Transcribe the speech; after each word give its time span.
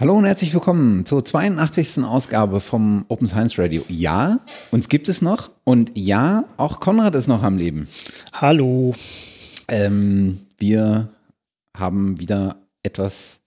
Hallo 0.00 0.14
und 0.14 0.24
herzlich 0.24 0.54
willkommen 0.54 1.04
zur 1.04 1.22
82. 1.22 2.04
Ausgabe 2.04 2.60
vom 2.60 3.04
Open 3.08 3.26
Science 3.26 3.58
Radio. 3.58 3.84
Ja, 3.86 4.40
uns 4.70 4.88
gibt 4.88 5.10
es 5.10 5.20
noch 5.20 5.50
und 5.64 5.90
ja, 5.94 6.44
auch 6.56 6.80
Konrad 6.80 7.14
ist 7.16 7.26
noch 7.28 7.42
am 7.42 7.58
Leben. 7.58 7.86
Hallo. 8.32 8.94
Ähm, 9.68 10.40
wir 10.56 11.10
haben 11.76 12.18
wieder 12.18 12.56
etwas 12.82 13.42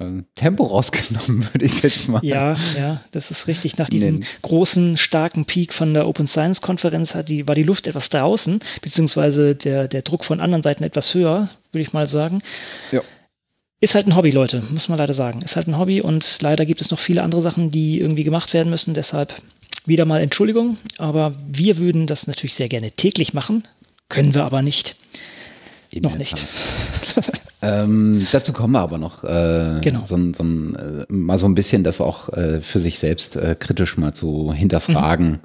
äh, 0.00 0.22
Tempo 0.34 0.64
rausgenommen, 0.64 1.46
würde 1.54 1.64
ich 1.64 1.80
jetzt 1.80 2.08
mal. 2.08 2.24
Ja, 2.24 2.56
ja, 2.76 3.00
das 3.12 3.30
ist 3.30 3.46
richtig. 3.46 3.78
Nach 3.78 3.88
diesem 3.88 4.14
nennen. 4.14 4.26
großen, 4.42 4.96
starken 4.96 5.44
Peak 5.44 5.72
von 5.74 5.94
der 5.94 6.08
Open 6.08 6.26
Science 6.26 6.60
Konferenz 6.60 7.16
die, 7.28 7.46
war 7.46 7.54
die 7.54 7.62
Luft 7.62 7.86
etwas 7.86 8.10
draußen, 8.10 8.58
beziehungsweise 8.80 9.54
der, 9.54 9.86
der 9.86 10.02
Druck 10.02 10.24
von 10.24 10.40
anderen 10.40 10.64
Seiten 10.64 10.82
etwas 10.82 11.14
höher, 11.14 11.50
würde 11.70 11.82
ich 11.82 11.92
mal 11.92 12.08
sagen. 12.08 12.42
Ja. 12.90 13.00
Ist 13.82 13.96
halt 13.96 14.06
ein 14.06 14.14
Hobby, 14.14 14.30
Leute, 14.30 14.62
muss 14.70 14.88
man 14.88 14.96
leider 14.96 15.12
sagen. 15.12 15.42
Ist 15.42 15.56
halt 15.56 15.66
ein 15.66 15.76
Hobby 15.76 16.00
und 16.00 16.38
leider 16.40 16.64
gibt 16.64 16.80
es 16.80 16.92
noch 16.92 17.00
viele 17.00 17.24
andere 17.24 17.42
Sachen, 17.42 17.72
die 17.72 17.98
irgendwie 17.98 18.22
gemacht 18.22 18.54
werden 18.54 18.70
müssen. 18.70 18.94
Deshalb 18.94 19.34
wieder 19.84 20.04
mal 20.04 20.20
Entschuldigung, 20.20 20.76
aber 20.98 21.34
wir 21.48 21.78
würden 21.78 22.06
das 22.06 22.28
natürlich 22.28 22.54
sehr 22.54 22.68
gerne 22.68 22.92
täglich 22.92 23.34
machen, 23.34 23.66
können 24.08 24.34
wir 24.34 24.44
aber 24.44 24.62
nicht. 24.62 24.94
In 25.90 26.04
noch 26.04 26.14
nicht. 26.14 26.46
ähm, 27.62 28.24
dazu 28.30 28.52
kommen 28.52 28.72
wir 28.72 28.82
aber 28.82 28.98
noch. 28.98 29.24
Äh, 29.24 29.80
genau. 29.82 30.04
so, 30.04 30.16
so 30.32 30.44
äh, 30.44 31.04
mal 31.08 31.38
so 31.38 31.46
ein 31.46 31.56
bisschen 31.56 31.82
das 31.82 32.00
auch 32.00 32.28
äh, 32.28 32.60
für 32.60 32.78
sich 32.78 33.00
selbst 33.00 33.34
äh, 33.34 33.56
kritisch 33.58 33.96
mal 33.96 34.14
zu 34.14 34.52
hinterfragen. 34.52 35.28
Mhm. 35.28 35.38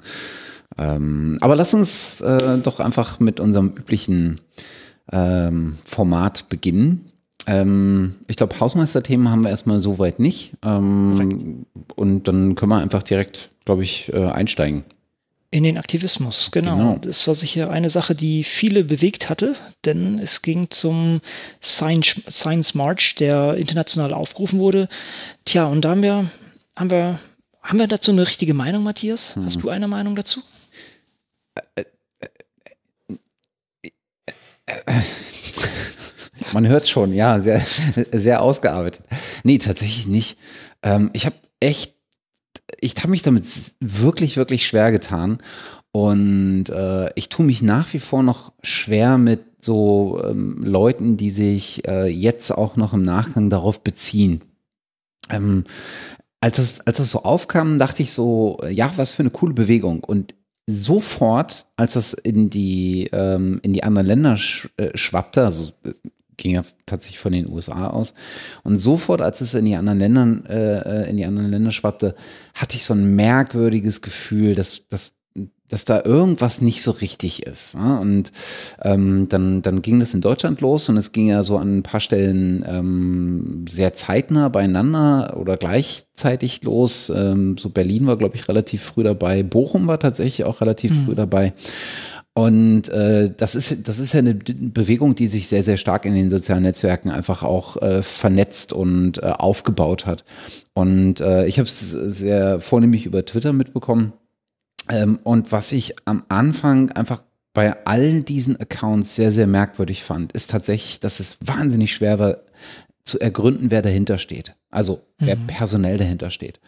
Ähm, 0.78 1.38
aber 1.40 1.56
lass 1.56 1.74
uns 1.74 2.20
äh, 2.20 2.58
doch 2.58 2.78
einfach 2.78 3.18
mit 3.18 3.40
unserem 3.40 3.70
üblichen 3.76 4.38
ähm, 5.10 5.76
Format 5.84 6.48
beginnen. 6.48 7.04
Ähm, 7.48 8.16
ich 8.26 8.36
glaube, 8.36 8.60
Hausmeisterthemen 8.60 9.30
haben 9.30 9.42
wir 9.42 9.48
erstmal 9.48 9.80
soweit 9.80 10.20
nicht. 10.20 10.52
Ähm, 10.62 11.64
und 11.96 12.28
dann 12.28 12.54
können 12.54 12.70
wir 12.70 12.78
einfach 12.78 13.02
direkt, 13.02 13.50
glaube 13.64 13.82
ich, 13.82 14.12
äh, 14.12 14.26
einsteigen. 14.26 14.84
In 15.50 15.62
den 15.62 15.78
Aktivismus, 15.78 16.50
genau. 16.50 16.76
genau. 16.76 16.98
Das 16.98 17.26
war 17.26 17.34
sicher 17.34 17.70
eine 17.70 17.88
Sache, 17.88 18.14
die 18.14 18.44
viele 18.44 18.84
bewegt 18.84 19.30
hatte, 19.30 19.56
denn 19.86 20.18
es 20.18 20.42
ging 20.42 20.68
zum 20.68 21.22
Science, 21.62 22.74
March, 22.74 23.14
der 23.14 23.54
international 23.54 24.12
aufgerufen 24.12 24.58
wurde. 24.58 24.90
Tja, 25.46 25.64
und 25.64 25.86
da 25.86 25.90
haben 25.90 26.02
wir, 26.02 26.30
haben 26.76 26.90
wir, 26.90 27.18
haben 27.62 27.78
wir 27.78 27.86
dazu 27.86 28.10
eine 28.10 28.26
richtige 28.26 28.52
Meinung, 28.52 28.82
Matthias? 28.82 29.36
Hm. 29.36 29.46
Hast 29.46 29.62
du 29.62 29.70
eine 29.70 29.88
Meinung 29.88 30.14
dazu? 30.16 30.42
Äh, 31.54 31.80
äh, 31.80 31.84
äh, 34.66 34.72
äh 34.84 35.02
man 36.52 36.66
hört 36.66 36.88
schon, 36.88 37.12
ja, 37.12 37.40
sehr, 37.40 37.64
sehr 38.12 38.42
ausgearbeitet. 38.42 39.04
Nee, 39.44 39.58
tatsächlich 39.58 40.06
nicht. 40.06 40.38
Ähm, 40.82 41.10
ich 41.12 41.26
habe 41.26 41.36
echt, 41.60 41.94
ich 42.80 42.94
habe 42.98 43.10
mich 43.10 43.22
damit 43.22 43.44
wirklich, 43.80 44.36
wirklich 44.36 44.66
schwer 44.66 44.92
getan. 44.92 45.38
Und 45.92 46.68
äh, 46.68 47.10
ich 47.14 47.28
tue 47.28 47.46
mich 47.46 47.62
nach 47.62 47.92
wie 47.92 47.98
vor 47.98 48.22
noch 48.22 48.52
schwer 48.62 49.18
mit 49.18 49.44
so 49.60 50.22
ähm, 50.22 50.62
Leuten, 50.64 51.16
die 51.16 51.30
sich 51.30 51.86
äh, 51.88 52.06
jetzt 52.06 52.50
auch 52.50 52.76
noch 52.76 52.92
im 52.92 53.02
Nachgang 53.02 53.50
darauf 53.50 53.82
beziehen. 53.82 54.42
Ähm, 55.30 55.64
als 56.40 56.58
es, 56.58 56.80
als 56.80 56.98
es 57.00 57.10
so 57.10 57.22
aufkam, 57.22 57.78
dachte 57.78 58.02
ich 58.02 58.12
so, 58.12 58.60
ja, 58.70 58.96
was 58.96 59.12
für 59.12 59.22
eine 59.22 59.30
coole 59.30 59.54
Bewegung. 59.54 60.04
Und 60.04 60.34
sofort, 60.68 61.66
als 61.76 61.94
das 61.94 62.12
in 62.12 62.50
die, 62.50 63.08
ähm, 63.12 63.58
in 63.62 63.72
die 63.72 63.82
anderen 63.82 64.06
Länder 64.06 64.36
sch, 64.36 64.68
äh, 64.76 64.96
schwappte, 64.96 65.44
also 65.44 65.72
ging 66.38 66.52
ja 66.52 66.64
tatsächlich 66.86 67.18
von 67.18 67.32
den 67.32 67.50
USA 67.50 67.88
aus. 67.88 68.14
Und 68.64 68.78
sofort, 68.78 69.20
als 69.20 69.42
es 69.42 69.52
in 69.52 69.66
die 69.66 69.76
anderen 69.76 69.98
Ländern, 69.98 70.46
äh, 70.46 71.02
äh, 71.04 71.10
in 71.10 71.18
die 71.18 71.26
anderen 71.26 71.50
Länder 71.50 71.72
schwappte, 71.72 72.14
hatte 72.54 72.76
ich 72.76 72.84
so 72.84 72.94
ein 72.94 73.14
merkwürdiges 73.14 74.00
Gefühl, 74.00 74.54
dass, 74.54 74.82
dass, 74.88 75.12
dass 75.68 75.84
da 75.84 76.02
irgendwas 76.02 76.62
nicht 76.62 76.82
so 76.82 76.92
richtig 76.92 77.42
ist. 77.42 77.74
Ne? 77.76 78.00
Und 78.00 78.32
ähm, 78.82 79.28
dann, 79.28 79.60
dann 79.60 79.82
ging 79.82 80.00
das 80.00 80.14
in 80.14 80.22
Deutschland 80.22 80.60
los 80.60 80.88
und 80.88 80.96
es 80.96 81.12
ging 81.12 81.28
ja 81.28 81.42
so 81.42 81.58
an 81.58 81.78
ein 81.78 81.82
paar 81.82 82.00
Stellen 82.00 82.64
ähm, 82.66 83.66
sehr 83.68 83.92
zeitnah 83.92 84.48
beieinander 84.48 85.36
oder 85.38 85.56
gleichzeitig 85.56 86.62
los. 86.62 87.10
Ähm, 87.14 87.58
so 87.58 87.68
Berlin 87.68 88.06
war, 88.06 88.16
glaube 88.16 88.36
ich, 88.36 88.48
relativ 88.48 88.82
früh 88.82 89.02
dabei. 89.02 89.42
Bochum 89.42 89.86
war 89.88 89.98
tatsächlich 89.98 90.44
auch 90.44 90.60
relativ 90.60 90.92
mhm. 90.92 91.04
früh 91.04 91.14
dabei. 91.14 91.52
Und 92.38 92.88
äh, 92.90 93.32
das, 93.36 93.56
ist, 93.56 93.88
das 93.88 93.98
ist 93.98 94.12
ja 94.12 94.20
eine 94.20 94.32
Bewegung, 94.32 95.16
die 95.16 95.26
sich 95.26 95.48
sehr, 95.48 95.64
sehr 95.64 95.76
stark 95.76 96.04
in 96.04 96.14
den 96.14 96.30
sozialen 96.30 96.62
Netzwerken 96.62 97.10
einfach 97.10 97.42
auch 97.42 97.82
äh, 97.82 98.00
vernetzt 98.04 98.72
und 98.72 99.20
äh, 99.20 99.26
aufgebaut 99.26 100.06
hat. 100.06 100.24
Und 100.72 101.18
äh, 101.18 101.46
ich 101.46 101.58
habe 101.58 101.66
es 101.66 101.90
sehr 101.90 102.60
vornehmlich 102.60 103.06
über 103.06 103.24
Twitter 103.24 103.52
mitbekommen. 103.52 104.12
Ähm, 104.88 105.18
und 105.24 105.50
was 105.50 105.72
ich 105.72 105.96
am 106.04 106.22
Anfang 106.28 106.92
einfach 106.92 107.24
bei 107.54 107.84
all 107.84 108.22
diesen 108.22 108.54
Accounts 108.60 109.16
sehr, 109.16 109.32
sehr 109.32 109.48
merkwürdig 109.48 110.04
fand, 110.04 110.30
ist 110.30 110.50
tatsächlich, 110.50 111.00
dass 111.00 111.18
es 111.18 111.38
wahnsinnig 111.40 111.92
schwer 111.92 112.20
war 112.20 112.36
zu 113.02 113.18
ergründen, 113.18 113.72
wer 113.72 113.82
dahinter 113.82 114.16
steht. 114.16 114.54
Also 114.70 115.00
wer 115.18 115.34
mhm. 115.34 115.48
personell 115.48 115.98
dahinter 115.98 116.30
steht. 116.30 116.60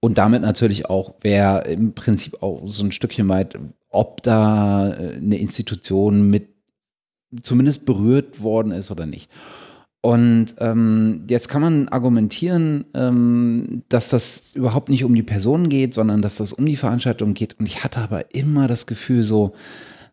Und 0.00 0.18
damit 0.18 0.42
natürlich 0.42 0.84
auch, 0.84 1.14
wer 1.22 1.64
im 1.64 1.94
Prinzip 1.94 2.42
auch 2.42 2.60
so 2.66 2.84
ein 2.84 2.92
Stückchen 2.92 3.26
weit, 3.30 3.58
ob 3.90 4.22
da 4.22 4.92
äh, 4.92 5.16
eine 5.16 5.38
Institution 5.38 6.28
mit 6.28 6.48
zumindest 7.42 7.84
berührt 7.84 8.42
worden 8.42 8.72
ist 8.72 8.90
oder 8.90 9.06
nicht. 9.06 9.30
Und 10.00 10.54
ähm, 10.58 11.24
jetzt 11.28 11.48
kann 11.48 11.60
man 11.60 11.88
argumentieren, 11.88 12.84
ähm, 12.94 13.82
dass 13.88 14.08
das 14.08 14.44
überhaupt 14.54 14.88
nicht 14.90 15.04
um 15.04 15.14
die 15.14 15.24
Personen 15.24 15.68
geht, 15.68 15.92
sondern 15.92 16.22
dass 16.22 16.36
das 16.36 16.52
um 16.52 16.66
die 16.66 16.76
Veranstaltung 16.76 17.34
geht. 17.34 17.58
Und 17.58 17.66
ich 17.66 17.82
hatte 17.82 18.00
aber 18.00 18.32
immer 18.34 18.68
das 18.68 18.86
Gefühl 18.86 19.24
so, 19.24 19.54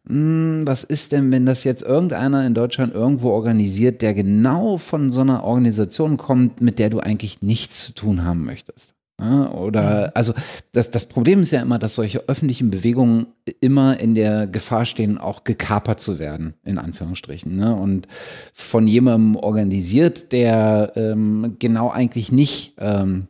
mh, 0.05 0.13
hm, 0.15 0.67
was 0.67 0.83
ist 0.83 1.11
denn, 1.11 1.31
wenn 1.31 1.45
das 1.45 1.63
jetzt 1.63 1.83
irgendeiner 1.83 2.45
in 2.47 2.55
Deutschland 2.55 2.95
irgendwo 2.95 3.29
organisiert, 3.29 4.01
der 4.01 4.15
genau 4.15 4.77
von 4.77 5.11
so 5.11 5.21
einer 5.21 5.43
Organisation 5.43 6.17
kommt, 6.17 6.61
mit 6.61 6.79
der 6.79 6.89
du 6.89 6.99
eigentlich 6.99 7.43
nichts 7.43 7.85
zu 7.85 7.93
tun 7.93 8.23
haben 8.23 8.43
möchtest? 8.43 8.94
Oder, 9.17 10.11
also 10.13 10.33
das, 10.73 10.91
das 10.91 11.05
Problem 11.05 11.41
ist 11.41 11.51
ja 11.51 11.61
immer, 11.61 11.79
dass 11.79 11.95
solche 11.95 12.27
öffentlichen 12.27 12.69
Bewegungen 12.69 13.27
immer 13.61 13.97
in 13.97 14.13
der 14.13 14.45
Gefahr 14.45 14.85
stehen, 14.85 15.17
auch 15.17 15.45
gekapert 15.45 16.01
zu 16.01 16.19
werden, 16.19 16.55
in 16.65 16.77
Anführungsstrichen. 16.77 17.55
Ne? 17.55 17.73
Und 17.73 18.09
von 18.53 18.87
jemandem 18.87 19.37
organisiert, 19.37 20.33
der 20.33 20.91
ähm, 20.97 21.55
genau 21.59 21.91
eigentlich 21.91 22.33
nicht 22.33 22.73
ähm, 22.77 23.29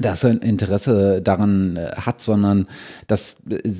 dass 0.00 0.24
er 0.24 0.30
ein 0.30 0.38
Interesse 0.38 1.20
daran 1.22 1.76
äh, 1.76 1.90
hat, 1.96 2.20
sondern 2.20 2.66
dass 3.06 3.36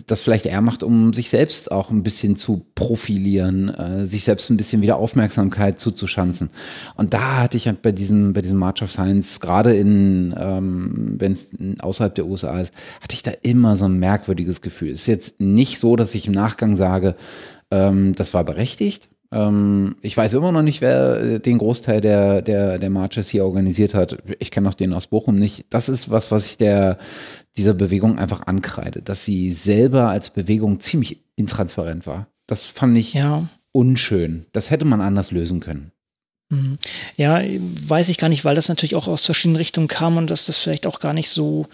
das 0.06 0.22
vielleicht 0.22 0.46
er 0.46 0.60
macht, 0.60 0.82
um 0.82 1.12
sich 1.12 1.30
selbst 1.30 1.70
auch 1.70 1.90
ein 1.90 2.02
bisschen 2.02 2.36
zu 2.36 2.66
profilieren, 2.74 3.68
äh, 3.68 4.06
sich 4.06 4.24
selbst 4.24 4.50
ein 4.50 4.56
bisschen 4.56 4.82
wieder 4.82 4.96
Aufmerksamkeit 4.96 5.80
zuzuschanzen. 5.80 6.50
Und 6.96 7.14
da 7.14 7.42
hatte 7.42 7.56
ich 7.56 7.66
halt 7.66 7.82
bei 7.82 7.92
diesem, 7.92 8.32
bei 8.32 8.42
diesem 8.42 8.58
March 8.58 8.82
of 8.82 8.92
Science, 8.92 9.40
gerade 9.40 9.76
in, 9.76 10.34
ähm, 10.38 11.16
wenn 11.18 11.32
es 11.32 11.50
außerhalb 11.80 12.14
der 12.14 12.26
USA 12.26 12.60
ist, 12.60 12.72
hatte 13.00 13.14
ich 13.14 13.22
da 13.22 13.32
immer 13.42 13.76
so 13.76 13.84
ein 13.84 13.98
merkwürdiges 13.98 14.60
Gefühl. 14.60 14.90
Es 14.90 15.00
ist 15.00 15.06
jetzt 15.06 15.40
nicht 15.40 15.78
so, 15.78 15.96
dass 15.96 16.14
ich 16.14 16.26
im 16.26 16.32
Nachgang 16.32 16.76
sage, 16.76 17.14
ähm, 17.70 18.14
das 18.14 18.34
war 18.34 18.44
berechtigt, 18.44 19.08
ähm, 19.30 19.96
ich 20.00 20.16
weiß 20.16 20.32
immer 20.32 20.52
noch 20.52 20.62
nicht, 20.62 20.80
wer 20.80 21.20
äh, 21.20 21.40
den 21.40 21.58
Großteil 21.58 22.00
der, 22.00 22.42
der, 22.42 22.78
der 22.78 22.90
Marches 22.90 23.28
hier 23.28 23.44
organisiert 23.44 23.94
hat. 23.94 24.18
Ich 24.38 24.50
kenne 24.50 24.68
auch 24.68 24.74
den 24.74 24.94
aus 24.94 25.06
Bochum 25.06 25.38
nicht. 25.38 25.66
Das 25.70 25.88
ist 25.88 26.10
was, 26.10 26.30
was 26.30 26.46
ich 26.46 26.56
der, 26.56 26.98
dieser 27.56 27.74
Bewegung 27.74 28.18
einfach 28.18 28.46
ankreide, 28.46 29.02
dass 29.02 29.24
sie 29.24 29.50
selber 29.50 30.08
als 30.08 30.30
Bewegung 30.30 30.80
ziemlich 30.80 31.20
intransparent 31.36 32.06
war. 32.06 32.28
Das 32.46 32.62
fand 32.62 32.96
ich 32.96 33.14
ja. 33.14 33.48
unschön. 33.72 34.46
Das 34.52 34.70
hätte 34.70 34.86
man 34.86 35.02
anders 35.02 35.30
lösen 35.30 35.60
können. 35.60 35.92
Mhm. 36.50 36.78
Ja, 37.16 37.42
weiß 37.42 38.08
ich 38.08 38.16
gar 38.16 38.30
nicht, 38.30 38.46
weil 38.46 38.54
das 38.54 38.68
natürlich 38.68 38.94
auch 38.94 39.06
aus 39.06 39.26
verschiedenen 39.26 39.56
Richtungen 39.56 39.88
kam 39.88 40.16
und 40.16 40.30
dass 40.30 40.46
das 40.46 40.58
vielleicht 40.58 40.86
auch 40.86 41.00
gar 41.00 41.12
nicht 41.12 41.28
so 41.28 41.66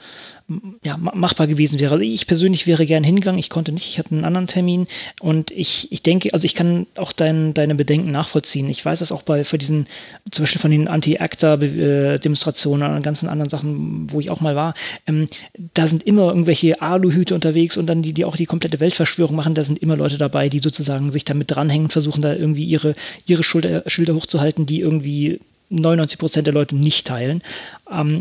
ja, 0.82 0.98
machbar 0.98 1.46
gewesen 1.46 1.80
wäre. 1.80 1.94
Also 1.94 2.04
ich 2.04 2.26
persönlich 2.26 2.66
wäre 2.66 2.84
gern 2.84 3.02
hingegangen, 3.02 3.38
ich 3.38 3.48
konnte 3.48 3.72
nicht, 3.72 3.88
ich 3.88 3.98
hatte 3.98 4.10
einen 4.10 4.26
anderen 4.26 4.46
Termin 4.46 4.86
und 5.20 5.50
ich, 5.50 5.90
ich 5.90 6.02
denke, 6.02 6.34
also 6.34 6.44
ich 6.44 6.54
kann 6.54 6.86
auch 6.96 7.12
dein, 7.12 7.54
deine 7.54 7.74
Bedenken 7.74 8.10
nachvollziehen. 8.10 8.68
Ich 8.68 8.84
weiß 8.84 8.98
das 8.98 9.10
auch 9.10 9.22
bei 9.22 9.44
für 9.44 9.56
diesen, 9.56 9.86
zum 10.30 10.42
Beispiel 10.42 10.60
von 10.60 10.70
den 10.70 10.86
Anti-ACTA-Demonstrationen 10.86 12.94
und 12.94 13.02
ganzen 13.02 13.30
anderen 13.30 13.48
Sachen, 13.48 14.12
wo 14.12 14.20
ich 14.20 14.30
auch 14.30 14.42
mal 14.42 14.54
war, 14.54 14.74
ähm, 15.06 15.28
da 15.72 15.86
sind 15.86 16.02
immer 16.02 16.28
irgendwelche 16.28 16.82
Aluhüte 16.82 17.34
unterwegs 17.34 17.78
und 17.78 17.86
dann 17.86 18.02
die, 18.02 18.12
die 18.12 18.26
auch 18.26 18.36
die 18.36 18.46
komplette 18.46 18.80
Weltverschwörung 18.80 19.36
machen, 19.36 19.54
da 19.54 19.64
sind 19.64 19.78
immer 19.78 19.96
Leute 19.96 20.18
dabei, 20.18 20.50
die 20.50 20.58
sozusagen 20.58 21.10
sich 21.10 21.24
damit 21.24 21.50
dranhängen, 21.50 21.88
versuchen 21.88 22.20
da 22.20 22.34
irgendwie 22.34 22.64
ihre, 22.64 22.94
ihre 23.24 23.42
Schilder, 23.42 23.84
Schilder 23.86 24.14
hochzuhalten, 24.14 24.66
die 24.66 24.80
irgendwie 24.80 25.40
99 25.70 26.18
Prozent 26.18 26.46
der 26.46 26.54
Leute 26.54 26.76
nicht 26.76 27.06
teilen. 27.06 27.42
Ähm, 27.90 28.20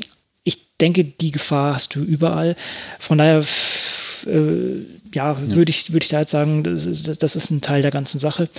denke, 0.83 1.05
die 1.05 1.31
Gefahr 1.31 1.75
hast 1.75 1.95
du 1.95 2.01
überall. 2.01 2.55
Von 2.99 3.17
daher, 3.17 3.45
äh, 4.27 4.81
ja, 5.13 5.31
ja. 5.33 5.37
würde 5.39 5.69
ich, 5.69 5.93
würd 5.93 6.03
ich 6.03 6.09
da 6.09 6.19
jetzt 6.19 6.31
sagen, 6.31 6.63
das, 6.63 7.17
das, 7.17 7.35
ist 7.35 7.51
ein 7.51 7.61
Teil 7.61 7.81
der 7.81 7.91
ganzen 7.91 8.19
Sache. 8.19 8.49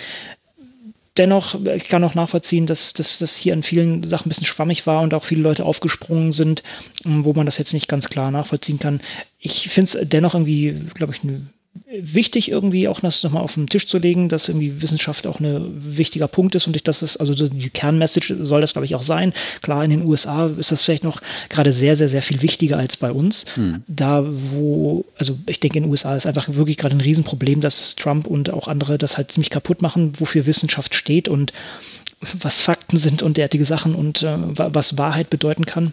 dennoch, 1.19 1.55
ich 1.67 1.89
kann 1.89 2.03
auch 2.03 2.15
nachvollziehen, 2.15 2.67
dass 2.67 2.95
das 2.95 3.37
hier 3.37 3.53
in 3.53 3.63
vielen 3.63 4.03
Sachen 4.05 4.27
ein 4.27 4.31
bisschen 4.31 4.47
schwammig 4.47 4.87
war 4.87 5.03
und 5.03 5.13
auch 5.15 5.25
viele 5.25 5.43
Leute 5.43 5.65
aufgesprungen 5.65 6.33
sind, 6.33 6.63
wo 7.05 7.35
man 7.35 7.47
das 7.47 7.59
jetzt 7.59 7.75
nicht 7.75 7.89
ganz 7.89 8.09
klar 8.09 8.31
nachvollziehen 8.31 8.79
kann. 8.79 9.01
Ich 9.39 9.69
finde 9.69 9.99
es 9.99 10.09
dennoch 10.09 10.35
irgendwie, 10.35 10.77
glaube 10.95 11.15
ich, 11.15 11.23
eine 11.23 11.43
wichtig, 11.87 12.51
irgendwie 12.51 12.89
auch 12.89 13.01
das 13.01 13.23
nochmal 13.23 13.43
auf 13.43 13.55
den 13.55 13.69
Tisch 13.69 13.87
zu 13.87 13.99
legen, 13.99 14.29
dass 14.29 14.49
irgendwie 14.49 14.81
Wissenschaft 14.83 15.27
auch 15.27 15.41
ein 15.41 15.97
wichtiger 15.97 16.29
Punkt 16.29 16.55
ist 16.55 16.67
und 16.67 16.77
ich, 16.77 16.85
das 16.85 17.03
ist, 17.03 17.17
also 17.17 17.35
die 17.35 17.71
Kernmessage 17.71 18.37
soll 18.45 18.61
das, 18.61 18.73
glaube 18.73 18.87
ich, 18.87 18.95
auch 18.95 19.03
sein. 19.03 19.33
Klar, 19.63 19.85
in 19.85 19.91
den 19.91 20.05
USA 20.05 20.47
ist 20.47 20.73
das 20.73 20.83
vielleicht 20.83 21.05
noch 21.05 21.21
gerade 21.49 21.73
sehr, 21.73 21.97
sehr, 21.97 22.09
sehr 22.09 22.23
viel 22.23 22.43
wichtiger 22.43 22.79
als 22.79 22.97
bei 22.97 23.13
uns. 23.13 23.45
Hm. 23.55 23.83
Da, 23.87 24.25
wo, 24.25 25.05
also 25.17 25.37
ich 25.47 25.61
denke, 25.61 25.79
in 25.79 25.85
den 25.85 25.91
USA 25.91 26.17
ist 26.17 26.27
einfach 26.27 26.49
wirklich 26.49 26.77
gerade 26.77 26.95
ein 26.95 27.01
Riesenproblem, 27.01 27.61
dass 27.61 27.97
Trump 27.97 28.27
und 28.27 28.51
auch 28.51 28.69
andere 28.69 28.99
das 28.99 29.17
halt 29.17 29.33
ziemlich 29.33 29.51
kaputt 29.51 29.83
machen, 29.83 30.13
wofür 30.19 30.47
Wissenschaft 30.47 30.95
steht 30.95 31.29
und 31.29 31.53
was 32.41 32.61
Fakten 32.61 32.97
sind 32.97 33.23
und 33.23 33.37
derartige 33.37 33.65
Sachen 33.65 33.95
und 33.95 34.23
äh, 34.23 34.37
was 34.39 34.97
Wahrheit 34.97 35.29
bedeuten 35.29 35.67
kann 35.67 35.93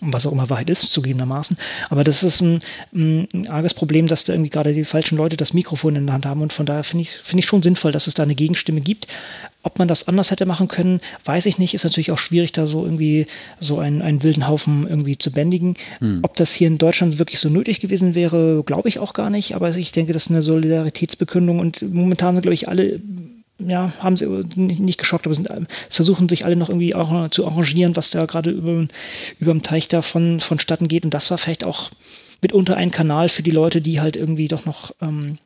was 0.00 0.26
auch 0.26 0.32
immer 0.32 0.50
Wahrheit 0.50 0.70
ist, 0.70 0.82
zugegebenermaßen. 0.82 1.56
Aber 1.90 2.04
das 2.04 2.22
ist 2.22 2.40
ein, 2.40 2.62
ein, 2.94 3.48
arges 3.48 3.74
Problem, 3.74 4.06
dass 4.06 4.24
da 4.24 4.32
irgendwie 4.32 4.50
gerade 4.50 4.74
die 4.74 4.84
falschen 4.84 5.16
Leute 5.16 5.36
das 5.36 5.54
Mikrofon 5.54 5.96
in 5.96 6.06
der 6.06 6.14
Hand 6.14 6.26
haben. 6.26 6.42
Und 6.42 6.52
von 6.52 6.66
daher 6.66 6.84
finde 6.84 7.02
ich, 7.02 7.10
find 7.10 7.40
ich 7.40 7.46
schon 7.46 7.62
sinnvoll, 7.62 7.92
dass 7.92 8.06
es 8.06 8.14
da 8.14 8.22
eine 8.22 8.34
Gegenstimme 8.34 8.80
gibt. 8.80 9.06
Ob 9.62 9.78
man 9.78 9.88
das 9.88 10.06
anders 10.06 10.30
hätte 10.30 10.46
machen 10.46 10.68
können, 10.68 11.00
weiß 11.24 11.46
ich 11.46 11.58
nicht. 11.58 11.74
Ist 11.74 11.84
natürlich 11.84 12.12
auch 12.12 12.18
schwierig, 12.18 12.52
da 12.52 12.66
so 12.66 12.84
irgendwie 12.84 13.26
so 13.60 13.78
einen, 13.78 14.02
einen 14.02 14.22
wilden 14.22 14.46
Haufen 14.46 14.86
irgendwie 14.88 15.18
zu 15.18 15.32
bändigen. 15.32 15.74
Hm. 15.98 16.20
Ob 16.22 16.36
das 16.36 16.54
hier 16.54 16.68
in 16.68 16.78
Deutschland 16.78 17.18
wirklich 17.18 17.40
so 17.40 17.48
nötig 17.48 17.80
gewesen 17.80 18.14
wäre, 18.14 18.62
glaube 18.64 18.88
ich 18.88 18.98
auch 18.98 19.14
gar 19.14 19.30
nicht. 19.30 19.54
Aber 19.56 19.76
ich 19.76 19.92
denke, 19.92 20.12
das 20.12 20.26
ist 20.26 20.30
eine 20.30 20.42
Solidaritätsbekündung. 20.42 21.58
Und 21.58 21.82
momentan 21.82 22.36
sind, 22.36 22.42
glaube 22.42 22.54
ich, 22.54 22.68
alle 22.68 23.00
ja, 23.58 23.92
haben 23.98 24.16
sie 24.16 24.26
nicht 24.26 24.98
geschockt, 24.98 25.26
aber 25.26 25.34
sind, 25.34 25.48
es 25.88 25.96
versuchen 25.96 26.28
sich 26.28 26.44
alle 26.44 26.56
noch 26.56 26.68
irgendwie 26.68 26.94
auch 26.94 27.28
zu 27.30 27.46
arrangieren, 27.46 27.96
was 27.96 28.10
da 28.10 28.24
gerade 28.26 28.50
über, 28.50 28.86
über 29.40 29.52
dem 29.52 29.62
Teich 29.62 29.88
da 29.88 30.02
von, 30.02 30.40
vonstatten 30.40 30.88
geht. 30.88 31.04
Und 31.04 31.14
das 31.14 31.30
war 31.30 31.38
vielleicht 31.38 31.64
auch 31.64 31.90
mitunter 32.40 32.76
ein 32.76 32.90
Kanal 32.90 33.28
für 33.28 33.42
die 33.42 33.50
Leute, 33.50 33.80
die 33.80 34.00
halt 34.00 34.16
irgendwie 34.16 34.48
doch 34.48 34.64
noch 34.64 34.94
ähm, 35.02 35.38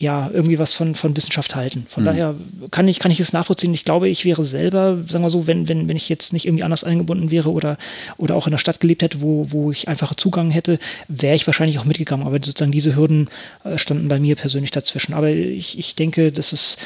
ja, 0.00 0.30
irgendwie 0.32 0.60
was 0.60 0.74
von, 0.74 0.94
von 0.94 1.16
Wissenschaft 1.16 1.56
halten. 1.56 1.84
Von 1.88 2.04
mhm. 2.04 2.06
daher 2.06 2.34
kann 2.70 2.86
ich, 2.86 3.00
kann 3.00 3.10
ich 3.10 3.18
es 3.18 3.32
nachvollziehen. 3.32 3.74
Ich 3.74 3.84
glaube, 3.84 4.08
ich 4.08 4.24
wäre 4.24 4.44
selber, 4.44 5.02
sagen 5.08 5.24
wir 5.24 5.30
so, 5.30 5.48
wenn, 5.48 5.68
wenn, 5.68 5.88
wenn 5.88 5.96
ich 5.96 6.08
jetzt 6.08 6.32
nicht 6.32 6.46
irgendwie 6.46 6.62
anders 6.62 6.84
eingebunden 6.84 7.32
wäre 7.32 7.50
oder, 7.50 7.78
oder 8.16 8.36
auch 8.36 8.46
in 8.46 8.52
der 8.52 8.58
Stadt 8.58 8.78
gelebt 8.78 9.02
hätte, 9.02 9.20
wo, 9.20 9.50
wo 9.50 9.72
ich 9.72 9.88
einfacher 9.88 10.16
Zugang 10.16 10.52
hätte, 10.52 10.78
wäre 11.08 11.34
ich 11.34 11.48
wahrscheinlich 11.48 11.80
auch 11.80 11.84
mitgegangen. 11.84 12.26
Aber 12.26 12.36
sozusagen 12.36 12.70
diese 12.70 12.94
Hürden 12.94 13.28
äh, 13.64 13.76
standen 13.76 14.06
bei 14.06 14.20
mir 14.20 14.36
persönlich 14.36 14.70
dazwischen. 14.70 15.14
Aber 15.14 15.30
ich, 15.30 15.76
ich 15.76 15.96
denke, 15.96 16.30
dass 16.30 16.52
es, 16.52 16.76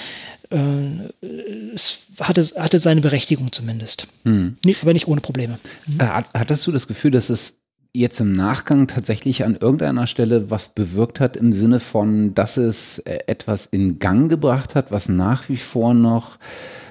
äh, 0.48 0.56
es 1.74 1.98
hatte, 2.18 2.42
hatte 2.56 2.78
seine 2.78 3.02
Berechtigung 3.02 3.52
zumindest. 3.52 4.06
Mhm. 4.24 4.56
Nee, 4.64 4.74
aber 4.80 4.94
nicht 4.94 5.06
ohne 5.06 5.20
Probleme. 5.20 5.58
Mhm. 5.86 5.98
Hattest 6.00 6.66
du 6.66 6.72
das 6.72 6.88
Gefühl, 6.88 7.10
dass 7.10 7.28
es 7.28 7.61
jetzt 7.94 8.20
im 8.20 8.32
Nachgang 8.32 8.86
tatsächlich 8.86 9.44
an 9.44 9.56
irgendeiner 9.56 10.06
Stelle 10.06 10.50
was 10.50 10.68
bewirkt 10.68 11.20
hat 11.20 11.36
im 11.36 11.52
Sinne 11.52 11.80
von, 11.80 12.34
dass 12.34 12.56
es 12.56 12.98
äh, 13.00 13.18
etwas 13.26 13.66
in 13.66 13.98
Gang 13.98 14.30
gebracht 14.30 14.74
hat, 14.74 14.90
was 14.90 15.08
nach 15.08 15.48
wie 15.48 15.56
vor 15.56 15.92
noch 15.92 16.38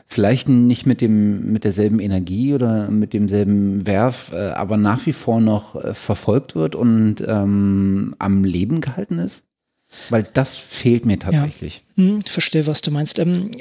vielleicht 0.08 0.50
nicht 0.50 0.86
mit 0.86 1.02
dem 1.02 1.52
mit 1.54 1.64
derselben 1.64 2.00
Energie 2.00 2.54
oder 2.54 2.92
mit 2.92 3.14
demselben 3.14 3.88
Werf, 3.88 4.32
äh, 4.34 4.50
aber 4.52 4.78
nach 4.78 5.06
wie 5.06 5.14
vor 5.14 5.42
noch 5.42 5.76
äh, 5.76 5.94
verfolgt 5.94 6.56
wird 6.56 6.76
und 6.76 7.16
ähm, 7.26 8.14
am 8.20 8.44
Leben 8.44 8.82
gehalten 8.82 9.20
ist? 9.20 9.46
Weil 10.10 10.24
das 10.24 10.56
fehlt 10.56 11.06
mir 11.06 11.20
tatsächlich. 11.20 11.84
Ja. 11.96 12.04
Hm, 12.04 12.22
verstehe, 12.22 12.68
was 12.68 12.82
du 12.82 12.92
meinst. 12.92 13.20
Ähm, 13.20 13.52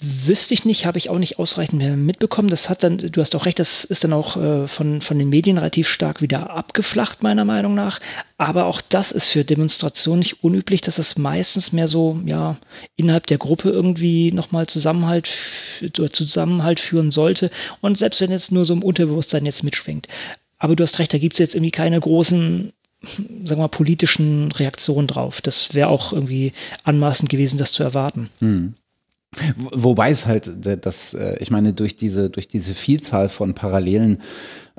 wüsste 0.00 0.54
ich 0.54 0.64
nicht, 0.64 0.86
habe 0.86 0.98
ich 0.98 1.10
auch 1.10 1.18
nicht 1.18 1.38
ausreichend 1.38 1.78
mehr 1.78 1.96
mitbekommen. 1.96 2.48
Das 2.48 2.68
hat 2.68 2.82
dann, 2.82 2.98
du 2.98 3.20
hast 3.20 3.34
auch 3.34 3.46
recht, 3.46 3.58
das 3.58 3.84
ist 3.84 4.04
dann 4.04 4.12
auch 4.12 4.36
äh, 4.36 4.66
von, 4.68 5.00
von 5.00 5.18
den 5.18 5.28
Medien 5.28 5.58
relativ 5.58 5.88
stark 5.88 6.20
wieder 6.20 6.50
abgeflacht, 6.50 7.22
meiner 7.22 7.44
Meinung 7.44 7.74
nach. 7.74 8.00
Aber 8.36 8.66
auch 8.66 8.80
das 8.80 9.12
ist 9.12 9.30
für 9.30 9.44
Demonstrationen 9.44 10.20
nicht 10.20 10.42
unüblich, 10.44 10.80
dass 10.80 10.98
es 10.98 11.16
meistens 11.16 11.72
mehr 11.72 11.88
so, 11.88 12.20
ja, 12.24 12.56
innerhalb 12.96 13.26
der 13.26 13.38
Gruppe 13.38 13.70
irgendwie 13.70 14.32
nochmal 14.32 14.66
Zusammenhalt, 14.66 15.30
Zusammenhalt 16.12 16.80
führen 16.80 17.10
sollte. 17.10 17.50
Und 17.80 17.98
selbst 17.98 18.20
wenn 18.20 18.30
jetzt 18.30 18.52
nur 18.52 18.64
so 18.64 18.74
im 18.74 18.82
Unterbewusstsein 18.82 19.46
jetzt 19.46 19.64
mitschwingt. 19.64 20.08
Aber 20.58 20.76
du 20.76 20.82
hast 20.82 20.98
recht, 20.98 21.12
da 21.12 21.18
gibt 21.18 21.34
es 21.34 21.40
jetzt 21.40 21.54
irgendwie 21.54 21.70
keine 21.70 22.00
großen 22.00 22.72
sagen 23.06 23.48
wir 23.48 23.56
mal, 23.56 23.68
politischen 23.68 24.50
Reaktionen 24.52 25.06
drauf. 25.06 25.40
Das 25.40 25.74
wäre 25.74 25.88
auch 25.88 26.12
irgendwie 26.12 26.52
anmaßend 26.84 27.28
gewesen, 27.28 27.58
das 27.58 27.72
zu 27.72 27.82
erwarten. 27.82 28.30
Hm. 28.40 28.74
Wobei 29.56 30.10
es 30.10 30.26
halt, 30.26 30.50
das, 30.84 31.14
äh, 31.14 31.36
ich 31.38 31.50
meine, 31.50 31.72
durch 31.72 31.96
diese, 31.96 32.30
durch 32.30 32.48
diese 32.48 32.74
Vielzahl 32.74 33.28
von 33.28 33.54
parallelen 33.54 34.18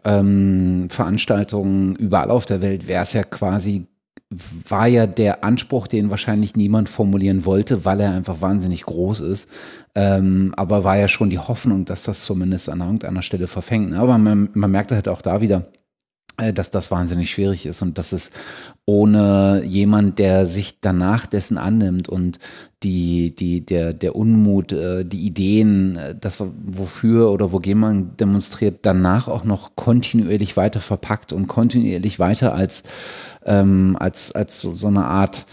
ähm, 0.04 0.88
Veranstaltungen 0.90 1.96
überall 1.96 2.32
auf 2.32 2.46
der 2.46 2.62
Welt 2.62 2.88
wäre 2.88 3.04
es 3.04 3.14
ja 3.14 3.24
quasi, 3.24 3.88
war 4.30 4.88
ja 4.88 5.08
der 5.08 5.44
Anspruch, 5.44 5.88
den 5.88 6.10
wahrscheinlich 6.10 6.56
niemand 6.56 6.90
formulieren 6.90 7.46
wollte, 7.46 7.86
weil 7.86 8.00
er 8.00 8.12
einfach 8.12 8.42
wahnsinnig 8.42 8.84
groß 8.84 9.22
ist. 9.22 9.50
Ähm, 9.96 10.54
aber 10.58 10.84
war 10.84 10.98
ja 10.98 11.08
schon 11.08 11.30
die 11.30 11.40
Hoffnung, 11.40 11.86
dass 11.86 12.04
das 12.04 12.24
zumindest 12.26 12.70
an 12.70 12.82
irgendeiner 12.82 13.22
Stelle 13.22 13.48
verfängt. 13.48 13.94
Aber 13.94 14.18
man, 14.18 14.50
man 14.54 14.72
merkte 14.72 14.96
halt 14.96 15.08
auch 15.08 15.22
da 15.22 15.42
wieder, 15.42 15.68
äh, 16.38 16.54
dass 16.54 16.72
das 16.72 16.92
wahnsinnig 16.92 17.32
schwierig 17.32 17.66
ist 17.66 17.82
und 17.82 17.98
dass 17.98 18.12
es 18.12 18.30
ohne 18.88 19.64
jemand, 19.66 20.20
der 20.20 20.46
sich 20.46 20.80
danach 20.80 21.26
dessen 21.26 21.58
annimmt 21.58 22.08
und 22.08 22.40
die, 22.84 23.36
die, 23.36 23.66
der, 23.66 23.94
der 23.94 24.16
Unmut, 24.16 24.72
äh, 24.72 25.04
die 25.04 25.26
Ideen, 25.26 25.98
äh, 25.98 26.16
das 26.20 26.44
wofür 26.66 27.32
oder 27.32 27.52
wogegen 27.52 27.80
man 27.80 28.18
demonstriert, 28.18 28.80
danach 28.84 29.28
auch 29.28 29.44
noch 29.44 29.76
kontinuierlich 29.76 30.56
weiter 30.56 30.82
verpackt 30.82 31.34
und 31.34 31.48
kontinuierlich 31.48 32.20
weiter 32.20 32.54
als, 32.54 32.84
ähm, 33.46 33.98
als, 34.00 34.34
als 34.34 34.62
so 34.62 34.88
eine 34.88 35.06
Art 35.06 35.48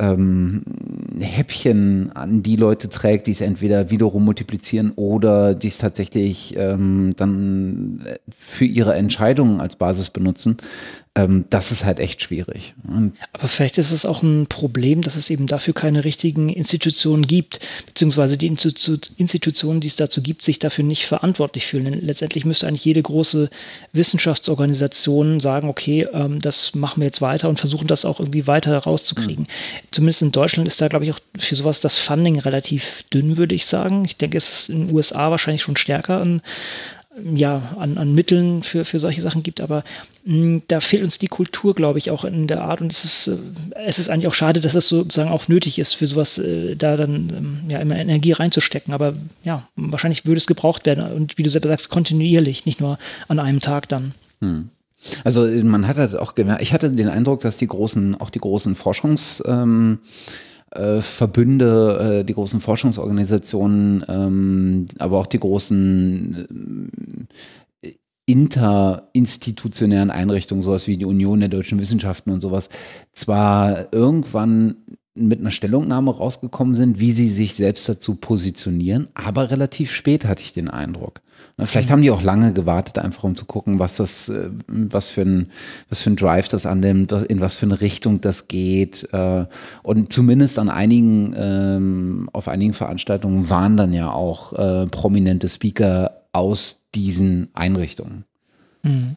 ähm, 0.00 0.62
Häppchen 1.18 2.12
an 2.14 2.42
die 2.42 2.56
Leute 2.56 2.88
trägt, 2.88 3.26
die 3.26 3.32
es 3.32 3.40
entweder 3.40 3.90
wiederum 3.90 4.24
multiplizieren 4.24 4.92
oder 4.96 5.54
die 5.54 5.68
es 5.68 5.78
tatsächlich 5.78 6.54
ähm, 6.56 7.14
dann 7.16 8.04
für 8.34 8.64
ihre 8.64 8.94
Entscheidungen 8.94 9.60
als 9.60 9.76
Basis 9.76 10.10
benutzen, 10.10 10.56
ähm, 11.16 11.46
das 11.50 11.72
ist 11.72 11.84
halt 11.84 11.98
echt 11.98 12.22
schwierig. 12.22 12.74
Und 12.86 13.14
Aber 13.32 13.48
vielleicht 13.48 13.78
ist 13.78 13.90
es 13.90 14.06
auch 14.06 14.22
ein 14.22 14.46
Problem, 14.46 15.02
dass 15.02 15.16
es 15.16 15.28
eben 15.28 15.48
dafür 15.48 15.74
keine 15.74 16.04
richtigen 16.04 16.48
Institutionen 16.48 17.26
gibt, 17.26 17.58
beziehungsweise 17.86 18.38
die 18.38 18.46
Institutionen, 18.46 19.80
die 19.80 19.88
es 19.88 19.96
dazu 19.96 20.22
gibt, 20.22 20.44
sich 20.44 20.60
dafür 20.60 20.84
nicht 20.84 21.06
verantwortlich 21.06 21.66
fühlen. 21.66 21.86
Denn 21.86 22.00
letztendlich 22.00 22.44
müsste 22.44 22.68
eigentlich 22.68 22.84
jede 22.84 23.02
große 23.02 23.50
Wissenschaftsorganisation 23.92 25.40
sagen, 25.40 25.68
okay, 25.68 26.06
ähm, 26.12 26.40
das 26.40 26.76
machen 26.76 27.00
wir 27.00 27.06
jetzt 27.06 27.20
weiter 27.20 27.48
und 27.48 27.58
versuchen 27.58 27.88
das 27.88 28.04
auch 28.04 28.20
irgendwie 28.20 28.46
weiter 28.46 28.78
rauszukriegen. 28.78 29.44
Mhm. 29.44 29.86
Zumindest 29.90 30.22
in 30.22 30.30
Deutschland 30.30 30.68
ist 30.68 30.80
da, 30.80 30.86
glaube 30.86 31.06
ich, 31.06 31.10
auch 31.12 31.20
für 31.36 31.56
sowas 31.56 31.80
das 31.80 31.98
Funding 31.98 32.38
relativ 32.38 33.04
dünn, 33.12 33.36
würde 33.36 33.56
ich 33.56 33.66
sagen. 33.66 34.04
Ich 34.04 34.16
denke, 34.16 34.36
es 34.36 34.48
ist 34.48 34.68
in 34.70 34.86
den 34.86 34.94
USA 34.94 35.32
wahrscheinlich 35.32 35.62
schon 35.62 35.76
stärker 35.76 36.20
an 36.20 36.40
ja, 37.34 37.74
an, 37.78 37.98
an 37.98 38.14
Mitteln 38.14 38.62
für, 38.62 38.84
für 38.84 39.00
solche 39.00 39.20
Sachen 39.20 39.42
gibt, 39.42 39.60
aber 39.60 39.82
mh, 40.24 40.34
hm, 40.34 40.62
da 40.68 40.80
fehlt 40.80 41.02
uns 41.02 41.18
die 41.18 41.26
Kultur, 41.26 41.74
glaube 41.74 41.98
ich, 41.98 42.10
auch 42.10 42.24
in 42.24 42.46
der 42.46 42.62
Art 42.62 42.80
und 42.80 42.92
es 42.92 43.04
ist, 43.04 43.26
äh, 43.28 43.38
es 43.84 43.98
ist 43.98 44.08
eigentlich 44.08 44.28
auch 44.28 44.34
schade, 44.34 44.60
dass 44.60 44.74
es 44.74 44.88
sozusagen 44.88 45.30
auch 45.30 45.48
nötig 45.48 45.78
ist, 45.78 45.94
für 45.94 46.06
sowas 46.06 46.38
äh, 46.38 46.76
da 46.76 46.96
dann 46.96 47.32
ähm, 47.36 47.58
ja 47.68 47.80
immer 47.80 47.96
Energie 47.96 48.32
reinzustecken, 48.32 48.94
aber 48.94 49.14
ja, 49.42 49.66
wahrscheinlich 49.76 50.24
würde 50.24 50.38
es 50.38 50.46
gebraucht 50.46 50.86
werden 50.86 51.12
und 51.12 51.36
wie 51.36 51.42
du 51.42 51.50
selber 51.50 51.68
sagst, 51.68 51.90
kontinuierlich, 51.90 52.64
nicht 52.64 52.80
nur 52.80 52.98
an 53.28 53.40
einem 53.40 53.60
Tag 53.60 53.88
dann. 53.88 54.14
Hm. 54.40 54.68
Also 55.24 55.46
man 55.46 55.88
hat 55.88 55.96
halt 55.96 56.14
auch 56.14 56.34
gemerkt, 56.34 56.62
ich 56.62 56.74
hatte 56.74 56.90
den 56.92 57.08
Eindruck, 57.08 57.40
dass 57.40 57.56
die 57.56 57.66
großen, 57.66 58.20
auch 58.20 58.30
die 58.30 58.38
großen 58.38 58.76
Forschungs- 58.76 59.42
ähm, 59.48 59.98
äh, 60.70 61.00
Verbünde, 61.00 62.20
äh, 62.20 62.24
die 62.24 62.34
großen 62.34 62.60
Forschungsorganisationen, 62.60 64.04
ähm, 64.08 64.86
aber 64.98 65.18
auch 65.18 65.26
die 65.26 65.40
großen 65.40 67.28
äh, 67.82 67.92
interinstitutionären 68.26 70.10
Einrichtungen, 70.10 70.62
sowas 70.62 70.86
wie 70.86 70.96
die 70.96 71.04
Union 71.04 71.40
der 71.40 71.48
deutschen 71.48 71.80
Wissenschaften 71.80 72.30
und 72.30 72.40
sowas, 72.40 72.68
zwar 73.12 73.92
irgendwann 73.92 74.76
mit 75.28 75.40
einer 75.40 75.50
Stellungnahme 75.50 76.14
rausgekommen 76.14 76.74
sind, 76.74 77.00
wie 77.00 77.12
sie 77.12 77.28
sich 77.28 77.54
selbst 77.54 77.88
dazu 77.88 78.14
positionieren, 78.16 79.08
aber 79.14 79.50
relativ 79.50 79.92
spät 79.92 80.24
hatte 80.24 80.42
ich 80.42 80.52
den 80.52 80.68
Eindruck. 80.68 81.20
Vielleicht 81.58 81.88
mhm. 81.88 81.92
haben 81.92 82.02
die 82.02 82.10
auch 82.10 82.22
lange 82.22 82.52
gewartet, 82.52 82.98
einfach 82.98 83.24
um 83.24 83.36
zu 83.36 83.44
gucken, 83.44 83.78
was 83.78 83.96
das, 83.96 84.28
äh, 84.28 84.50
was 84.66 85.10
für 85.10 85.22
ein, 85.22 85.50
was 85.88 86.00
für 86.00 86.10
ein 86.10 86.16
Drive 86.16 86.48
das 86.48 86.66
annimmt, 86.66 87.12
in 87.12 87.40
was 87.40 87.56
für 87.56 87.66
eine 87.66 87.80
Richtung 87.80 88.20
das 88.20 88.48
geht. 88.48 89.08
Äh, 89.12 89.46
und 89.82 90.12
zumindest 90.12 90.58
an 90.58 90.70
einigen, 90.70 91.34
ähm, 91.36 92.30
auf 92.32 92.48
einigen 92.48 92.72
Veranstaltungen 92.72 93.50
waren 93.50 93.76
dann 93.76 93.92
ja 93.92 94.10
auch 94.10 94.52
äh, 94.52 94.86
prominente 94.86 95.48
Speaker 95.48 96.22
aus 96.32 96.86
diesen 96.94 97.48
Einrichtungen. 97.54 98.24
Mhm. 98.82 99.16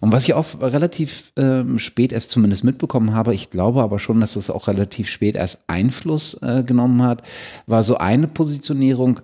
Und 0.00 0.12
was 0.12 0.24
ich 0.24 0.34
auch 0.34 0.60
relativ 0.60 1.32
ähm, 1.36 1.78
spät 1.78 2.12
erst 2.12 2.30
zumindest 2.30 2.64
mitbekommen 2.64 3.12
habe, 3.12 3.34
ich 3.34 3.50
glaube 3.50 3.82
aber 3.82 3.98
schon, 3.98 4.20
dass 4.20 4.36
es 4.36 4.50
auch 4.50 4.68
relativ 4.68 5.08
spät 5.08 5.36
erst 5.36 5.64
Einfluss 5.66 6.34
äh, 6.42 6.62
genommen 6.64 7.02
hat, 7.02 7.22
war 7.66 7.82
so 7.82 7.98
eine 7.98 8.28
Positionierung 8.28 9.20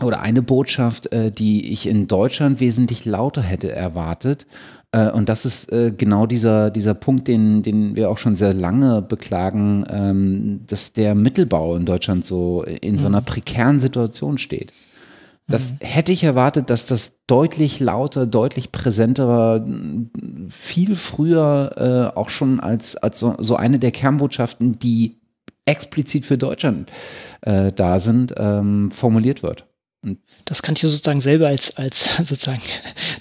oder 0.00 0.20
eine 0.20 0.42
Botschaft, 0.42 1.12
äh, 1.12 1.30
die 1.30 1.72
ich 1.72 1.86
in 1.86 2.08
Deutschland 2.08 2.60
wesentlich 2.60 3.04
lauter 3.04 3.42
hätte 3.42 3.72
erwartet. 3.72 4.46
Äh, 4.92 5.10
und 5.10 5.28
das 5.28 5.44
ist 5.44 5.72
äh, 5.72 5.92
genau 5.96 6.26
dieser, 6.26 6.70
dieser 6.70 6.94
Punkt, 6.94 7.28
den, 7.28 7.62
den 7.62 7.96
wir 7.96 8.10
auch 8.10 8.18
schon 8.18 8.36
sehr 8.36 8.52
lange 8.52 9.02
beklagen, 9.02 9.84
ähm, 9.88 10.60
dass 10.66 10.92
der 10.92 11.14
Mittelbau 11.14 11.76
in 11.76 11.86
Deutschland 11.86 12.24
so 12.24 12.62
in 12.62 12.98
so 12.98 13.06
einer 13.06 13.20
mhm. 13.20 13.26
prekären 13.26 13.80
Situation 13.80 14.38
steht. 14.38 14.72
Das 15.48 15.72
mhm. 15.72 15.76
hätte 15.80 16.12
ich 16.12 16.24
erwartet, 16.24 16.70
dass 16.70 16.86
das 16.86 17.20
deutlich 17.26 17.80
lauter, 17.80 18.26
deutlich 18.26 18.72
präsenter, 18.72 19.64
viel 20.48 20.94
früher 20.94 22.12
äh, 22.14 22.18
auch 22.18 22.30
schon 22.30 22.60
als, 22.60 22.96
als 22.96 23.18
so, 23.18 23.34
so, 23.38 23.56
eine 23.56 23.78
der 23.78 23.90
Kernbotschaften, 23.90 24.78
die 24.78 25.16
explizit 25.64 26.26
für 26.26 26.38
Deutschland 26.38 26.90
äh, 27.42 27.72
da 27.72 28.00
sind, 28.00 28.34
ähm, 28.36 28.90
formuliert 28.90 29.42
wird. 29.42 29.66
Das 30.44 30.62
kann 30.62 30.74
ich 30.74 30.80
sozusagen 30.80 31.20
selber 31.20 31.46
als, 31.46 31.76
als 31.76 32.08
sozusagen 32.16 32.62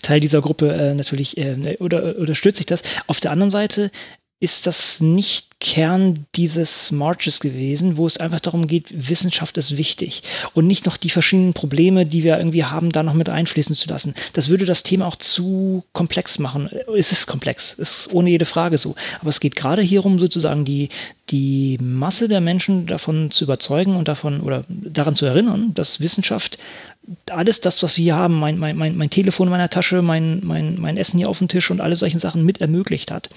Teil 0.01 0.19
dieser 0.19 0.41
Gruppe 0.41 0.73
äh, 0.73 0.93
natürlich 0.93 1.37
äh, 1.37 1.77
oder 1.79 2.17
unterstütze 2.17 2.61
ich 2.61 2.65
das. 2.65 2.83
Auf 3.07 3.19
der 3.19 3.31
anderen 3.31 3.51
Seite 3.51 3.91
ist 4.41 4.65
das 4.65 4.99
nicht 4.99 5.59
Kern 5.59 6.25
dieses 6.35 6.91
Marches 6.91 7.39
gewesen, 7.39 7.95
wo 7.95 8.07
es 8.07 8.17
einfach 8.17 8.39
darum 8.39 8.65
geht, 8.65 8.87
Wissenschaft 8.89 9.55
ist 9.59 9.77
wichtig 9.77 10.23
und 10.55 10.65
nicht 10.65 10.87
noch 10.87 10.97
die 10.97 11.11
verschiedenen 11.11 11.53
Probleme, 11.53 12.07
die 12.07 12.23
wir 12.23 12.39
irgendwie 12.39 12.65
haben, 12.65 12.89
da 12.89 13.03
noch 13.03 13.13
mit 13.13 13.29
einfließen 13.29 13.75
zu 13.75 13.87
lassen. 13.87 14.15
Das 14.33 14.49
würde 14.49 14.65
das 14.65 14.81
Thema 14.81 15.05
auch 15.05 15.15
zu 15.15 15.83
komplex 15.93 16.39
machen. 16.39 16.71
Es 16.97 17.11
ist 17.11 17.27
komplex, 17.27 17.73
ist 17.73 18.09
ohne 18.11 18.31
jede 18.31 18.45
Frage 18.45 18.79
so. 18.79 18.95
Aber 19.19 19.29
es 19.29 19.39
geht 19.39 19.55
gerade 19.55 19.83
hierum, 19.83 20.17
sozusagen 20.17 20.65
die, 20.65 20.89
die 21.29 21.77
Masse 21.79 22.27
der 22.27 22.41
Menschen 22.41 22.87
davon 22.87 23.29
zu 23.29 23.43
überzeugen 23.43 23.95
und 23.95 24.07
davon 24.07 24.41
oder 24.41 24.65
daran 24.67 25.15
zu 25.15 25.27
erinnern, 25.27 25.75
dass 25.75 25.99
Wissenschaft 25.99 26.57
alles 27.29 27.61
das, 27.61 27.81
was 27.83 27.97
wir 27.97 28.03
hier 28.03 28.15
haben, 28.15 28.39
mein, 28.39 28.57
mein, 28.57 28.77
mein, 28.77 28.95
mein 28.95 29.09
Telefon 29.09 29.47
in 29.47 29.51
meiner 29.51 29.69
Tasche, 29.69 30.01
mein, 30.01 30.41
mein, 30.43 30.79
mein 30.79 30.97
Essen 30.97 31.17
hier 31.17 31.29
auf 31.29 31.39
dem 31.39 31.47
Tisch 31.47 31.71
und 31.71 31.81
alle 31.81 31.95
solchen 31.95 32.19
Sachen 32.19 32.45
mit 32.45 32.61
ermöglicht 32.61 33.11
hat. 33.11 33.29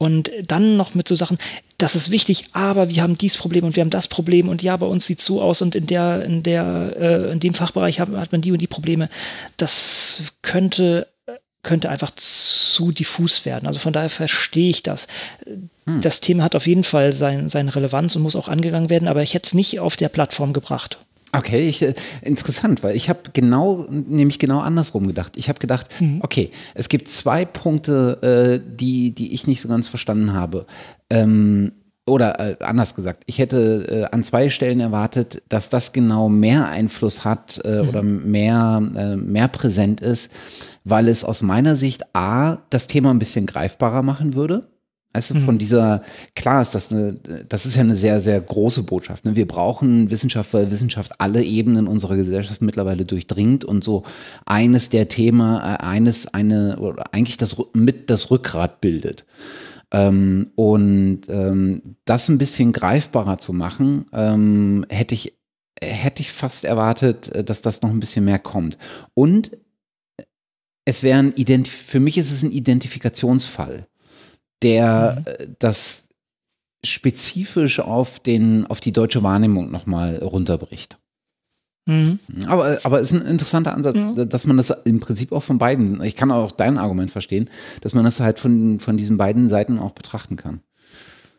Und 0.00 0.30
dann 0.46 0.78
noch 0.78 0.94
mit 0.94 1.06
so 1.06 1.14
Sachen, 1.14 1.36
das 1.76 1.94
ist 1.94 2.10
wichtig, 2.10 2.46
aber 2.54 2.88
wir 2.88 3.02
haben 3.02 3.18
dies 3.18 3.36
Problem 3.36 3.64
und 3.64 3.76
wir 3.76 3.82
haben 3.82 3.90
das 3.90 4.08
Problem 4.08 4.48
und 4.48 4.62
ja, 4.62 4.74
bei 4.78 4.86
uns 4.86 5.04
sieht 5.04 5.18
es 5.18 5.26
so 5.26 5.42
aus 5.42 5.60
und 5.60 5.74
in 5.74 5.86
der, 5.86 6.24
in 6.24 6.42
der, 6.42 6.96
äh, 6.98 7.32
in 7.32 7.38
dem 7.38 7.52
Fachbereich 7.52 8.00
hat, 8.00 8.08
hat 8.08 8.32
man 8.32 8.40
die 8.40 8.50
und 8.50 8.62
die 8.62 8.66
Probleme. 8.66 9.10
Das 9.58 10.22
könnte, 10.40 11.06
könnte 11.62 11.90
einfach 11.90 12.12
zu 12.16 12.92
diffus 12.92 13.44
werden. 13.44 13.66
Also 13.66 13.78
von 13.78 13.92
daher 13.92 14.08
verstehe 14.08 14.70
ich 14.70 14.82
das. 14.82 15.06
Hm. 15.44 16.00
Das 16.00 16.22
Thema 16.22 16.44
hat 16.44 16.54
auf 16.54 16.66
jeden 16.66 16.84
Fall 16.84 17.12
sein, 17.12 17.50
seine 17.50 17.76
Relevanz 17.76 18.16
und 18.16 18.22
muss 18.22 18.36
auch 18.36 18.48
angegangen 18.48 18.88
werden, 18.88 19.06
aber 19.06 19.22
ich 19.22 19.34
hätte 19.34 19.48
es 19.48 19.54
nicht 19.54 19.80
auf 19.80 19.96
der 19.96 20.08
Plattform 20.08 20.54
gebracht. 20.54 20.96
Okay, 21.32 21.68
ich, 21.68 21.82
äh, 21.82 21.94
interessant, 22.22 22.82
weil 22.82 22.96
ich 22.96 23.08
habe 23.08 23.20
genau, 23.32 23.86
nämlich 23.88 24.38
genau 24.38 24.60
andersrum 24.60 25.06
gedacht. 25.06 25.36
Ich 25.36 25.48
habe 25.48 25.58
gedacht, 25.58 25.88
mhm. 26.00 26.20
okay, 26.22 26.50
es 26.74 26.88
gibt 26.88 27.08
zwei 27.08 27.44
Punkte, 27.44 28.60
äh, 28.60 28.76
die, 28.76 29.14
die 29.14 29.32
ich 29.32 29.46
nicht 29.46 29.60
so 29.60 29.68
ganz 29.68 29.86
verstanden 29.86 30.32
habe. 30.32 30.66
Ähm, 31.08 31.72
oder 32.06 32.40
äh, 32.40 32.64
anders 32.64 32.94
gesagt, 32.94 33.22
ich 33.26 33.38
hätte 33.38 34.08
äh, 34.10 34.14
an 34.14 34.24
zwei 34.24 34.50
Stellen 34.50 34.80
erwartet, 34.80 35.42
dass 35.48 35.70
das 35.70 35.92
genau 35.92 36.28
mehr 36.28 36.66
Einfluss 36.66 37.24
hat 37.24 37.60
äh, 37.64 37.82
mhm. 37.82 37.88
oder 37.88 38.02
mehr, 38.02 38.82
äh, 38.96 39.16
mehr 39.16 39.48
präsent 39.48 40.00
ist, 40.00 40.32
weil 40.84 41.08
es 41.08 41.24
aus 41.24 41.42
meiner 41.42 41.76
Sicht 41.76 42.14
A, 42.14 42.58
das 42.70 42.88
Thema 42.88 43.10
ein 43.10 43.20
bisschen 43.20 43.46
greifbarer 43.46 44.02
machen 44.02 44.34
würde. 44.34 44.66
Also 45.12 45.38
von 45.40 45.58
dieser, 45.58 46.04
klar 46.36 46.62
ist 46.62 46.74
das 46.74 46.92
eine, 46.92 47.14
das 47.48 47.66
ist 47.66 47.74
ja 47.74 47.80
eine 47.80 47.96
sehr, 47.96 48.20
sehr 48.20 48.40
große 48.40 48.84
Botschaft. 48.84 49.24
Ne? 49.24 49.34
Wir 49.34 49.46
brauchen 49.46 50.08
Wissenschaft, 50.08 50.54
weil 50.54 50.70
Wissenschaft 50.70 51.20
alle 51.20 51.42
Ebenen 51.42 51.88
unserer 51.88 52.14
Gesellschaft 52.14 52.62
mittlerweile 52.62 53.04
durchdringt 53.04 53.64
und 53.64 53.82
so 53.82 54.04
eines 54.46 54.88
der 54.88 55.08
Themen, 55.08 55.56
äh, 55.56 55.78
eines, 55.78 56.32
eine, 56.32 56.78
oder 56.78 57.12
eigentlich 57.12 57.36
das 57.36 57.56
mit 57.72 58.08
das 58.08 58.30
Rückgrat 58.30 58.80
bildet. 58.80 59.24
Ähm, 59.90 60.52
und 60.54 61.22
ähm, 61.28 61.96
das 62.04 62.28
ein 62.28 62.38
bisschen 62.38 62.70
greifbarer 62.72 63.38
zu 63.38 63.52
machen, 63.52 64.06
ähm, 64.12 64.86
hätte 64.88 65.16
ich, 65.16 65.36
hätte 65.82 66.22
ich 66.22 66.30
fast 66.30 66.64
erwartet, 66.64 67.34
äh, 67.34 67.42
dass 67.42 67.62
das 67.62 67.82
noch 67.82 67.90
ein 67.90 67.98
bisschen 67.98 68.24
mehr 68.24 68.38
kommt. 68.38 68.78
Und 69.14 69.50
es 70.84 71.02
wäre 71.02 71.18
ein 71.18 71.32
Ident 71.32 71.66
für 71.66 71.98
mich 71.98 72.16
ist 72.16 72.30
es 72.30 72.44
ein 72.44 72.52
Identifikationsfall 72.52 73.88
der 74.62 75.24
mhm. 75.26 75.56
das 75.58 76.08
spezifisch 76.84 77.80
auf, 77.80 78.20
den, 78.20 78.66
auf 78.66 78.80
die 78.80 78.92
deutsche 78.92 79.22
Wahrnehmung 79.22 79.70
nochmal 79.70 80.16
runterbricht. 80.16 80.98
Mhm. 81.86 82.18
Aber, 82.46 82.78
aber 82.84 83.00
es 83.00 83.12
ist 83.12 83.20
ein 83.20 83.26
interessanter 83.26 83.74
Ansatz, 83.74 83.96
ja. 83.96 84.24
dass 84.24 84.46
man 84.46 84.56
das 84.56 84.70
im 84.84 85.00
Prinzip 85.00 85.32
auch 85.32 85.42
von 85.42 85.58
beiden, 85.58 86.02
ich 86.02 86.16
kann 86.16 86.30
auch 86.30 86.52
dein 86.52 86.78
Argument 86.78 87.10
verstehen, 87.10 87.50
dass 87.80 87.94
man 87.94 88.04
das 88.04 88.20
halt 88.20 88.38
von, 88.38 88.78
von 88.78 88.96
diesen 88.96 89.16
beiden 89.16 89.48
Seiten 89.48 89.78
auch 89.78 89.92
betrachten 89.92 90.36
kann. 90.36 90.60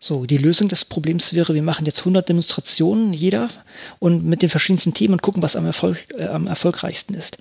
So, 0.03 0.25
die 0.25 0.38
Lösung 0.38 0.67
des 0.67 0.84
Problems 0.84 1.36
wäre, 1.36 1.53
wir 1.53 1.62
machen 1.62 1.86
jetzt 1.86 2.00
100 2.00 2.27
Demonstrationen, 2.27 3.13
jeder, 3.13 3.50
und 4.00 4.25
mit 4.25 4.41
den 4.41 4.50
verschiedensten 4.50 4.96
Themen 4.96 5.13
und 5.13 5.22
gucken, 5.22 5.43
was 5.43 5.55
am, 5.55 5.67
Erfolg, 5.67 6.08
äh, 6.17 6.25
am 6.25 6.48
erfolgreichsten 6.48 7.13
ist. 7.13 7.38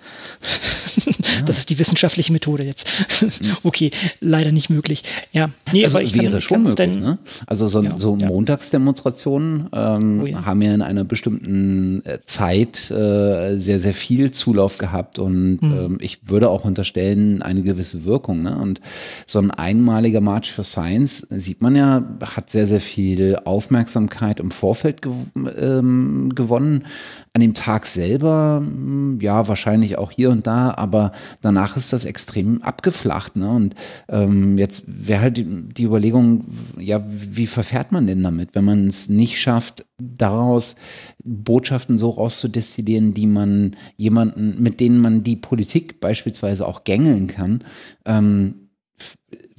Ja. 1.06 1.10
Das 1.46 1.58
ist 1.58 1.70
die 1.70 1.78
wissenschaftliche 1.78 2.32
Methode 2.32 2.64
jetzt. 2.64 2.86
okay, 3.62 3.90
leider 4.20 4.52
nicht 4.52 4.68
möglich. 4.68 5.04
Ja, 5.32 5.50
nee, 5.72 5.84
also 5.84 5.98
aber 5.98 6.06
ich 6.06 6.14
wäre 6.14 6.32
kann, 6.32 6.40
schon 6.40 6.62
möglich. 6.62 6.76
Dein, 6.76 7.00
ne? 7.00 7.18
Also 7.46 7.66
so, 7.66 7.82
ja, 7.82 7.98
so 7.98 8.16
ja. 8.16 8.26
Montagsdemonstrationen 8.26 9.68
ähm, 9.72 10.22
oh, 10.22 10.44
haben 10.44 10.60
ja 10.60 10.74
in 10.74 10.82
einer 10.82 11.04
bestimmten 11.04 12.04
äh, 12.04 12.18
Zeit 12.26 12.90
äh, 12.90 13.58
sehr, 13.58 13.78
sehr 13.78 13.94
viel 13.94 14.32
Zulauf 14.32 14.76
gehabt 14.76 15.18
und 15.18 15.62
mhm. 15.62 15.78
ähm, 15.78 15.98
ich 16.00 16.28
würde 16.28 16.50
auch 16.50 16.64
unterstellen, 16.64 17.42
eine 17.42 17.62
gewisse 17.62 18.04
Wirkung. 18.04 18.42
Ne? 18.42 18.56
Und 18.58 18.80
so 19.26 19.38
ein 19.38 19.50
einmaliger 19.50 20.20
March 20.20 20.52
for 20.52 20.64
Science, 20.64 21.26
sieht 21.30 21.62
man 21.62 21.74
ja, 21.74 22.04
hat 22.36 22.49
sehr, 22.50 22.66
sehr 22.66 22.80
viel 22.80 23.36
Aufmerksamkeit 23.44 24.40
im 24.40 24.50
Vorfeld 24.50 25.02
gew 25.02 25.14
ähm, 25.56 26.32
gewonnen. 26.34 26.84
An 27.32 27.40
dem 27.42 27.54
Tag 27.54 27.86
selber, 27.86 28.60
hm, 28.60 29.20
ja, 29.20 29.46
wahrscheinlich 29.46 29.98
auch 29.98 30.10
hier 30.10 30.30
und 30.30 30.48
da, 30.48 30.74
aber 30.74 31.12
danach 31.42 31.76
ist 31.76 31.92
das 31.92 32.04
extrem 32.04 32.60
abgeflacht. 32.62 33.36
Ne? 33.36 33.48
Und 33.48 33.76
ähm, 34.08 34.58
jetzt 34.58 34.82
wäre 34.86 35.20
halt 35.20 35.36
die, 35.36 35.84
Überlegung, 35.84 36.44
ja, 36.76 37.04
wie 37.08 37.46
verfährt 37.46 37.92
man 37.92 38.08
denn 38.08 38.22
damit, 38.22 38.56
wenn 38.56 38.64
man 38.64 38.88
es 38.88 39.08
nicht 39.08 39.40
schafft, 39.40 39.86
daraus 39.98 40.74
Botschaften 41.22 41.98
so 41.98 42.10
rauszudestillieren, 42.10 43.14
die 43.14 43.28
man 43.28 43.76
jemanden, 43.96 44.60
mit 44.60 44.80
denen 44.80 44.98
man 44.98 45.22
die 45.22 45.36
Politik 45.36 46.00
beispielsweise 46.00 46.66
auch 46.66 46.82
gängeln 46.82 47.28
kann. 47.28 47.62
Ähm, 48.04 48.54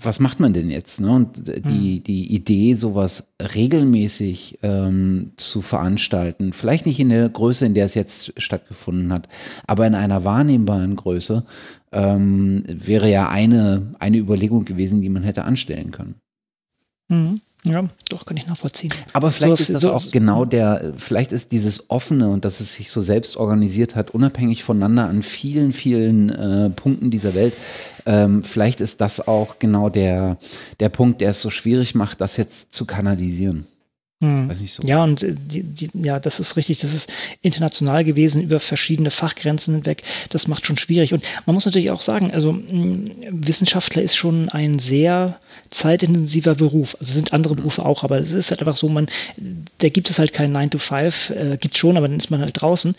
was 0.03 0.19
macht 0.19 0.39
man 0.39 0.53
denn 0.53 0.69
jetzt? 0.69 1.01
Ne? 1.01 1.11
Und 1.11 1.47
die, 1.47 1.97
hm. 1.97 2.03
die 2.03 2.33
Idee, 2.33 2.73
sowas 2.75 3.33
regelmäßig 3.39 4.59
ähm, 4.63 5.31
zu 5.37 5.61
veranstalten, 5.61 6.53
vielleicht 6.53 6.85
nicht 6.85 6.99
in 6.99 7.09
der 7.09 7.29
Größe, 7.29 7.65
in 7.65 7.73
der 7.73 7.85
es 7.85 7.93
jetzt 7.93 8.41
stattgefunden 8.41 9.11
hat, 9.13 9.27
aber 9.67 9.87
in 9.87 9.95
einer 9.95 10.23
wahrnehmbaren 10.23 10.95
Größe, 10.95 11.45
ähm, 11.91 12.63
wäre 12.67 13.09
ja 13.09 13.29
eine, 13.29 13.95
eine 13.99 14.17
Überlegung 14.17 14.65
gewesen, 14.65 15.01
die 15.01 15.09
man 15.09 15.23
hätte 15.23 15.43
anstellen 15.43 15.91
können. 15.91 16.15
Mhm. 17.09 17.41
Ja, 17.63 17.87
doch, 18.09 18.25
kann 18.25 18.37
ich 18.37 18.47
nachvollziehen. 18.47 18.91
Aber 19.13 19.31
vielleicht 19.31 19.57
so, 19.57 19.61
ist 19.61 19.73
das 19.73 19.81
so, 19.81 19.93
auch 19.93 20.11
genau 20.11 20.45
der, 20.45 20.93
vielleicht 20.97 21.31
ist 21.31 21.51
dieses 21.51 21.91
Offene 21.91 22.29
und 22.29 22.43
dass 22.43 22.59
es 22.59 22.73
sich 22.73 22.89
so 22.89 23.01
selbst 23.01 23.37
organisiert 23.37 23.95
hat, 23.95 24.11
unabhängig 24.11 24.63
voneinander 24.63 25.07
an 25.07 25.21
vielen, 25.21 25.71
vielen 25.71 26.29
äh, 26.29 26.69
Punkten 26.71 27.11
dieser 27.11 27.35
Welt. 27.35 27.53
Ähm, 28.07 28.41
vielleicht 28.41 28.81
ist 28.81 28.99
das 28.99 29.27
auch 29.27 29.59
genau 29.59 29.89
der, 29.89 30.37
der 30.79 30.89
Punkt, 30.89 31.21
der 31.21 31.31
es 31.31 31.41
so 31.41 31.51
schwierig 31.51 31.93
macht, 31.93 32.19
das 32.19 32.35
jetzt 32.37 32.73
zu 32.73 32.85
kanalisieren. 32.85 33.67
Hm. 34.21 34.53
So. 34.53 34.83
Ja, 34.83 35.03
und 35.03 35.23
äh, 35.23 35.33
die, 35.35 35.63
die, 35.63 35.89
ja, 35.95 36.19
das 36.19 36.39
ist 36.39 36.55
richtig. 36.55 36.77
Das 36.77 36.93
ist 36.93 37.11
international 37.41 38.03
gewesen 38.03 38.43
über 38.43 38.59
verschiedene 38.59 39.09
Fachgrenzen 39.09 39.73
hinweg. 39.73 40.03
Das 40.29 40.47
macht 40.47 40.67
schon 40.67 40.77
schwierig. 40.77 41.11
Und 41.11 41.23
man 41.47 41.55
muss 41.55 41.65
natürlich 41.65 41.89
auch 41.89 42.03
sagen, 42.03 42.31
also 42.31 42.51
hm, 42.51 43.11
Wissenschaftler 43.31 44.03
ist 44.03 44.15
schon 44.15 44.47
ein 44.49 44.77
sehr 44.77 45.39
zeitintensiver 45.71 46.53
Beruf. 46.53 46.95
Also 46.99 47.13
sind 47.13 47.33
andere 47.33 47.55
Berufe 47.55 47.83
auch, 47.83 48.03
aber 48.03 48.19
es 48.19 48.31
ist 48.31 48.51
halt 48.51 48.59
einfach 48.59 48.75
so, 48.75 48.87
man, 48.89 49.07
da 49.79 49.89
gibt 49.89 50.11
es 50.11 50.19
halt 50.19 50.33
keinen 50.33 50.51
9 50.51 50.69
to 50.69 50.77
5, 50.77 51.29
äh, 51.31 51.57
gibt 51.59 51.77
schon, 51.79 51.97
aber 51.97 52.07
dann 52.07 52.17
ist 52.17 52.29
man 52.29 52.41
halt 52.41 52.61
draußen, 52.61 52.95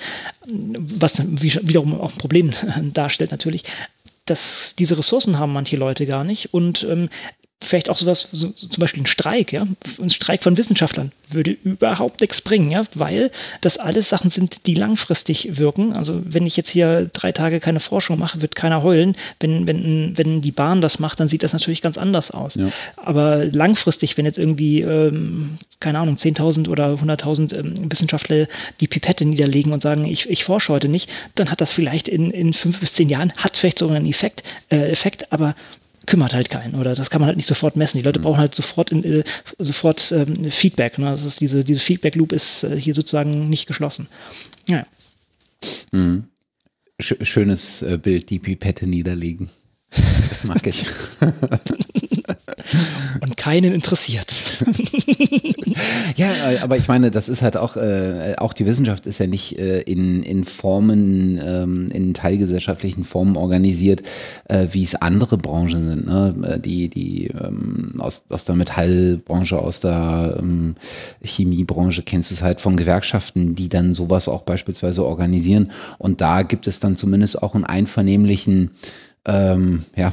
was 0.48 1.12
dann 1.12 1.40
wiederum 1.40 2.00
auch 2.00 2.12
ein 2.12 2.18
Problem 2.18 2.52
darstellt 2.92 3.30
natürlich 3.30 3.64
dass 4.24 4.76
diese 4.76 4.96
Ressourcen 4.96 5.40
haben 5.40 5.52
manche 5.52 5.76
Leute 5.76 6.06
gar 6.06 6.22
nicht 6.22 6.54
und 6.54 6.86
ähm, 6.88 7.08
vielleicht 7.62 7.88
auch 7.88 7.96
sowas, 7.96 8.28
so, 8.32 8.50
zum 8.50 8.80
Beispiel 8.80 9.02
ein 9.02 9.06
Streik, 9.06 9.52
ja, 9.52 9.62
ein 10.00 10.10
Streik 10.10 10.42
von 10.42 10.56
Wissenschaftlern 10.56 11.12
würde 11.34 11.56
überhaupt 11.64 12.20
nichts 12.20 12.40
bringen, 12.40 12.70
ja, 12.70 12.82
weil 12.94 13.30
das 13.60 13.78
alles 13.78 14.08
Sachen 14.08 14.30
sind, 14.30 14.66
die 14.66 14.74
langfristig 14.74 15.56
wirken. 15.58 15.94
Also 15.94 16.20
wenn 16.24 16.46
ich 16.46 16.56
jetzt 16.56 16.70
hier 16.70 17.10
drei 17.12 17.32
Tage 17.32 17.60
keine 17.60 17.80
Forschung 17.80 18.18
mache, 18.18 18.42
wird 18.42 18.54
keiner 18.54 18.82
heulen. 18.82 19.16
Wenn, 19.40 19.66
wenn, 19.66 20.16
wenn 20.16 20.42
die 20.42 20.50
Bahn 20.50 20.80
das 20.80 20.98
macht, 20.98 21.20
dann 21.20 21.28
sieht 21.28 21.42
das 21.42 21.52
natürlich 21.52 21.82
ganz 21.82 21.98
anders 21.98 22.30
aus. 22.30 22.56
Ja. 22.56 22.68
Aber 22.96 23.44
langfristig, 23.44 24.16
wenn 24.16 24.26
jetzt 24.26 24.38
irgendwie, 24.38 24.80
ähm, 24.80 25.58
keine 25.80 25.98
Ahnung, 25.98 26.16
10.000 26.16 26.68
oder 26.68 26.94
100.000 26.94 27.54
ähm, 27.56 27.74
Wissenschaftler 27.90 28.46
die 28.80 28.86
Pipette 28.86 29.24
niederlegen 29.24 29.72
und 29.72 29.82
sagen, 29.82 30.04
ich, 30.04 30.28
ich 30.28 30.44
forsche 30.44 30.72
heute 30.72 30.88
nicht, 30.88 31.10
dann 31.34 31.50
hat 31.50 31.60
das 31.60 31.72
vielleicht 31.72 32.08
in, 32.08 32.30
in 32.30 32.52
fünf 32.52 32.80
bis 32.80 32.94
zehn 32.94 33.08
Jahren, 33.08 33.32
hat 33.36 33.56
vielleicht 33.56 33.78
sogar 33.78 33.96
einen 33.96 34.06
Effekt, 34.06 34.42
äh, 34.70 34.90
Effekt 34.90 35.32
aber 35.32 35.54
kümmert 36.06 36.34
halt 36.34 36.50
keinen 36.50 36.74
oder 36.74 36.94
das 36.94 37.10
kann 37.10 37.20
man 37.20 37.28
halt 37.28 37.36
nicht 37.36 37.48
sofort 37.48 37.76
messen. 37.76 37.98
Die 37.98 38.04
Leute 38.04 38.18
mhm. 38.18 38.24
brauchen 38.24 38.38
halt 38.38 38.54
sofort, 38.54 38.90
in, 38.90 39.04
äh, 39.04 39.24
sofort 39.58 40.12
ähm, 40.12 40.50
Feedback. 40.50 40.98
Ne? 40.98 41.06
Das 41.06 41.24
ist 41.24 41.40
diese, 41.40 41.64
diese 41.64 41.80
Feedback-Loop 41.80 42.32
ist 42.32 42.64
äh, 42.64 42.78
hier 42.78 42.94
sozusagen 42.94 43.48
nicht 43.48 43.66
geschlossen. 43.66 44.08
Ja. 44.68 44.86
Mhm. 45.92 46.24
Schönes 47.00 47.82
äh, 47.82 47.98
Bild, 47.98 48.30
die 48.30 48.38
Pipette 48.38 48.86
niederlegen. 48.86 49.50
Das 50.28 50.44
mag 50.44 50.66
ich. 50.66 50.86
Und 53.20 53.36
keinen 53.36 53.72
interessiert. 53.72 54.32
ja, 56.16 56.30
aber 56.62 56.76
ich 56.76 56.88
meine, 56.88 57.10
das 57.10 57.28
ist 57.28 57.42
halt 57.42 57.56
auch, 57.56 57.76
äh, 57.76 58.34
auch 58.38 58.52
die 58.52 58.66
Wissenschaft 58.66 59.06
ist 59.06 59.18
ja 59.18 59.26
nicht 59.26 59.58
äh, 59.58 59.80
in, 59.82 60.22
in 60.22 60.44
Formen, 60.44 61.40
ähm, 61.42 61.90
in 61.92 62.14
teilgesellschaftlichen 62.14 63.04
Formen 63.04 63.36
organisiert, 63.36 64.02
äh, 64.48 64.68
wie 64.72 64.82
es 64.82 64.94
andere 64.94 65.36
Branchen 65.36 65.84
sind. 65.84 66.06
Ne? 66.06 66.34
Äh, 66.42 66.60
die, 66.60 66.88
die 66.88 67.26
ähm, 67.28 67.94
aus, 67.98 68.24
aus 68.28 68.44
der 68.44 68.54
Metallbranche, 68.54 69.58
aus 69.58 69.80
der 69.80 70.36
ähm, 70.38 70.76
Chemiebranche 71.22 72.02
kennst 72.02 72.30
du 72.30 72.34
es 72.34 72.42
halt 72.42 72.60
von 72.60 72.76
Gewerkschaften, 72.76 73.54
die 73.54 73.68
dann 73.68 73.94
sowas 73.94 74.28
auch 74.28 74.42
beispielsweise 74.42 75.04
organisieren. 75.04 75.72
Und 75.98 76.20
da 76.20 76.42
gibt 76.42 76.66
es 76.66 76.80
dann 76.80 76.96
zumindest 76.96 77.42
auch 77.42 77.54
einen 77.54 77.64
einvernehmlichen 77.64 78.70
ähm, 79.24 79.84
ja, 79.96 80.12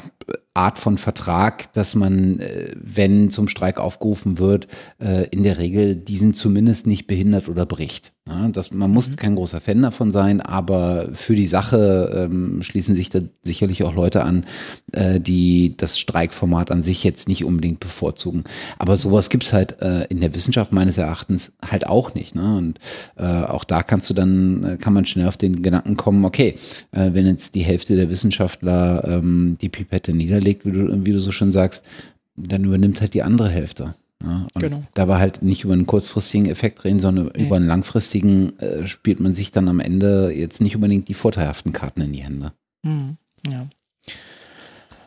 Art 0.60 0.78
von 0.78 0.98
Vertrag, 0.98 1.72
dass 1.72 1.96
man, 1.96 2.40
äh, 2.40 2.76
wenn 2.76 3.32
zum 3.32 3.48
Streik 3.48 3.80
aufgerufen 3.80 4.40
wird, 4.40 4.68
äh, 5.00 5.26
in 5.30 5.44
der 5.44 5.58
Regel 5.58 5.96
diesen 5.96 6.34
zumindest 6.34 6.86
nicht 6.86 7.08
behindert 7.08 7.48
oder 7.48 7.66
bricht. 7.66 8.12
Das, 8.52 8.72
man 8.72 8.92
muss 8.92 9.10
mhm. 9.10 9.16
kein 9.16 9.36
großer 9.36 9.60
Fan 9.60 9.82
davon 9.82 10.12
sein, 10.12 10.40
aber 10.40 11.10
für 11.14 11.36
die 11.36 11.48
Sache 11.48 12.28
ähm, 12.30 12.62
schließen 12.62 12.96
sich 12.96 13.10
da 13.10 13.22
sicherlich 13.42 13.84
auch 13.84 13.96
Leute 13.96 14.24
an, 14.24 14.46
äh, 14.92 15.20
die 15.20 15.76
das 15.76 15.98
Streikformat 15.98 16.70
an 16.70 16.84
sich 16.84 17.04
jetzt 17.04 17.28
nicht 17.28 17.44
unbedingt 17.44 17.80
bevorzugen. 17.80 18.44
Aber 18.78 18.98
sowas 18.98 19.30
gibt's 19.30 19.52
halt 19.52 19.82
äh, 19.82 20.06
in 20.06 20.22
der 20.22 20.36
Wissenschaft 20.36 20.72
meines 20.72 20.98
Erachtens 20.98 21.54
halt 21.68 21.88
auch 21.88 22.14
nicht. 22.14 22.36
Ne? 22.36 22.58
Und 22.58 22.80
äh, 23.16 23.26
auch 23.26 23.64
da 23.64 23.82
kannst 23.82 24.10
du 24.12 24.14
dann, 24.14 24.78
kann 24.80 24.94
man 24.94 25.06
schnell 25.06 25.28
auf 25.28 25.38
den 25.38 25.64
Gedanken 25.64 25.98
kommen, 25.98 26.24
okay, 26.26 26.56
wenn 26.92 27.26
jetzt 27.26 27.56
die 27.56 27.62
Hälfte 27.62 27.96
der 27.96 28.10
Wissenschaftler 28.10 29.04
ähm, 29.08 29.58
die 29.62 29.70
Pipette 29.70 30.14
niederlegt, 30.14 30.49
wie 30.66 30.72
du, 30.72 31.06
wie 31.06 31.12
du 31.12 31.20
so 31.20 31.32
schön 31.32 31.52
sagst, 31.52 31.86
dann 32.36 32.64
übernimmt 32.64 33.02
halt 33.02 33.14
die 33.14 33.24
andere 33.24 33.50
Hälfte. 33.50 33.96
Ja, 34.22 34.48
genau. 34.56 34.84
Da 34.94 35.08
war 35.08 35.20
halt 35.20 35.42
nicht 35.42 35.64
über 35.64 35.74
einen 35.74 35.86
kurzfristigen 35.86 36.50
Effekt 36.50 36.84
reden, 36.84 37.00
sondern 37.00 37.32
nee. 37.36 37.46
über 37.46 37.56
einen 37.56 37.68
langfristigen 37.68 38.60
äh, 38.60 38.86
spielt 38.86 39.22
man 39.22 39.34
sich 39.34 39.52
dann 39.52 39.70
am 39.70 39.80
Ende 39.80 40.32
jetzt 40.36 40.60
nicht 40.60 40.76
unbedingt 40.76 41.08
die 41.08 41.14
vorteilhaften 41.14 41.72
Karten 41.72 42.02
in 42.02 42.14
die 42.14 42.24
Hände. 42.24 42.52
Mhm. 42.84 43.18
Ja. 43.50 43.68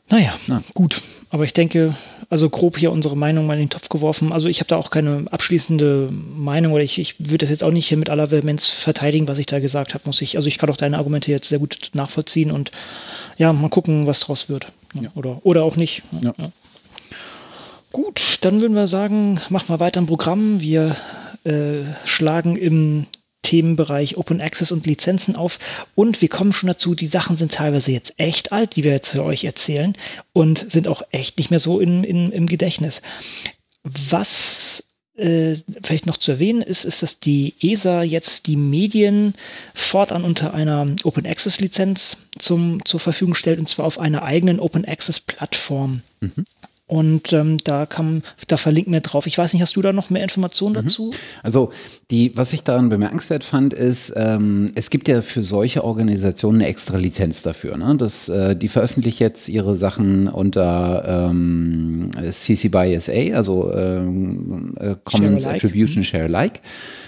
Naja, 0.09 0.35
Na. 0.47 0.63
gut. 0.75 1.01
Aber 1.31 1.45
ich 1.45 1.55
denke, 1.55 1.95
also 2.29 2.51
grob 2.51 2.77
hier 2.77 2.93
unsere 2.93 3.17
Meinung 3.17 3.47
mal 3.47 3.55
in 3.55 3.61
den 3.61 3.71
Topf 3.71 3.89
geworfen. 3.89 4.33
Also 4.33 4.49
ich 4.49 4.61
habe 4.61 4.69
da 4.69 4.77
auch 4.77 4.91
keine 4.91 5.25
abschließende 5.31 6.11
Meinung 6.11 6.73
oder 6.73 6.83
ich, 6.83 6.99
ich 6.99 7.19
würde 7.19 7.39
das 7.39 7.51
jetzt 7.51 7.65
auch 7.65 7.71
nicht 7.71 7.89
hier 7.89 7.97
mit 7.97 8.11
aller 8.11 8.31
Vehemenz 8.31 8.69
verteidigen, 8.69 9.29
was 9.29 9.39
ich 9.39 9.47
da 9.47 9.59
gesagt 9.59 9.95
habe, 9.95 10.05
muss 10.05 10.21
ich. 10.21 10.37
Also 10.37 10.49
ich 10.49 10.59
kann 10.59 10.69
auch 10.69 10.77
deine 10.77 10.99
Argumente 10.99 11.31
jetzt 11.31 11.49
sehr 11.49 11.59
gut 11.59 11.91
nachvollziehen 11.95 12.51
und 12.51 12.73
ja, 13.39 13.53
mal 13.55 13.71
gucken, 13.71 14.07
was 14.07 14.21
draus 14.21 14.51
wird. 14.51 14.71
Ja. 14.95 15.11
Oder, 15.15 15.41
oder 15.45 15.65
auch 15.65 15.77
nicht. 15.77 16.03
Ja. 16.21 16.35
Gut, 17.93 18.39
dann 18.41 18.63
würden 18.63 18.75
wir 18.75 18.87
sagen, 18.87 19.41
machen 19.51 19.69
wir 19.69 19.81
weiter 19.81 20.01
im 20.01 20.07
Programm. 20.07 20.61
Wir 20.61 20.97
äh, 21.45 21.83
schlagen 22.05 22.57
im 22.57 23.07
Themenbereich 23.43 24.17
Open 24.17 24.41
Access 24.41 24.73
und 24.73 24.87
Lizenzen 24.87 25.37
auf 25.37 25.59
und 25.95 26.23
wir 26.23 26.29
kommen 26.29 26.53
schon 26.53 26.69
dazu, 26.69 26.95
die 26.95 27.07
Sachen 27.07 27.37
sind 27.37 27.53
teilweise 27.53 27.91
jetzt 27.91 28.15
echt 28.17 28.53
alt, 28.53 28.77
die 28.77 28.85
wir 28.85 28.93
jetzt 28.93 29.11
für 29.11 29.25
euch 29.25 29.45
erzählen 29.45 29.95
und 30.33 30.71
sind 30.71 30.87
auch 30.87 31.03
echt 31.11 31.39
nicht 31.39 31.51
mehr 31.51 31.59
so 31.59 31.81
in, 31.81 32.05
in, 32.05 32.31
im 32.31 32.47
Gedächtnis. 32.47 33.03
Was 33.83 34.85
äh, 35.17 35.57
vielleicht 35.83 36.07
noch 36.07 36.17
zu 36.17 36.33
erwähnen 36.33 36.63
ist, 36.63 36.85
ist, 36.85 37.03
dass 37.03 37.21
die 37.21 37.55
ESA 37.61 38.03
jetzt 38.03 38.47
die 38.47 38.57
Medien 38.57 39.35
fortan 39.75 40.25
unter 40.25 40.55
einer 40.55 40.87
Open 41.05 41.27
Access 41.27 41.61
Lizenz 41.61 42.29
zum, 42.39 42.85
zur 42.85 43.01
Verfügung 43.01 43.35
stellt 43.35 43.59
und 43.59 43.69
zwar 43.69 43.85
auf 43.85 43.99
einer 43.99 44.23
eigenen 44.23 44.59
Open 44.59 44.85
Access 44.85 45.21
Plattform. 45.21 46.03
Mhm. 46.21 46.45
Und 46.89 47.33
ähm, 47.33 47.57
da 47.65 47.87
kann, 47.87 48.23
da 48.49 48.59
verlinken 48.59 48.93
wir 48.93 49.01
drauf. 49.01 49.27
Ich 49.27 49.39
weiß 49.39 49.55
nicht, 49.55 49.63
hast 49.63 49.77
du 49.77 49.83
da 49.83 49.95
noch 49.95 50.11
mehr 50.11 50.23
Informationen 50.23 50.75
mhm. 50.75 50.83
dazu? 50.83 51.15
Also, 51.43 51.73
die, 52.11 52.37
was 52.37 52.53
ich 52.53 52.65
daran 52.65 52.91
bemerkenswert 52.91 53.45
fand, 53.45 53.73
ist, 53.73 54.13
ähm, 54.15 54.71
es 54.75 54.91
gibt 54.91 55.09
ja 55.09 55.23
für 55.23 55.43
solche 55.43 55.85
Organisationen 55.85 56.61
eine 56.61 56.69
extra 56.69 56.99
Lizenz 56.99 57.41
dafür. 57.41 57.79
Ne? 57.79 57.97
Das, 57.97 58.29
äh, 58.29 58.55
die 58.57 58.69
veröffentlichen 58.69 59.23
jetzt 59.23 59.49
ihre 59.49 59.75
Sachen 59.75 60.29
unter 60.29 61.31
ähm, 61.31 62.11
CC 62.31 62.69
by 62.69 62.99
SA, 63.01 63.35
also 63.35 63.73
ähm, 63.73 64.75
äh, 64.79 64.95
Commons 65.05 65.45
Share 65.45 65.55
Attribution 65.55 66.05
Share 66.05 66.25
Alike. 66.25 66.61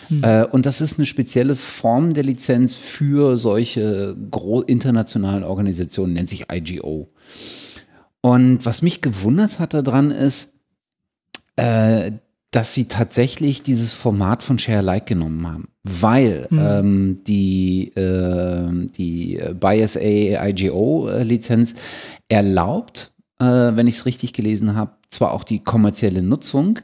Mhm. 0.09 0.25
Äh, 0.25 0.45
und 0.45 0.67
das 0.67 0.81
ist 0.81 0.99
eine 0.99 1.07
spezielle 1.07 1.57
Form 1.57 2.15
der 2.15 2.25
Lizenz 2.25 2.75
für 2.77 3.37
solche 3.37 4.17
internationalen 4.67 5.43
Organisationen, 5.45 6.15
nennt 6.15 6.31
sich 6.31 6.47
IGO. 6.51 7.09
Und 8.25 8.65
was 8.65 8.81
mich 8.81 9.03
gewundert 9.03 9.59
hat 9.59 9.75
daran 9.75 10.11
ist, 10.11 10.55
äh, 11.57 12.13
dass 12.51 12.73
sie 12.73 12.89
tatsächlich 12.89 13.63
dieses 13.63 13.93
Format 13.93 14.43
von 14.43 14.59
Share 14.59 14.81
Like 14.81 15.05
genommen 15.05 15.47
haben, 15.47 15.69
weil 15.83 16.47
mhm. 16.49 16.59
ähm, 16.59 17.21
die, 17.27 17.89
äh, 17.95 18.89
die 18.97 19.39
BISA 19.61 20.01
IGO 20.01 21.11
Lizenz 21.21 21.75
erlaubt, 22.31 23.13
äh, 23.41 23.45
wenn 23.45 23.87
ich 23.89 23.97
es 23.97 24.07
richtig 24.07 24.33
gelesen 24.33 24.75
habe, 24.75 24.93
zwar 25.11 25.33
auch 25.35 25.45
die 25.45 25.63
kommerzielle 25.63 26.23
Nutzung, 26.23 26.79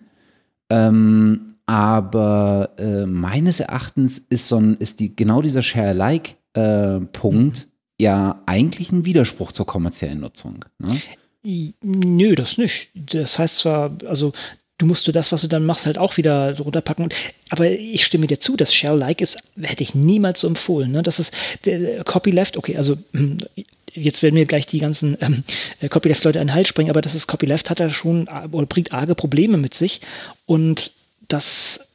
ähm, 0.69 1.55
aber 1.65 2.75
äh, 2.77 3.07
meines 3.07 3.61
Erachtens 3.61 4.19
ist 4.19 4.47
so 4.47 4.59
ein, 4.59 4.77
ist 4.77 5.01
die 5.01 5.17
genau 5.17 5.41
dieser 5.41 5.63
Share 5.63 5.95
Like 5.95 6.37
äh, 6.53 7.01
Punkt 7.01 7.61
mhm. 7.61 7.73
ja 7.99 8.43
eigentlich 8.45 8.93
ein 8.93 9.07
Widerspruch 9.07 9.53
zur 9.53 9.65
kommerziellen 9.65 10.21
Nutzung. 10.21 10.67
Ne? 10.79 11.01
Nö, 11.43 12.35
das 12.35 12.59
nicht. 12.59 12.91
Das 12.95 13.39
heißt 13.39 13.57
zwar, 13.57 13.97
also 14.07 14.33
du 14.81 14.87
musst 14.87 15.07
du 15.07 15.13
das, 15.13 15.33
was 15.33 15.43
du 15.43 15.49
dann 15.49 15.67
machst, 15.67 15.87
halt 15.87 15.99
auch 15.99 16.17
wieder 16.17 16.59
runterpacken. 16.59 17.11
Aber 17.51 17.71
ich 17.71 18.05
stimme 18.05 18.27
dir 18.27 18.41
zu, 18.41 18.57
das 18.57 18.75
Shell-like 18.75 19.21
ist, 19.21 19.39
hätte 19.61 19.83
ich 19.83 19.95
niemals 19.95 20.41
so 20.41 20.47
empfohlen. 20.47 20.91
Ne? 20.91 21.03
Das 21.03 21.19
ist 21.19 21.33
der 21.65 22.05
Copyleft, 22.05 22.57
okay, 22.57 22.77
also 22.77 22.97
jetzt 23.95 24.23
werden 24.23 24.35
mir 24.35 24.47
gleich 24.47 24.67
die 24.67 24.79
ganzen 24.79 25.17
ähm, 25.21 25.45
Copyleft-Leute 25.89 26.41
einen 26.41 26.55
Halt 26.55 26.69
springen, 26.69 26.91
aber 26.91 27.03
das 27.03 27.15
ist 27.15 27.27
Copyleft 27.27 27.71
hat 27.71 27.81
er 27.81 27.91
schon 27.91 28.29
oder 28.53 28.67
bringt 28.67 28.93
arge 28.93 29.15
Probleme 29.15 29.57
mit 29.57 29.75
sich. 29.75 30.01
Und 30.47 30.93
das 31.29 31.89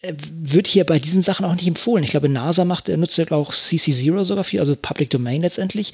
äh, 0.00 0.14
wird 0.30 0.66
hier 0.66 0.84
bei 0.84 0.98
diesen 0.98 1.22
Sachen 1.22 1.46
auch 1.46 1.54
nicht 1.54 1.68
empfohlen. 1.68 2.04
Ich 2.04 2.10
glaube, 2.10 2.28
NASA 2.28 2.64
macht, 2.64 2.88
nutzt 2.88 3.18
ja 3.18 3.30
auch 3.30 3.52
CC0 3.52 4.24
sogar 4.24 4.44
viel, 4.44 4.60
also 4.60 4.76
Public 4.76 5.10
Domain 5.10 5.42
letztendlich. 5.42 5.92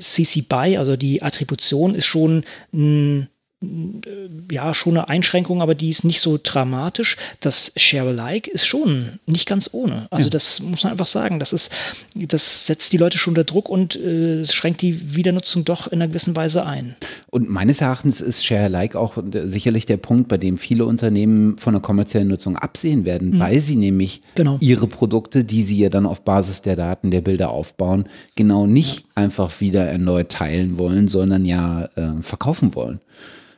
CC 0.00 0.42
BY, 0.42 0.76
also 0.78 0.96
die 0.96 1.22
Attribution, 1.22 1.94
ist 1.94 2.06
schon 2.06 2.44
ein 2.72 3.28
ja, 4.50 4.74
schon 4.74 4.96
eine 4.96 5.08
Einschränkung, 5.08 5.62
aber 5.62 5.74
die 5.74 5.90
ist 5.90 6.04
nicht 6.04 6.20
so 6.20 6.38
dramatisch. 6.42 7.16
Das 7.40 7.72
Share-alike 7.76 8.50
ist 8.50 8.66
schon 8.66 9.18
nicht 9.26 9.48
ganz 9.48 9.70
ohne. 9.72 10.06
Also 10.10 10.26
ja. 10.26 10.30
das 10.30 10.60
muss 10.60 10.84
man 10.84 10.92
einfach 10.92 11.06
sagen. 11.06 11.38
Das 11.38 11.52
ist, 11.52 11.70
das 12.14 12.66
setzt 12.66 12.92
die 12.92 12.96
Leute 12.96 13.18
schon 13.18 13.32
unter 13.32 13.44
Druck 13.44 13.68
und 13.68 13.96
äh, 13.96 14.44
schränkt 14.44 14.82
die 14.82 15.14
Wiedernutzung 15.14 15.64
doch 15.64 15.86
in 15.86 16.00
einer 16.00 16.08
gewissen 16.08 16.36
Weise 16.36 16.66
ein. 16.66 16.96
Und 17.30 17.48
meines 17.48 17.80
Erachtens 17.80 18.20
ist 18.20 18.44
Share-alike 18.44 18.98
auch 18.98 19.16
sicherlich 19.44 19.86
der 19.86 19.96
Punkt, 19.96 20.28
bei 20.28 20.38
dem 20.38 20.58
viele 20.58 20.84
Unternehmen 20.86 21.58
von 21.58 21.74
der 21.74 21.82
kommerziellen 21.82 22.28
Nutzung 22.28 22.56
absehen 22.56 23.04
werden, 23.04 23.30
mhm. 23.30 23.38
weil 23.38 23.60
sie 23.60 23.76
nämlich 23.76 24.22
genau. 24.34 24.58
ihre 24.60 24.86
Produkte, 24.86 25.44
die 25.44 25.62
sie 25.62 25.78
ja 25.78 25.88
dann 25.88 26.06
auf 26.06 26.22
Basis 26.22 26.62
der 26.62 26.76
Daten, 26.76 27.10
der 27.10 27.20
Bilder 27.20 27.50
aufbauen, 27.50 28.04
genau 28.36 28.66
nicht 28.66 29.00
ja. 29.00 29.04
einfach 29.16 29.60
wieder 29.60 29.84
erneut 29.86 30.30
teilen 30.30 30.78
wollen, 30.78 31.08
sondern 31.08 31.44
ja 31.44 31.88
äh, 31.96 32.22
verkaufen 32.22 32.74
wollen. 32.74 33.00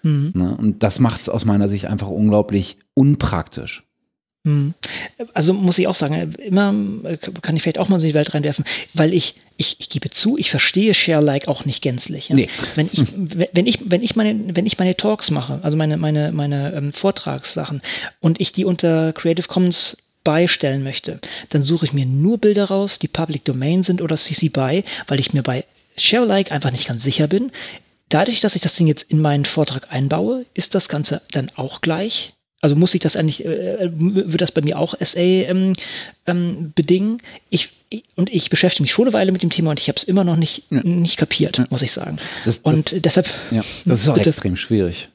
Mhm. 0.03 0.33
Ne? 0.35 0.57
Und 0.57 0.83
das 0.83 1.01
macht 1.01 1.23
es 1.23 1.29
aus 1.29 1.45
meiner 1.45 1.69
Sicht 1.69 1.87
einfach 1.87 2.09
unglaublich 2.09 2.79
unpraktisch. 2.95 3.83
Hm. 4.47 4.75
Also 5.35 5.53
muss 5.53 5.77
ich 5.77 5.89
auch 5.89 5.97
sagen, 5.97 6.35
immer 6.35 6.73
kann 7.43 7.57
ich 7.57 7.63
vielleicht 7.63 7.79
auch 7.79 7.89
mal 7.89 7.99
so 7.99 8.07
in 8.07 8.13
die 8.13 8.15
Welt 8.15 8.33
reinwerfen, 8.33 8.65
weil 8.95 9.13
ich, 9.13 9.35
ich, 9.57 9.77
ich 9.81 9.91
gebe 9.91 10.09
zu, 10.11 10.39
ich 10.39 10.51
verstehe 10.51 10.95
Share-like 10.95 11.49
auch 11.49 11.65
nicht 11.65 11.83
gänzlich. 11.83 12.29
Ja? 12.29 12.37
Nee. 12.37 12.49
Wenn, 12.77 12.87
ich, 12.93 13.03
wenn, 13.53 13.67
ich, 13.67 13.91
wenn, 13.91 14.03
ich 14.05 14.15
meine, 14.15 14.55
wenn 14.55 14.65
ich 14.65 14.79
meine 14.79 14.97
Talks 14.97 15.33
mache, 15.33 15.59
also 15.63 15.77
meine, 15.77 15.97
meine, 15.97 16.31
meine 16.31 16.73
ähm, 16.75 16.93
Vortragssachen 16.93 17.83
und 18.21 18.41
ich 18.41 18.53
die 18.53 18.65
unter 18.65 19.13
Creative 19.13 19.49
Commons 19.49 19.97
beistellen 20.23 20.85
möchte, 20.85 21.21
dann 21.49 21.63
suche 21.63 21.87
ich 21.87 21.93
mir 21.93 22.07
nur 22.07 22.39
Bilder 22.39 22.67
raus, 22.67 23.01
die 23.01 23.09
Public 23.09 23.45
Domain 23.45 23.83
sind 23.83 24.01
oder 24.01 24.17
CC 24.17 24.49
BY, 24.49 24.85
weil 25.09 25.19
ich 25.19 25.33
mir 25.33 25.43
bei 25.43 25.65
Share-like 25.97 26.53
einfach 26.53 26.71
nicht 26.71 26.87
ganz 26.87 27.03
sicher 27.03 27.27
bin. 27.27 27.51
Dadurch, 28.09 28.41
dass 28.41 28.55
ich 28.55 28.63
das 28.63 28.77
Ding 28.77 28.87
jetzt 28.87 29.03
in 29.11 29.21
meinen 29.21 29.45
Vortrag 29.45 29.93
einbaue, 29.93 30.47
ist 30.55 30.75
das 30.75 30.89
Ganze 30.89 31.23
dann 31.33 31.51
auch 31.57 31.81
gleich 31.81 32.37
also 32.67 32.75
muss 32.75 32.95
ich 32.95 33.01
das 33.01 33.17
eigentlich, 33.17 33.45
äh, 33.45 33.91
wird 33.93 34.41
das 34.41 34.51
bei 34.51 34.61
mir 34.61 34.79
auch 34.79 34.95
SA 35.01 35.21
ähm, 35.21 35.75
ähm, 36.27 36.73
bedingen? 36.75 37.23
Ich, 37.51 37.71
und 38.17 38.29
ich 38.33 38.51
beschäftige 38.51 38.83
mich 38.83 38.93
schon 38.93 39.05
eine 39.05 39.13
Weile 39.13 39.31
mit 39.31 39.43
dem 39.43 39.51
Thema 39.51 39.71
und 39.71 39.79
ich 39.79 39.89
habe 39.89 39.99
es 39.99 40.05
immer 40.05 40.25
noch 40.25 40.37
nicht, 40.37 40.65
ja. 40.71 40.81
nicht 40.83 41.17
kapiert, 41.17 41.59
ja. 41.59 41.67
muss 41.71 41.83
ich 41.83 41.93
sagen. 41.93 42.17
Das, 42.45 42.59
und 42.61 42.93
das, 42.93 43.03
deshalb. 43.03 43.31
Ja, 43.51 43.63
das 43.85 44.01
ist 44.01 44.09
auch 44.09 44.17
extrem 44.27 44.57
schwierig. 44.57 45.09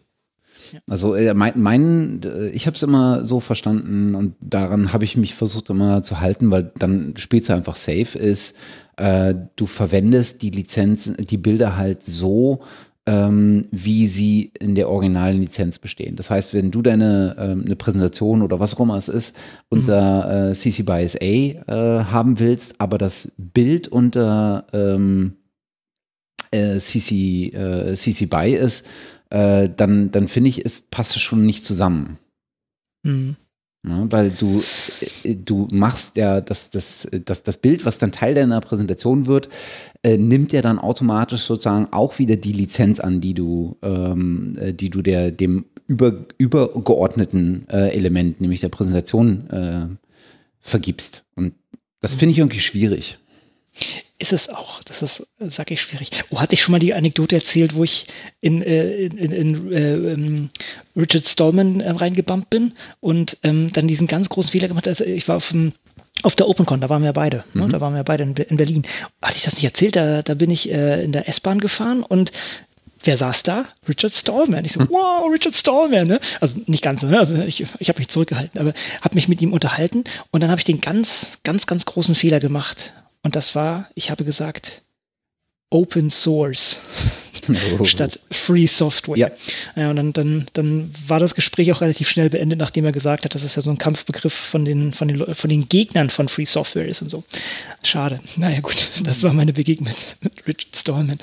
Also 0.89 1.15
äh, 1.15 1.34
mein, 1.34 1.53
mein, 1.55 2.21
ich 2.53 2.67
habe 2.67 2.75
es 2.75 2.84
immer 2.84 3.25
so 3.25 3.39
verstanden 3.39 4.15
und 4.15 4.36
daran 4.41 4.93
habe 4.93 5.03
ich 5.03 5.17
mich 5.17 5.36
versucht 5.36 5.69
immer 5.69 6.03
zu 6.03 6.19
halten, 6.19 6.51
weil 6.51 6.71
dann 6.77 7.13
spielst 7.17 7.49
du 7.49 7.53
einfach 7.53 7.75
safe 7.75 8.17
ist. 8.17 8.57
Äh, 8.97 9.36
du 9.55 9.65
verwendest 9.65 10.41
die 10.41 10.51
Lizenz, 10.51 11.13
die 11.17 11.38
Bilder 11.38 11.77
halt 11.77 12.03
so, 12.05 12.62
ähm, 13.07 13.67
wie 13.71 14.05
sie 14.07 14.51
in 14.60 14.75
der 14.75 14.89
originalen 14.89 15.39
Lizenz 15.39 15.79
bestehen. 15.79 16.15
Das 16.15 16.29
heißt, 16.29 16.53
wenn 16.53 16.69
du 16.69 16.81
deine 16.81 17.36
ähm, 17.39 17.63
eine 17.65 17.75
Präsentation 17.75 18.41
oder 18.41 18.60
was 18.60 18.75
auch 18.75 18.81
immer 18.81 18.97
es 18.97 19.10
ist 19.10 19.36
unter 19.69 20.45
mhm. 20.45 20.51
äh, 20.51 20.53
CC 20.53 20.84
by 20.84 21.07
SA 21.07 21.17
äh, 21.17 22.03
haben 22.05 22.39
willst, 22.39 22.75
aber 22.79 22.97
das 22.97 23.34
Bild 23.38 23.88
unter 23.88 24.65
ähm, 24.71 25.38
äh, 26.51 26.77
CC, 26.77 27.47
äh, 27.47 27.95
CC 27.95 28.27
by 28.27 28.51
ist, 28.51 28.86
äh, 29.31 29.69
dann, 29.75 30.11
dann 30.11 30.27
finde 30.27 30.49
ich, 30.49 30.65
es 30.65 30.81
passt 30.81 31.19
schon 31.19 31.45
nicht 31.45 31.65
zusammen. 31.65 32.19
Mhm. 33.03 33.35
Ja, 33.87 34.05
weil 34.11 34.29
du, 34.29 34.61
äh, 35.23 35.35
du 35.35 35.67
machst 35.71 36.15
ja 36.15 36.39
das, 36.39 36.69
das, 36.69 37.07
das, 37.25 37.41
das 37.41 37.57
Bild, 37.57 37.83
was 37.83 37.97
dann 37.97 38.11
Teil 38.11 38.35
deiner 38.35 38.61
Präsentation 38.61 39.25
wird, 39.25 39.49
äh, 40.03 40.17
nimmt 40.17 40.51
ja 40.51 40.61
dann 40.61 40.77
automatisch 40.77 41.41
sozusagen 41.41 41.87
auch 41.91 42.19
wieder 42.19 42.35
die 42.35 42.53
Lizenz 42.53 42.99
an, 42.99 43.21
die 43.21 43.33
du, 43.33 43.77
ähm, 43.81 44.55
äh, 44.59 44.73
die 44.73 44.91
du 44.91 45.01
der, 45.01 45.31
dem 45.31 45.65
über, 45.87 46.13
übergeordneten 46.37 47.67
äh, 47.69 47.89
Element, 47.89 48.39
nämlich 48.39 48.59
der 48.59 48.69
Präsentation, 48.69 49.49
äh, 49.49 49.87
vergibst. 50.59 51.25
Und 51.35 51.53
das 52.01 52.13
finde 52.13 52.33
ich 52.33 52.39
irgendwie 52.39 52.59
schwierig. 52.59 53.17
Ist 54.21 54.34
es 54.34 54.49
auch. 54.49 54.84
Das 54.84 55.01
ist, 55.01 55.27
sag 55.39 55.71
ich, 55.71 55.81
schwierig. 55.81 56.12
Oh, 56.29 56.39
hatte 56.39 56.53
ich 56.53 56.62
schon 56.62 56.73
mal 56.73 56.77
die 56.77 56.93
Anekdote 56.93 57.36
erzählt, 57.36 57.73
wo 57.73 57.84
ich 57.84 58.05
in, 58.39 58.62
äh, 58.62 59.05
in, 59.05 59.17
in, 59.17 59.31
in 59.31 59.71
äh, 59.71 59.93
ähm, 59.93 60.49
Richard 60.95 61.25
Stallman 61.25 61.81
äh, 61.81 61.89
reingebumpt 61.89 62.51
bin 62.51 62.73
und 62.99 63.39
ähm, 63.41 63.73
dann 63.73 63.88
diesen 63.88 64.05
ganz 64.05 64.29
großen 64.29 64.51
Fehler 64.51 64.67
gemacht 64.67 64.86
habe. 64.86 64.91
Also 64.91 65.05
ich 65.05 65.27
war 65.27 65.38
auf 65.38 65.49
dem 65.49 65.73
auf 66.21 66.36
der 66.36 66.47
OpenCon, 66.47 66.81
da 66.81 66.89
waren 66.89 67.01
wir 67.01 67.13
beide. 67.13 67.45
Ne? 67.55 67.65
Mhm. 67.65 67.71
Da 67.71 67.81
waren 67.81 67.95
wir 67.95 68.03
beide 68.03 68.21
in, 68.21 68.36
in, 68.36 68.57
Berlin. 68.57 68.84
Hatte 69.23 69.38
ich 69.38 69.43
das 69.43 69.55
nicht 69.55 69.63
erzählt? 69.63 69.95
Da, 69.95 70.21
da 70.21 70.36
bin 70.36 70.51
ich 70.51 70.71
äh, 70.71 71.03
in 71.03 71.13
der 71.13 71.27
S-Bahn 71.27 71.60
gefahren 71.60 72.03
und 72.03 72.31
wer 73.03 73.17
saß 73.17 73.41
da? 73.41 73.65
Richard 73.89 74.13
Stallman. 74.13 74.65
Ich 74.65 74.73
so, 74.73 74.81
wow, 74.81 75.31
Richard 75.34 75.55
Stallman, 75.55 76.05
ne? 76.05 76.19
Also 76.39 76.57
nicht 76.67 76.84
ganz, 76.84 77.01
ne? 77.01 77.17
Also 77.17 77.38
ich, 77.38 77.65
ich 77.79 77.89
habe 77.89 77.97
mich 77.97 78.10
zurückgehalten, 78.10 78.62
aber 78.62 78.75
habe 79.01 79.15
mich 79.15 79.27
mit 79.27 79.41
ihm 79.41 79.51
unterhalten 79.51 80.03
und 80.29 80.41
dann 80.41 80.51
habe 80.51 80.60
ich 80.60 80.65
den 80.65 80.79
ganz, 80.79 81.39
ganz, 81.43 81.65
ganz 81.65 81.86
großen 81.86 82.13
Fehler 82.13 82.39
gemacht. 82.39 82.93
Und 83.23 83.36
das 83.36 83.55
war, 83.55 83.89
ich 83.95 84.10
habe 84.10 84.25
gesagt, 84.25 84.84
Open 85.71 86.10
Source 86.10 86.77
oh. 87.79 87.86
statt 87.86 88.19
Free 88.29 88.67
Software. 88.67 89.17
Ja. 89.17 89.29
ja 89.75 89.89
und 89.89 89.95
dann, 89.95 90.13
dann, 90.13 90.47
dann 90.53 90.93
war 91.07 91.19
das 91.19 91.36
Gespräch 91.36 91.71
auch 91.71 91.81
relativ 91.81 92.10
schnell 92.10 92.29
beendet, 92.29 92.60
nachdem 92.60 92.86
er 92.86 92.91
gesagt 92.91 93.25
hat, 93.25 93.36
dass 93.36 93.43
es 93.43 93.55
ja 93.55 93.62
so 93.62 93.69
ein 93.69 93.77
Kampfbegriff 93.77 94.34
von 94.34 94.65
den, 94.65 94.93
von 94.93 95.07
den, 95.07 95.34
von 95.34 95.49
den 95.49 95.67
Gegnern 95.69 96.10
von 96.10 96.29
Free 96.29 96.45
Software 96.45 96.88
ist 96.88 97.01
und 97.01 97.10
so. 97.10 97.23
Schade. 97.84 98.19
Naja, 98.36 98.60
gut, 98.60 98.89
das 99.03 99.23
war 99.23 99.34
meine 99.34 99.53
Begegnung 99.53 99.93
mit, 100.21 100.47
Richard 100.47 100.75
Stallman. 100.75 101.17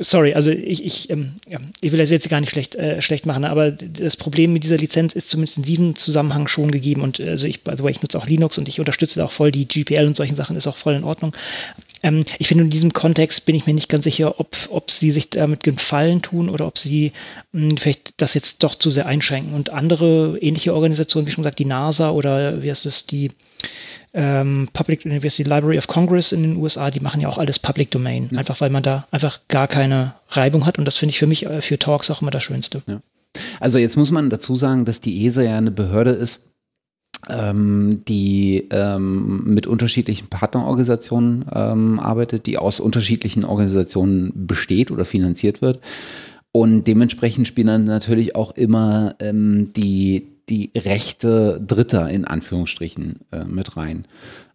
Sorry, 0.00 0.34
also 0.34 0.50
ich, 0.50 0.84
ich, 0.84 1.10
ähm, 1.10 1.32
ja, 1.48 1.58
ich 1.80 1.90
will 1.90 1.98
das 1.98 2.10
jetzt 2.10 2.28
gar 2.28 2.40
nicht 2.40 2.50
schlecht, 2.50 2.76
äh, 2.76 3.02
schlecht 3.02 3.26
machen, 3.26 3.44
aber 3.44 3.72
das 3.72 4.16
Problem 4.16 4.52
mit 4.52 4.62
dieser 4.62 4.76
Lizenz 4.76 5.12
ist 5.14 5.28
zumindest 5.28 5.58
in 5.58 5.64
diesem 5.64 5.96
Zusammenhang 5.96 6.46
schon 6.46 6.70
gegeben. 6.70 7.02
Und 7.02 7.20
also 7.20 7.46
ich, 7.46 7.60
also 7.64 7.86
ich 7.88 8.00
nutze 8.00 8.18
auch 8.18 8.26
Linux 8.26 8.58
und 8.58 8.68
ich 8.68 8.78
unterstütze 8.78 9.24
auch 9.24 9.32
voll 9.32 9.50
die 9.50 9.66
GPL 9.66 10.06
und 10.06 10.16
solchen 10.16 10.36
Sachen, 10.36 10.56
ist 10.56 10.66
auch 10.66 10.76
voll 10.76 10.94
in 10.94 11.04
Ordnung. 11.04 11.32
Ähm, 12.02 12.24
ich 12.38 12.48
finde, 12.48 12.64
in 12.64 12.70
diesem 12.70 12.92
Kontext 12.92 13.46
bin 13.46 13.54
ich 13.54 13.66
mir 13.66 13.74
nicht 13.74 13.88
ganz 13.88 14.04
sicher, 14.04 14.38
ob, 14.40 14.56
ob 14.70 14.90
sie 14.90 15.10
sich 15.10 15.30
damit 15.30 15.62
Gefallen 15.62 16.22
tun 16.22 16.48
oder 16.48 16.66
ob 16.66 16.78
sie 16.78 17.12
mh, 17.52 17.70
hm, 17.70 17.76
vielleicht 17.76 18.20
das 18.20 18.34
jetzt 18.34 18.62
doch 18.62 18.74
zu 18.74 18.90
sehr 18.90 19.06
einschränken. 19.06 19.54
Und 19.54 19.70
andere 19.70 20.38
ähnliche 20.40 20.74
Organisationen, 20.74 21.26
wie 21.26 21.32
schon 21.32 21.42
gesagt, 21.42 21.58
die 21.58 21.64
NASA 21.64 22.10
oder 22.10 22.62
wie 22.62 22.70
heißt 22.70 22.86
es, 22.86 23.06
die 23.06 23.30
ähm, 24.14 24.68
Public 24.72 25.04
University 25.04 25.42
Library 25.42 25.78
of 25.78 25.86
Congress 25.86 26.32
in 26.32 26.42
den 26.42 26.56
USA, 26.56 26.90
die 26.90 27.00
machen 27.00 27.20
ja 27.20 27.28
auch 27.28 27.38
alles 27.38 27.58
Public 27.58 27.90
Domain, 27.90 28.28
ja. 28.30 28.38
einfach 28.38 28.60
weil 28.60 28.70
man 28.70 28.82
da 28.82 29.06
einfach 29.10 29.40
gar 29.48 29.68
keine 29.68 30.14
Reibung 30.30 30.66
hat. 30.66 30.78
Und 30.78 30.84
das 30.84 30.96
finde 30.96 31.10
ich 31.10 31.18
für 31.18 31.26
mich 31.26 31.46
äh, 31.46 31.60
für 31.60 31.78
Talks 31.78 32.10
auch 32.10 32.22
immer 32.22 32.30
das 32.30 32.42
Schönste. 32.42 32.82
Ja. 32.86 33.00
Also 33.60 33.78
jetzt 33.78 33.96
muss 33.96 34.10
man 34.10 34.30
dazu 34.30 34.56
sagen, 34.56 34.84
dass 34.84 35.00
die 35.00 35.26
ESA 35.26 35.42
ja 35.42 35.58
eine 35.58 35.70
Behörde 35.70 36.10
ist, 36.10 36.47
ähm, 37.28 38.00
die 38.06 38.68
ähm, 38.70 39.42
mit 39.44 39.66
unterschiedlichen 39.66 40.28
Partnerorganisationen 40.28 41.46
ähm, 41.52 41.98
arbeitet, 41.98 42.46
die 42.46 42.58
aus 42.58 42.80
unterschiedlichen 42.80 43.44
Organisationen 43.44 44.32
besteht 44.46 44.90
oder 44.90 45.04
finanziert 45.04 45.60
wird. 45.60 45.80
Und 46.52 46.84
dementsprechend 46.84 47.46
spielen 47.46 47.66
dann 47.66 47.84
natürlich 47.84 48.34
auch 48.34 48.56
immer 48.56 49.14
ähm, 49.20 49.72
die, 49.74 50.28
die 50.48 50.70
Rechte 50.76 51.60
Dritter 51.64 52.08
in 52.08 52.24
Anführungsstrichen 52.24 53.20
äh, 53.32 53.44
mit 53.44 53.76
rein. 53.76 54.06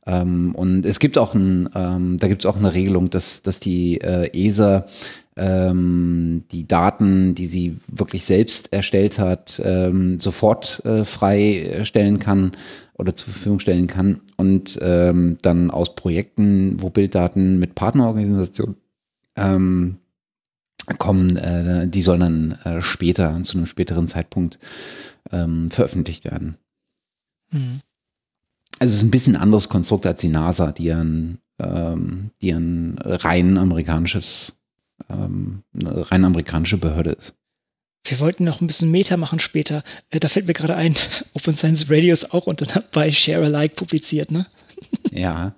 Ähm, 0.06 0.54
und 0.56 0.86
es 0.86 1.00
gibt 1.00 1.18
auch 1.18 1.34
ein, 1.34 1.70
ähm, 1.76 2.18
da 2.18 2.28
gibt 2.28 2.44
es 2.44 2.46
auch 2.46 2.58
eine 2.58 2.74
Regelung, 2.74 3.10
dass, 3.10 3.42
dass 3.42 3.60
die 3.60 4.02
äh, 4.02 4.30
ESA 4.34 4.86
ähm, 5.36 6.44
die 6.52 6.68
Daten, 6.68 7.36
die 7.36 7.48
sie 7.48 7.78
wirklich 7.88 8.26
selbst 8.26 8.72
erstellt 8.72 9.20
hat, 9.20 9.62
ähm, 9.64 10.20
sofort 10.20 10.84
äh, 10.86 11.04
freistellen 11.04 12.20
kann 12.20 12.52
oder 12.94 13.16
zur 13.16 13.34
Verfügung 13.34 13.60
stellen 13.60 13.88
kann 13.88 14.22
und 14.38 14.78
ähm, 14.82 15.38
dann 15.42 15.72
aus 15.72 15.96
Projekten, 15.96 16.82
wo 16.82 16.90
Bilddaten 16.90 17.60
mit 17.60 17.76
Partnerorganisationen 17.76 18.76
ähm, 19.36 19.98
kommen, 21.00 21.38
äh, 21.38 21.88
die 21.88 22.02
sollen 22.02 22.20
dann 22.20 22.52
äh, 22.64 22.82
später, 22.82 23.42
zu 23.44 23.58
einem 23.58 23.68
späteren 23.68 24.08
Zeitpunkt 24.08 24.60
ähm, 25.32 25.70
veröffentlicht 25.70 26.26
werden. 26.26 26.58
Mhm. 27.52 27.82
Also 28.80 28.94
es 28.94 28.98
ist 28.98 29.08
ein 29.08 29.12
bisschen 29.12 29.36
anderes 29.36 29.70
Konstrukt 29.70 30.06
als 30.06 30.22
die 30.22 30.30
NASA, 30.30 30.72
die 30.72 30.92
ein, 30.92 31.40
ähm, 31.60 32.32
die 32.42 32.52
ein 32.52 32.98
rein 33.00 33.58
amerikanisches 33.58 34.58
ähm, 35.10 35.64
eine 35.74 36.12
rein 36.12 36.26
amerikanische 36.26 36.78
Behörde 36.78 37.12
ist. 37.12 37.36
Wir 38.06 38.20
wollten 38.20 38.44
noch 38.44 38.60
ein 38.60 38.68
bisschen 38.68 38.92
Meta 38.92 39.16
machen 39.16 39.40
später. 39.40 39.84
Äh, 40.10 40.20
da 40.20 40.28
fällt 40.28 40.48
mir 40.48 40.54
gerade 40.54 40.76
ein, 40.76 40.96
Open 41.34 41.56
Science 41.56 41.90
Radio 41.90 42.14
ist 42.14 42.34
auch 42.34 42.48
unter 42.48 42.84
bei 42.92 43.12
Share 43.12 43.46
Alike 43.46 43.76
publiziert, 43.76 44.32
ne? 44.32 44.48
Ja. 45.12 45.56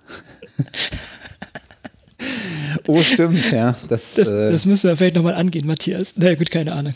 oh, 2.86 3.02
stimmt, 3.02 3.50
ja. 3.50 3.74
Das, 3.88 4.14
das, 4.14 4.28
äh, 4.28 4.52
das 4.52 4.64
müssen 4.64 4.88
wir 4.88 4.96
vielleicht 4.96 5.16
nochmal 5.16 5.34
angehen, 5.34 5.66
Matthias. 5.66 6.12
Na 6.16 6.26
naja, 6.26 6.36
gut, 6.36 6.50
keine 6.50 6.72
Ahnung. 6.72 6.94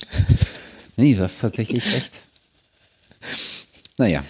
Nee, 0.97 1.15
du 1.15 1.23
hast 1.23 1.41
tatsächlich 1.41 1.85
recht. 1.93 2.13
Naja. 3.99 4.25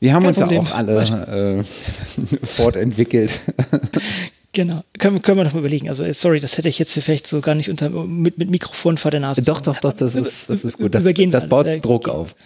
Wir 0.00 0.14
haben 0.14 0.22
Kein 0.22 0.28
uns 0.30 0.38
Problem. 0.38 0.64
ja 0.64 0.70
auch 0.70 0.74
alle 0.74 1.58
äh, 1.58 1.62
fortentwickelt. 2.44 3.38
Genau, 4.52 4.84
können, 4.98 5.22
können 5.22 5.38
wir 5.38 5.44
noch 5.44 5.54
mal 5.54 5.60
überlegen. 5.60 5.88
Also, 5.88 6.04
äh, 6.04 6.12
sorry, 6.12 6.38
das 6.38 6.58
hätte 6.58 6.68
ich 6.68 6.78
jetzt 6.78 6.92
vielleicht 6.92 7.26
so 7.26 7.40
gar 7.40 7.54
nicht 7.54 7.70
unter, 7.70 7.88
mit, 7.88 8.36
mit 8.36 8.50
Mikrofon 8.50 8.98
vor 8.98 9.10
der 9.10 9.20
Nase. 9.20 9.40
Doch, 9.42 9.62
doch, 9.62 9.78
doch, 9.78 9.94
das 9.94 10.14
ist, 10.14 10.50
das 10.50 10.64
ist 10.64 10.76
gut. 10.76 10.94
Das, 10.94 11.04
das 11.04 11.48
baut 11.48 11.66
da, 11.66 11.78
Druck 11.78 12.08
auf. 12.08 12.36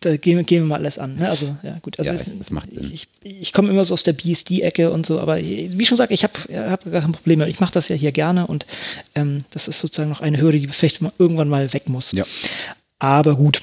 Da 0.00 0.16
gehen, 0.16 0.44
gehen 0.46 0.62
wir 0.62 0.68
mal 0.68 0.76
alles 0.76 0.98
an. 0.98 1.16
Ne? 1.16 1.28
Also, 1.28 1.54
ja, 1.62 1.78
gut. 1.82 1.98
Also, 1.98 2.12
ja, 2.12 2.20
das 2.38 2.50
macht 2.50 2.70
Sinn. 2.70 2.90
Ich, 2.92 3.06
ich 3.22 3.52
komme 3.52 3.68
immer 3.68 3.84
so 3.84 3.92
aus 3.92 4.02
der 4.02 4.14
BSD-Ecke 4.14 4.90
und 4.90 5.04
so, 5.04 5.20
aber 5.20 5.38
wie 5.38 5.84
schon 5.84 5.96
gesagt, 5.96 6.10
ich 6.10 6.24
habe 6.24 6.32
hab 6.70 6.90
gar 6.90 7.02
kein 7.02 7.12
Problem 7.12 7.40
mehr. 7.40 7.48
Ich 7.48 7.60
mache 7.60 7.72
das 7.72 7.88
ja 7.88 7.96
hier 7.96 8.12
gerne 8.12 8.46
und 8.46 8.64
ähm, 9.14 9.44
das 9.50 9.68
ist 9.68 9.78
sozusagen 9.78 10.08
noch 10.08 10.22
eine 10.22 10.40
Hürde, 10.40 10.58
die 10.58 10.68
vielleicht 10.68 11.02
mal 11.02 11.12
irgendwann 11.18 11.48
mal 11.48 11.72
weg 11.74 11.88
muss. 11.88 12.12
Ja. 12.12 12.24
Aber 12.98 13.36
gut. 13.36 13.60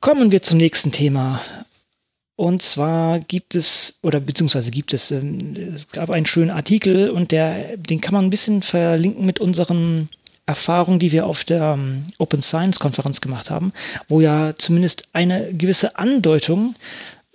Kommen 0.00 0.30
wir 0.30 0.42
zum 0.42 0.58
nächsten 0.58 0.92
Thema. 0.92 1.40
Und 2.36 2.62
zwar 2.62 3.20
gibt 3.20 3.54
es, 3.54 3.98
oder 4.02 4.18
beziehungsweise 4.18 4.70
gibt 4.70 4.94
es, 4.94 5.10
ähm, 5.10 5.54
es 5.74 5.90
gab 5.90 6.10
einen 6.10 6.26
schönen 6.26 6.50
Artikel 6.50 7.10
und 7.10 7.30
der, 7.30 7.76
den 7.76 8.00
kann 8.00 8.14
man 8.14 8.24
ein 8.24 8.30
bisschen 8.30 8.62
verlinken 8.62 9.26
mit 9.26 9.38
unseren 9.38 10.08
Erfahrungen, 10.46 10.98
die 10.98 11.12
wir 11.12 11.26
auf 11.26 11.44
der 11.44 11.74
ähm, 11.74 12.04
Open 12.18 12.42
Science 12.42 12.78
Konferenz 12.78 13.20
gemacht 13.20 13.50
haben, 13.50 13.72
wo 14.08 14.20
ja 14.20 14.54
zumindest 14.56 15.08
eine 15.12 15.52
gewisse 15.52 15.96
Andeutung 15.96 16.74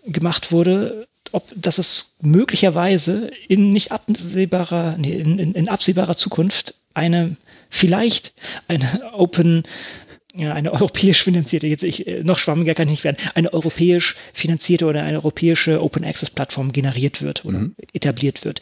gemacht 0.05 0.51
wurde, 0.51 1.07
ob 1.31 1.43
dass 1.55 1.77
es 1.77 2.15
möglicherweise 2.21 3.31
in 3.47 3.71
nicht 3.71 3.91
absehbarer, 3.91 4.97
nee, 4.97 5.13
in, 5.13 5.39
in, 5.39 5.53
in 5.53 5.69
absehbarer 5.69 6.17
Zukunft 6.17 6.73
eine 6.93 7.37
vielleicht 7.69 8.33
eine 8.67 9.13
Open 9.13 9.63
ja, 10.37 10.53
eine 10.53 10.71
europäisch 10.71 11.23
finanzierte, 11.23 11.67
jetzt 11.67 11.83
ich, 11.83 12.07
äh, 12.07 12.23
noch 12.23 12.39
schwammiger 12.39 12.75
kann 12.75 12.87
ich 12.87 12.91
nicht 12.91 13.03
werden, 13.03 13.17
eine 13.33 13.53
europäisch 13.53 14.15
finanzierte 14.33 14.85
oder 14.85 15.03
eine 15.03 15.17
europäische 15.17 15.81
Open 15.81 16.05
Access 16.05 16.29
Plattform 16.29 16.71
generiert 16.71 17.21
wird 17.21 17.43
oder 17.45 17.59
mhm. 17.59 17.75
etabliert 17.93 18.45
wird. 18.45 18.61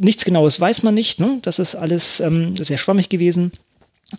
Nichts 0.00 0.24
Genaues 0.24 0.58
weiß 0.58 0.82
man 0.82 0.94
nicht, 0.94 1.20
ne? 1.20 1.38
das 1.42 1.58
ist 1.58 1.74
alles 1.74 2.20
ähm, 2.20 2.56
sehr 2.56 2.78
schwammig 2.78 3.08
gewesen. 3.08 3.52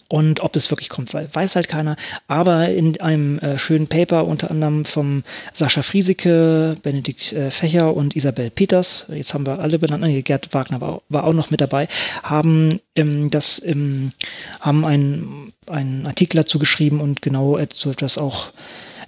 Und 0.08 0.41
ob 0.41 0.56
es 0.56 0.69
wirklich 0.69 0.89
kommt, 0.89 1.15
weil 1.15 1.28
weiß 1.34 1.56
halt 1.56 1.67
keiner. 1.67 1.95
Aber 2.28 2.69
in 2.69 3.02
einem 3.02 3.39
äh, 3.39 3.58
schönen 3.58 3.88
Paper, 3.88 4.25
unter 4.25 4.52
anderem 4.52 4.86
vom 4.86 5.23
Sascha 5.54 5.82
Friesike, 5.82 6.75
Benedikt 6.84 7.34
äh, 7.34 7.49
Fächer 7.49 7.95
und 7.95 8.15
Isabel 8.15 8.52
Peters, 8.52 9.08
jetzt 9.12 9.34
haben 9.34 9.47
wir 9.47 9.58
alle 9.58 9.80
benannt, 9.80 10.04
nee, 10.04 10.21
Gerd 10.21 10.54
Wagner 10.54 10.80
war, 10.80 11.02
war, 11.10 11.23
auch 11.23 11.34
noch 11.34 11.49
mit 11.49 11.60
dabei, 11.60 11.88
haben 12.21 12.80
ähm, 12.95 13.32
das 13.32 13.63
ähm, 13.65 14.12
haben 14.60 14.86
einen, 14.86 15.54
einen 15.65 16.06
Artikel 16.06 16.38
dazu 16.38 16.60
geschrieben 16.60 17.02
und 17.02 17.23
genau 17.23 17.60
so 17.73 17.89
etwas 17.89 18.19
auch 18.19 18.52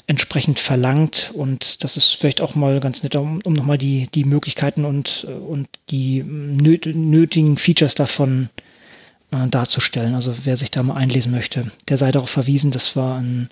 entsprechend 0.07 0.59
verlangt. 0.59 1.29
Und 1.35 1.83
das 1.83 1.95
ist 1.95 2.13
vielleicht 2.13 2.41
auch 2.41 2.55
mal 2.55 2.79
ganz 2.79 3.03
nett, 3.03 3.15
um, 3.15 3.39
um 3.43 3.53
nochmal 3.53 3.77
die, 3.77 4.07
die 4.15 4.23
Möglichkeiten 4.23 4.85
und, 4.85 5.27
äh, 5.29 5.33
und 5.33 5.67
die 5.91 6.23
nötigen 6.23 7.57
Features 7.57 7.93
davon 7.93 8.49
zu 8.55 8.70
äh, 9.31 9.47
darzustellen. 9.47 10.15
Also 10.15 10.35
wer 10.43 10.57
sich 10.57 10.71
da 10.71 10.83
mal 10.83 10.95
einlesen 10.95 11.31
möchte, 11.31 11.71
der 11.87 11.97
sei 11.97 12.11
darauf 12.11 12.29
verwiesen, 12.29 12.71
das 12.71 12.95
war 12.95 13.19
ein, 13.19 13.49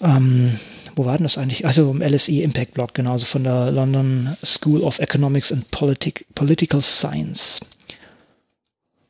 ähm, 0.00 0.58
wo 0.96 1.04
war 1.04 1.16
denn 1.16 1.24
das 1.24 1.38
eigentlich? 1.38 1.66
Also 1.66 1.90
im 1.90 2.02
LSE 2.02 2.42
Impact 2.42 2.74
Blog, 2.74 2.94
genauso 2.94 3.26
von 3.26 3.44
der 3.44 3.70
London 3.70 4.36
School 4.44 4.82
of 4.82 4.98
Economics 4.98 5.52
and 5.52 5.70
Politic, 5.70 6.26
Political 6.34 6.82
Science. 6.82 7.60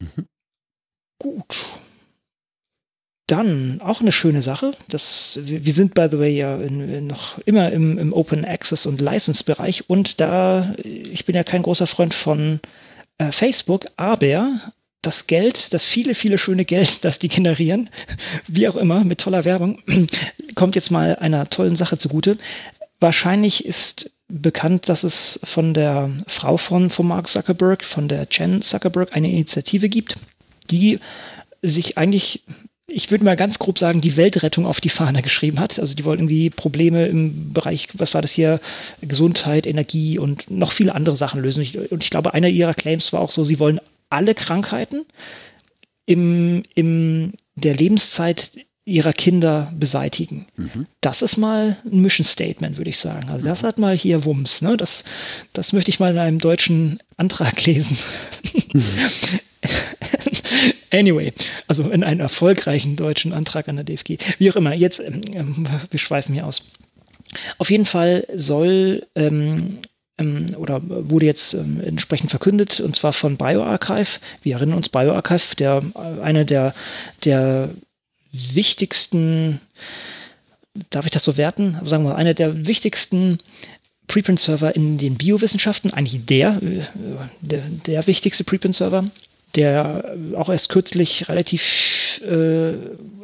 Mhm. 0.01 0.27
Gut. 1.19 1.57
Dann 3.29 3.81
auch 3.81 4.01
eine 4.01 4.11
schöne 4.13 4.43
Sache. 4.43 4.73
Das, 4.89 5.39
wir 5.45 5.73
sind, 5.73 5.95
by 5.95 6.09
the 6.11 6.19
way, 6.19 6.37
ja 6.37 6.57
in 6.57 7.07
noch 7.07 7.39
immer 7.47 7.71
im, 7.71 7.97
im, 7.99 8.13
Open 8.13 8.45
Access 8.45 8.85
und 8.85 9.01
License-Bereich 9.01 9.89
und 9.89 10.21
da, 10.21 10.75
ich 10.83 11.25
bin 11.25 11.37
ja 11.37 11.45
kein 11.45 11.63
großer 11.63 11.87
Freund 11.87 12.15
von 12.15 12.61
äh, 13.19 13.31
Facebook, 13.31 13.87
aber 13.97 14.61
das 15.03 15.27
Geld, 15.27 15.73
das 15.75 15.85
viele, 15.85 16.15
viele 16.15 16.39
schöne 16.39 16.65
Geld, 16.65 16.99
das 17.05 17.19
die 17.19 17.29
generieren, 17.29 17.91
wie 18.47 18.69
auch 18.69 18.77
immer, 18.77 19.05
mit 19.05 19.21
toller 19.21 19.45
Werbung, 19.45 19.83
kommt 20.55 20.77
jetzt 20.77 20.91
mal 20.91 21.17
einer 21.17 21.51
tollen 21.51 21.77
Sache 21.77 21.99
zugute. 21.99 22.39
Wahrscheinlich 23.01 23.67
ist 23.67 24.13
bekannt, 24.29 24.89
dass 24.89 25.03
es 25.03 25.41
von 25.45 25.75
der 25.75 26.11
Frau 26.27 26.57
von, 26.57 26.89
von 26.89 27.07
Mark 27.07 27.29
Zuckerberg, 27.29 27.85
von 27.85 28.09
der 28.09 28.29
Jen 28.31 28.63
Zuckerberg, 28.63 29.15
eine 29.15 29.29
Initiative 29.29 29.89
gibt, 29.89 30.17
die 30.71 31.01
sich 31.61 31.99
eigentlich, 31.99 32.43
ich 32.87 33.11
würde 33.11 33.25
mal 33.25 33.37
ganz 33.37 33.59
grob 33.59 33.79
sagen, 33.79 34.01
die 34.01 34.17
Weltrettung 34.17 34.65
auf 34.65 34.81
die 34.81 34.89
Fahne 34.89 35.21
geschrieben 35.21 35.61
hat. 35.61 35.79
Also 35.79 35.95
die 35.95 36.05
wollen 36.05 36.21
irgendwie 36.21 36.49
Probleme 36.49 37.07
im 37.09 37.53
Bereich, 37.53 37.89
was 37.95 38.15
war 38.15 38.23
das 38.23 38.33
hier, 38.33 38.61
Gesundheit, 39.03 39.67
Energie 39.67 40.19
und 40.19 40.51
noch 40.51 40.73
viele 40.73 40.95
andere 40.95 41.17
Sachen 41.17 41.43
lösen. 41.43 41.67
Und 41.91 42.03
ich 42.03 42.11
glaube, 42.11 42.33
einer 42.33 42.49
ihrer 42.49 42.75
Claims 42.75 43.13
war 43.13 43.21
auch 43.21 43.31
so, 43.31 43.45
sie 43.45 43.59
wollen 43.59 43.81
alle 44.13 44.35
Krankheiten 44.35 45.05
im, 46.07 46.63
im 46.75 47.33
der 47.55 47.75
Lebenszeit 47.75 48.53
ihrer 48.85 49.13
Kinder 49.13 49.73
beseitigen. 49.79 50.49
Mhm. 50.57 50.87
Das 51.01 51.23
ist 51.23 51.37
mal 51.37 51.77
ein 51.85 52.01
Mission 52.01 52.25
Statement, 52.25 52.79
würde 52.79 52.91
ich 52.91 52.99
sagen. 52.99 53.31
Also 53.31 53.47
das 53.47 53.63
mhm. 53.63 53.67
hat 53.67 53.79
mal 53.79 53.97
hier 53.97 54.25
Wumms. 54.25 54.61
Ne? 54.61 54.77
Das, 54.77 55.05
das 55.53 55.73
möchte 55.73 55.91
ich 55.91 56.01
mal 56.01 56.11
in 56.11 56.19
einem 56.19 56.41
deutschen 56.41 56.99
Antrag 57.17 57.65
lesen. 57.65 57.97
Mhm. 58.73 59.41
anyway, 60.91 61.33
also 61.69 61.89
in 61.91 62.03
einem 62.03 62.21
erfolgreichen 62.21 62.97
deutschen 62.97 63.33
Antrag 63.33 63.69
an 63.69 63.77
der 63.77 63.85
DFG. 63.85 64.19
Wie 64.39 64.51
auch 64.51 64.57
immer, 64.57 64.75
jetzt, 64.75 64.99
ähm, 64.99 65.21
wir 65.91 65.99
schweifen 65.99 66.35
hier 66.35 66.47
aus. 66.47 66.63
Auf 67.59 67.71
jeden 67.71 67.87
Fall 67.87 68.27
soll 68.35 69.07
ähm, 69.15 69.33
ähm, 69.33 69.79
oder 70.57 70.81
wurde 70.85 71.27
jetzt 71.27 71.55
ähm, 71.55 71.81
entsprechend 71.81 72.31
verkündet, 72.31 72.81
und 72.81 72.95
zwar 72.95 73.13
von 73.13 73.37
BioArchive. 73.37 74.21
Wir 74.43 74.57
erinnern 74.57 74.77
uns, 74.77 74.89
BioArchive, 74.89 75.57
der, 75.57 75.83
äh, 75.95 76.23
eine 76.23 76.45
der, 76.45 76.75
der 77.25 77.71
wichtigsten, 78.31 79.61
darf 80.91 81.07
ich 81.07 81.11
das 81.11 81.25
so 81.25 81.37
werten? 81.37 81.79
Sagen 81.85 82.05
wir 82.05 82.11
mal, 82.11 82.17
einer 82.17 82.35
der 82.35 82.67
wichtigsten 82.67 83.39
Preprint-Server 84.07 84.75
in 84.77 84.99
den 84.99 85.17
Biowissenschaften, 85.17 85.93
eigentlich 85.93 86.25
der, 86.27 86.61
äh, 86.63 86.83
der, 87.41 87.63
der 87.87 88.07
wichtigste 88.07 88.45
Preprint-Server, 88.45 89.05
der 89.55 90.15
auch 90.37 90.49
erst 90.49 90.69
kürzlich 90.69 91.29
relativ 91.29 92.21
äh, 92.25 92.75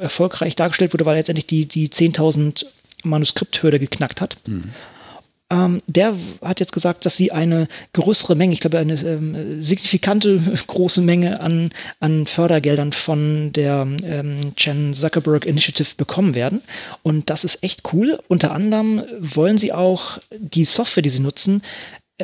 erfolgreich 0.00 0.56
dargestellt 0.56 0.92
wurde, 0.92 1.06
weil 1.06 1.14
er 1.14 1.20
letztendlich 1.20 1.46
die, 1.46 1.66
die 1.66 1.88
10.000 1.88 2.66
Manuskripthürde 3.04 3.78
geknackt 3.78 4.20
hat. 4.20 4.36
Mhm. 4.46 4.70
Ähm, 5.50 5.82
der 5.86 6.14
hat 6.42 6.60
jetzt 6.60 6.72
gesagt, 6.72 7.06
dass 7.06 7.16
sie 7.16 7.32
eine 7.32 7.68
größere 7.94 8.34
Menge, 8.34 8.52
ich 8.52 8.60
glaube 8.60 8.78
eine 8.78 8.94
ähm, 8.94 9.62
signifikante 9.62 10.40
große 10.66 11.00
Menge 11.00 11.40
an, 11.40 11.70
an 12.00 12.26
Fördergeldern 12.26 12.92
von 12.92 13.52
der 13.52 13.86
ähm, 14.02 14.40
Chen 14.56 14.92
Zuckerberg 14.92 15.46
Initiative 15.46 15.94
bekommen 15.96 16.34
werden. 16.34 16.60
Und 17.02 17.30
das 17.30 17.44
ist 17.44 17.62
echt 17.62 17.82
cool. 17.92 18.18
Unter 18.28 18.52
anderem 18.52 19.02
wollen 19.20 19.56
sie 19.56 19.72
auch 19.72 20.18
die 20.36 20.64
Software, 20.64 21.02
die 21.02 21.10
sie 21.10 21.20
nutzen, 21.20 21.62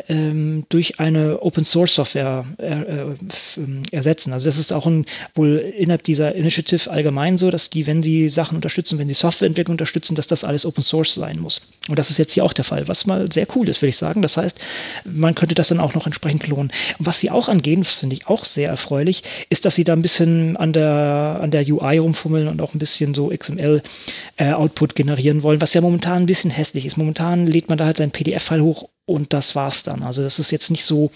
ähm, 0.08 0.64
durch 0.68 0.98
eine 0.98 1.40
Open 1.42 1.64
Source 1.64 1.94
Software 1.94 2.44
er, 2.58 2.88
äh, 2.88 3.14
ähm, 3.56 3.82
ersetzen. 3.92 4.32
Also 4.32 4.46
das 4.46 4.58
ist 4.58 4.72
auch 4.72 4.86
ein, 4.86 5.06
wohl 5.34 5.58
innerhalb 5.58 6.02
dieser 6.02 6.34
Initiative 6.34 6.90
allgemein 6.90 7.38
so, 7.38 7.50
dass 7.50 7.70
die, 7.70 7.86
wenn 7.86 8.02
die 8.02 8.28
Sachen 8.28 8.56
unterstützen, 8.56 8.98
wenn 8.98 9.08
die 9.08 9.14
Softwareentwicklung 9.14 9.74
unterstützen, 9.74 10.16
dass 10.16 10.26
das 10.26 10.42
alles 10.42 10.66
Open 10.66 10.82
Source 10.82 11.14
sein 11.14 11.38
muss. 11.38 11.60
Und 11.88 11.98
das 11.98 12.10
ist 12.10 12.18
jetzt 12.18 12.32
hier 12.32 12.44
auch 12.44 12.52
der 12.52 12.64
Fall, 12.64 12.88
was 12.88 13.06
mal 13.06 13.30
sehr 13.30 13.46
cool 13.54 13.68
ist, 13.68 13.82
würde 13.82 13.90
ich 13.90 13.96
sagen. 13.96 14.22
Das 14.22 14.36
heißt, 14.36 14.58
man 15.04 15.34
könnte 15.34 15.54
das 15.54 15.68
dann 15.68 15.80
auch 15.80 15.94
noch 15.94 16.06
entsprechend 16.06 16.42
klonen. 16.42 16.72
Was 16.98 17.20
sie 17.20 17.30
auch 17.30 17.48
angehen, 17.48 17.84
finde 17.84 18.16
ich 18.16 18.26
auch 18.26 18.44
sehr 18.44 18.70
erfreulich, 18.70 19.22
ist, 19.48 19.64
dass 19.64 19.76
sie 19.76 19.84
da 19.84 19.92
ein 19.92 20.02
bisschen 20.02 20.56
an 20.56 20.72
der, 20.72 21.38
an 21.40 21.50
der 21.50 21.66
UI 21.68 21.98
rumfummeln 21.98 22.48
und 22.48 22.60
auch 22.60 22.74
ein 22.74 22.78
bisschen 22.78 23.14
so 23.14 23.28
XML-Output 23.28 24.90
äh, 24.90 24.94
generieren 24.94 25.42
wollen, 25.42 25.60
was 25.60 25.74
ja 25.74 25.80
momentan 25.80 26.22
ein 26.22 26.26
bisschen 26.26 26.50
hässlich 26.50 26.86
ist. 26.86 26.96
Momentan 26.96 27.46
lädt 27.46 27.68
man 27.68 27.78
da 27.78 27.84
halt 27.84 27.98
sein 27.98 28.10
PDF-File 28.10 28.62
hoch 28.62 28.88
und 29.06 29.32
das 29.32 29.54
war's 29.54 29.82
dann. 29.82 30.02
Also 30.02 30.22
das 30.22 30.38
ist 30.38 30.50
jetzt 30.50 30.70
nicht 30.70 30.84
so, 30.84 31.10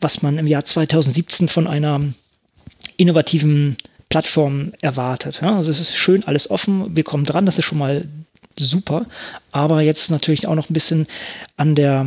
was 0.00 0.22
man 0.22 0.38
im 0.38 0.46
Jahr 0.46 0.64
2017 0.64 1.48
von 1.48 1.66
einer 1.66 2.00
innovativen 2.96 3.76
Plattform 4.08 4.72
erwartet. 4.80 5.40
Ja, 5.42 5.56
also 5.56 5.70
es 5.70 5.80
ist 5.80 5.96
schön, 5.96 6.24
alles 6.24 6.50
offen, 6.50 6.94
wir 6.94 7.04
kommen 7.04 7.24
dran, 7.24 7.46
das 7.46 7.58
ist 7.58 7.64
schon 7.64 7.78
mal 7.78 8.06
super, 8.56 9.06
aber 9.50 9.80
jetzt 9.80 10.10
natürlich 10.10 10.46
auch 10.46 10.54
noch 10.54 10.70
ein 10.70 10.74
bisschen 10.74 11.06
an 11.56 11.74
der 11.74 12.06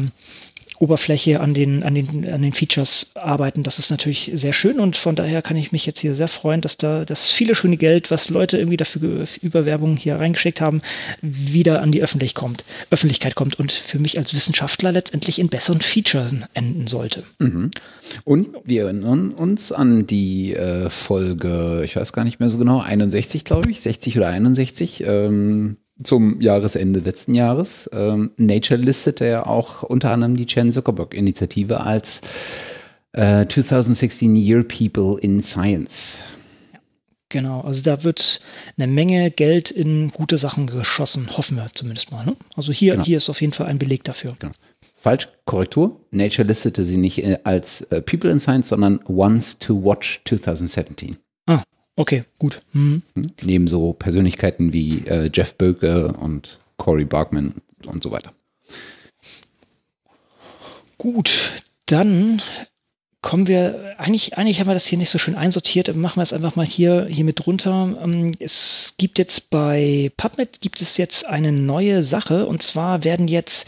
Oberfläche, 0.80 1.40
an 1.40 1.54
den, 1.54 1.84
an, 1.84 1.96
den, 1.96 2.28
an 2.30 2.42
den 2.42 2.54
Features 2.54 3.12
arbeiten. 3.16 3.64
Das 3.64 3.80
ist 3.80 3.90
natürlich 3.90 4.32
sehr 4.34 4.54
schön 4.54 4.80
und 4.80 4.98
von 4.98 5.16
daher 5.16 5.42
kann 5.42 5.58
ich 5.58 5.72
mich 5.72 5.86
jetzt 5.86 6.00
hier 6.00 6.16
sehr 6.16 6.28
freuen, 6.28 6.62
dass 6.62 6.78
da 6.78 7.06
das 7.06 7.32
viele 7.32 7.56
schöne 7.56 7.78
Geld, 7.78 8.12
was 8.12 8.30
Leute 8.30 8.58
irgendwie 8.58 8.78
dafür 8.78 9.26
über 9.42 9.66
Werbung 9.66 9.98
hier 9.98 10.18
reingeschickt 10.18 10.62
haben, 10.62 10.82
wieder 11.22 11.82
an 11.82 11.92
die 11.92 12.02
Öffentlich 12.02 12.36
kommt, 12.36 12.64
Öffentlichkeit 12.90 13.36
kommt 13.36 13.60
und 13.60 13.72
für 13.72 14.00
mich 14.00 14.18
als 14.18 14.34
Wissenschaftler 14.34 14.92
letztendlich 14.92 15.40
in 15.40 15.50
besseren 15.50 15.82
Features 15.82 16.34
enden 16.54 16.88
sollte. 16.88 17.24
Mhm. 17.40 17.72
Und 18.24 18.50
wir 18.64 18.84
erinnern 18.84 19.32
uns 19.32 19.72
an 19.72 20.08
die 20.08 20.54
äh, 20.54 20.90
Folge, 20.90 21.82
ich 21.84 21.96
weiß 21.96 22.14
gar 22.14 22.24
nicht 22.24 22.40
mehr 22.40 22.50
so 22.50 22.58
genau, 22.58 22.82
61, 22.82 23.44
glaube 23.44 23.72
ich, 23.72 23.82
60 23.82 24.18
oder 24.18 24.28
61. 24.30 25.04
Ähm 25.06 25.78
zum 26.04 26.42
Jahresende 26.42 27.00
letzten 27.00 27.36
Jahres. 27.36 27.90
Ähm, 27.94 28.32
Nature 28.38 28.80
listete 28.80 29.26
ja 29.26 29.46
auch 29.46 29.84
unter 29.84 30.12
anderem 30.12 30.36
die 30.36 30.46
Chen 30.46 30.72
Zuckerberg-Initiative 30.72 31.80
als 31.80 32.22
äh, 33.14 33.46
2016 33.48 34.36
Year 34.36 34.64
People 34.64 35.20
in 35.20 35.42
Science. 35.42 36.20
Genau, 37.30 37.62
also 37.62 37.82
da 37.82 38.04
wird 38.04 38.40
eine 38.78 38.88
Menge 38.88 39.32
Geld 39.32 39.70
in 39.70 40.10
gute 40.10 40.38
Sachen 40.38 40.68
geschossen, 40.68 41.36
hoffen 41.36 41.58
wir 41.58 41.68
zumindest 41.74 42.12
mal. 42.12 42.26
Ne? 42.26 42.38
Also 42.56 42.72
hier, 42.72 42.94
genau. 42.94 43.06
hier 43.06 43.18
ist 43.18 43.30
auf 43.30 43.42
jeden 43.42 43.54
Fall 43.54 43.68
ein 43.68 43.80
Beleg 43.80 44.06
dafür. 44.06 44.38
Genau. 44.40 44.54
Falsch, 44.96 45.28
Korrektur. 45.46 46.00
Nature 46.12 46.48
listete 46.48 46.84
sie 46.84 46.98
nicht 46.98 47.24
äh, 47.24 47.40
als 47.44 47.82
äh, 47.84 48.02
People 48.02 48.32
in 48.32 48.40
Science, 48.40 48.70
sondern 48.70 49.00
Ones 49.08 49.60
to 49.60 49.84
Watch 49.84 50.22
2017. 50.26 51.18
Ah, 51.48 51.64
Okay, 51.98 52.26
gut. 52.38 52.62
Mhm. 52.74 53.02
Neben 53.42 53.68
so 53.68 53.92
Persönlichkeiten 53.94 54.72
wie 54.72 55.00
äh, 55.08 55.32
Jeff 55.34 55.56
Böke 55.56 56.14
und 56.14 56.60
Cory 56.78 57.06
Barkman 57.06 57.56
und 57.88 58.04
so 58.04 58.12
weiter. 58.12 58.34
Gut, 61.00 61.54
dann 61.88 62.42
kommen 63.22 63.48
wir, 63.48 63.96
eigentlich, 63.98 64.38
eigentlich 64.38 64.60
haben 64.60 64.68
wir 64.68 64.76
das 64.76 64.86
hier 64.86 65.00
nicht 65.00 65.10
so 65.10 65.18
schön 65.18 65.36
einsortiert, 65.36 65.94
machen 65.96 66.18
wir 66.18 66.24
es 66.24 66.34
einfach 66.34 66.56
mal 66.56 66.66
hier, 66.66 67.08
hier 67.10 67.26
mit 67.26 67.44
drunter. 67.46 67.98
Ähm, 68.02 68.34
es 68.40 68.94
gibt 69.00 69.18
jetzt 69.18 69.50
bei 69.50 70.12
PubMed 70.18 70.62
gibt 70.62 70.82
es 70.82 70.98
jetzt 70.98 71.26
eine 71.26 71.52
neue 71.52 72.04
Sache 72.04 72.46
und 72.46 72.62
zwar 72.62 73.04
werden 73.04 73.28
jetzt 73.28 73.68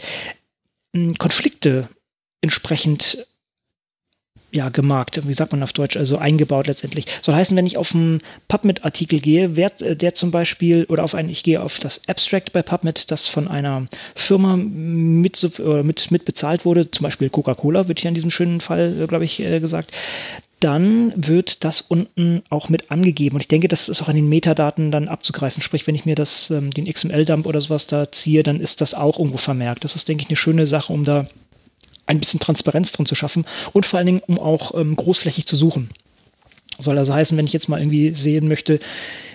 hm, 0.94 1.18
Konflikte 1.18 1.88
entsprechend 2.42 3.26
ja, 4.52 4.68
gemarkt, 4.68 5.26
wie 5.26 5.34
sagt 5.34 5.52
man 5.52 5.62
auf 5.62 5.72
Deutsch, 5.72 5.96
also 5.96 6.18
eingebaut 6.18 6.66
letztendlich. 6.66 7.06
Soll 7.22 7.34
heißen, 7.34 7.56
wenn 7.56 7.66
ich 7.66 7.76
auf 7.76 7.94
einen 7.94 8.18
PubMed-Artikel 8.48 9.20
gehe, 9.20 9.56
wer, 9.56 9.70
äh, 9.80 9.96
der 9.96 10.14
zum 10.14 10.30
Beispiel, 10.30 10.84
oder 10.84 11.04
auf 11.04 11.14
einen, 11.14 11.28
ich 11.28 11.42
gehe 11.42 11.62
auf 11.62 11.78
das 11.78 12.08
Abstract 12.08 12.52
bei 12.52 12.62
PubMed, 12.62 13.10
das 13.10 13.28
von 13.28 13.48
einer 13.48 13.86
Firma 14.14 14.56
mit, 14.56 15.58
mit, 15.58 16.10
mit 16.10 16.24
bezahlt 16.24 16.64
wurde, 16.64 16.90
zum 16.90 17.04
Beispiel 17.04 17.30
Coca-Cola, 17.30 17.88
wird 17.88 18.00
hier 18.00 18.08
in 18.08 18.14
diesem 18.14 18.30
schönen 18.30 18.60
Fall, 18.60 19.00
äh, 19.00 19.06
glaube 19.06 19.24
ich, 19.24 19.40
äh, 19.40 19.60
gesagt, 19.60 19.92
dann 20.60 21.12
wird 21.16 21.64
das 21.64 21.80
unten 21.80 22.42
auch 22.50 22.68
mit 22.68 22.90
angegeben. 22.90 23.36
Und 23.36 23.40
ich 23.40 23.48
denke, 23.48 23.68
das 23.68 23.88
ist 23.88 24.02
auch 24.02 24.08
an 24.08 24.16
den 24.16 24.28
Metadaten 24.28 24.90
dann 24.90 25.08
abzugreifen. 25.08 25.62
Sprich, 25.62 25.86
wenn 25.86 25.94
ich 25.94 26.04
mir 26.04 26.14
das, 26.14 26.50
ähm, 26.50 26.70
den 26.70 26.86
XML-Dump 26.86 27.46
oder 27.46 27.62
sowas 27.62 27.86
da 27.86 28.12
ziehe, 28.12 28.42
dann 28.42 28.60
ist 28.60 28.82
das 28.82 28.92
auch 28.92 29.18
irgendwo 29.18 29.38
vermerkt. 29.38 29.84
Das 29.84 29.96
ist, 29.96 30.06
denke 30.06 30.22
ich, 30.22 30.28
eine 30.28 30.36
schöne 30.36 30.66
Sache, 30.66 30.92
um 30.92 31.04
da 31.04 31.26
ein 32.10 32.18
bisschen 32.18 32.40
Transparenz 32.40 32.92
drin 32.92 33.06
zu 33.06 33.14
schaffen 33.14 33.46
und 33.72 33.86
vor 33.86 33.98
allen 33.98 34.06
Dingen, 34.06 34.22
um 34.26 34.38
auch 34.38 34.74
ähm, 34.74 34.96
großflächig 34.96 35.46
zu 35.46 35.56
suchen. 35.56 35.90
Soll 36.78 36.98
also 36.98 37.14
heißen, 37.14 37.36
wenn 37.38 37.46
ich 37.46 37.52
jetzt 37.52 37.68
mal 37.68 37.80
irgendwie 37.80 38.14
sehen 38.14 38.48
möchte, 38.48 38.80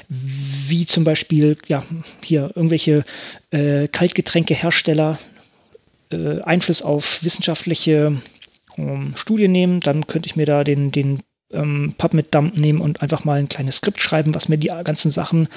wie 0.10 0.86
zum 0.86 1.04
Beispiel, 1.04 1.58
ja, 1.68 1.84
hier 2.22 2.52
irgendwelche 2.56 3.06
äh, 3.52 3.88
Kaltgetränkehersteller 3.88 5.20
äh, 6.12 6.42
Einfluss 6.42 6.82
auf 6.82 7.24
wissenschaftliche 7.24 8.22
ähm, 8.78 9.14
Studien 9.16 9.52
nehmen, 9.52 9.80
dann 9.80 10.08
könnte 10.08 10.28
ich 10.28 10.36
mir 10.36 10.46
da 10.46 10.64
den, 10.64 10.92
den 10.92 11.22
ähm, 11.52 11.94
PubMed-Dump 11.98 12.58
nehmen 12.58 12.82
und 12.82 13.02
einfach 13.02 13.24
mal 13.24 13.40
ein 13.40 13.50
kleines 13.50 13.78
Skript 13.78 14.02
schreiben, 14.02 14.36
was 14.36 14.50
mir 14.50 14.58
die 14.58 14.72
ganzen 14.84 15.12
Sachen 15.12 15.48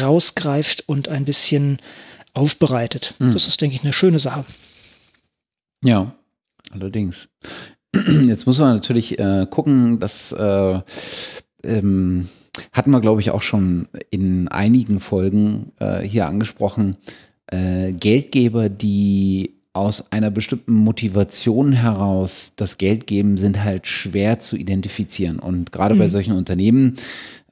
rausgreift 0.00 0.84
und 0.86 1.08
ein 1.08 1.24
bisschen 1.24 1.78
aufbereitet. 2.32 3.14
Mhm. 3.18 3.32
Das 3.32 3.48
ist, 3.48 3.60
denke 3.60 3.76
ich, 3.76 3.82
eine 3.82 3.92
schöne 3.92 4.18
Sache. 4.18 4.44
Ja, 5.82 6.14
Allerdings. 6.74 7.28
Jetzt 8.22 8.46
muss 8.46 8.58
man 8.58 8.74
natürlich 8.74 9.18
äh, 9.18 9.46
gucken, 9.48 9.98
dass 10.00 10.32
äh, 10.32 10.80
ähm, 11.62 12.28
hatten 12.72 12.90
wir, 12.90 13.00
glaube 13.00 13.20
ich, 13.20 13.30
auch 13.30 13.42
schon 13.42 13.88
in 14.10 14.48
einigen 14.48 15.00
Folgen 15.00 15.72
äh, 15.78 16.00
hier 16.02 16.26
angesprochen. 16.26 16.96
Äh, 17.46 17.92
Geldgeber, 17.92 18.68
die 18.68 19.54
aus 19.72 20.12
einer 20.12 20.30
bestimmten 20.30 20.72
Motivation 20.72 21.72
heraus 21.72 22.52
das 22.56 22.78
Geld 22.78 23.08
geben, 23.08 23.36
sind 23.36 23.64
halt 23.64 23.88
schwer 23.88 24.38
zu 24.38 24.56
identifizieren. 24.56 25.40
Und 25.40 25.72
gerade 25.72 25.96
mhm. 25.96 25.98
bei 25.98 26.08
solchen 26.08 26.34
Unternehmen 26.34 26.94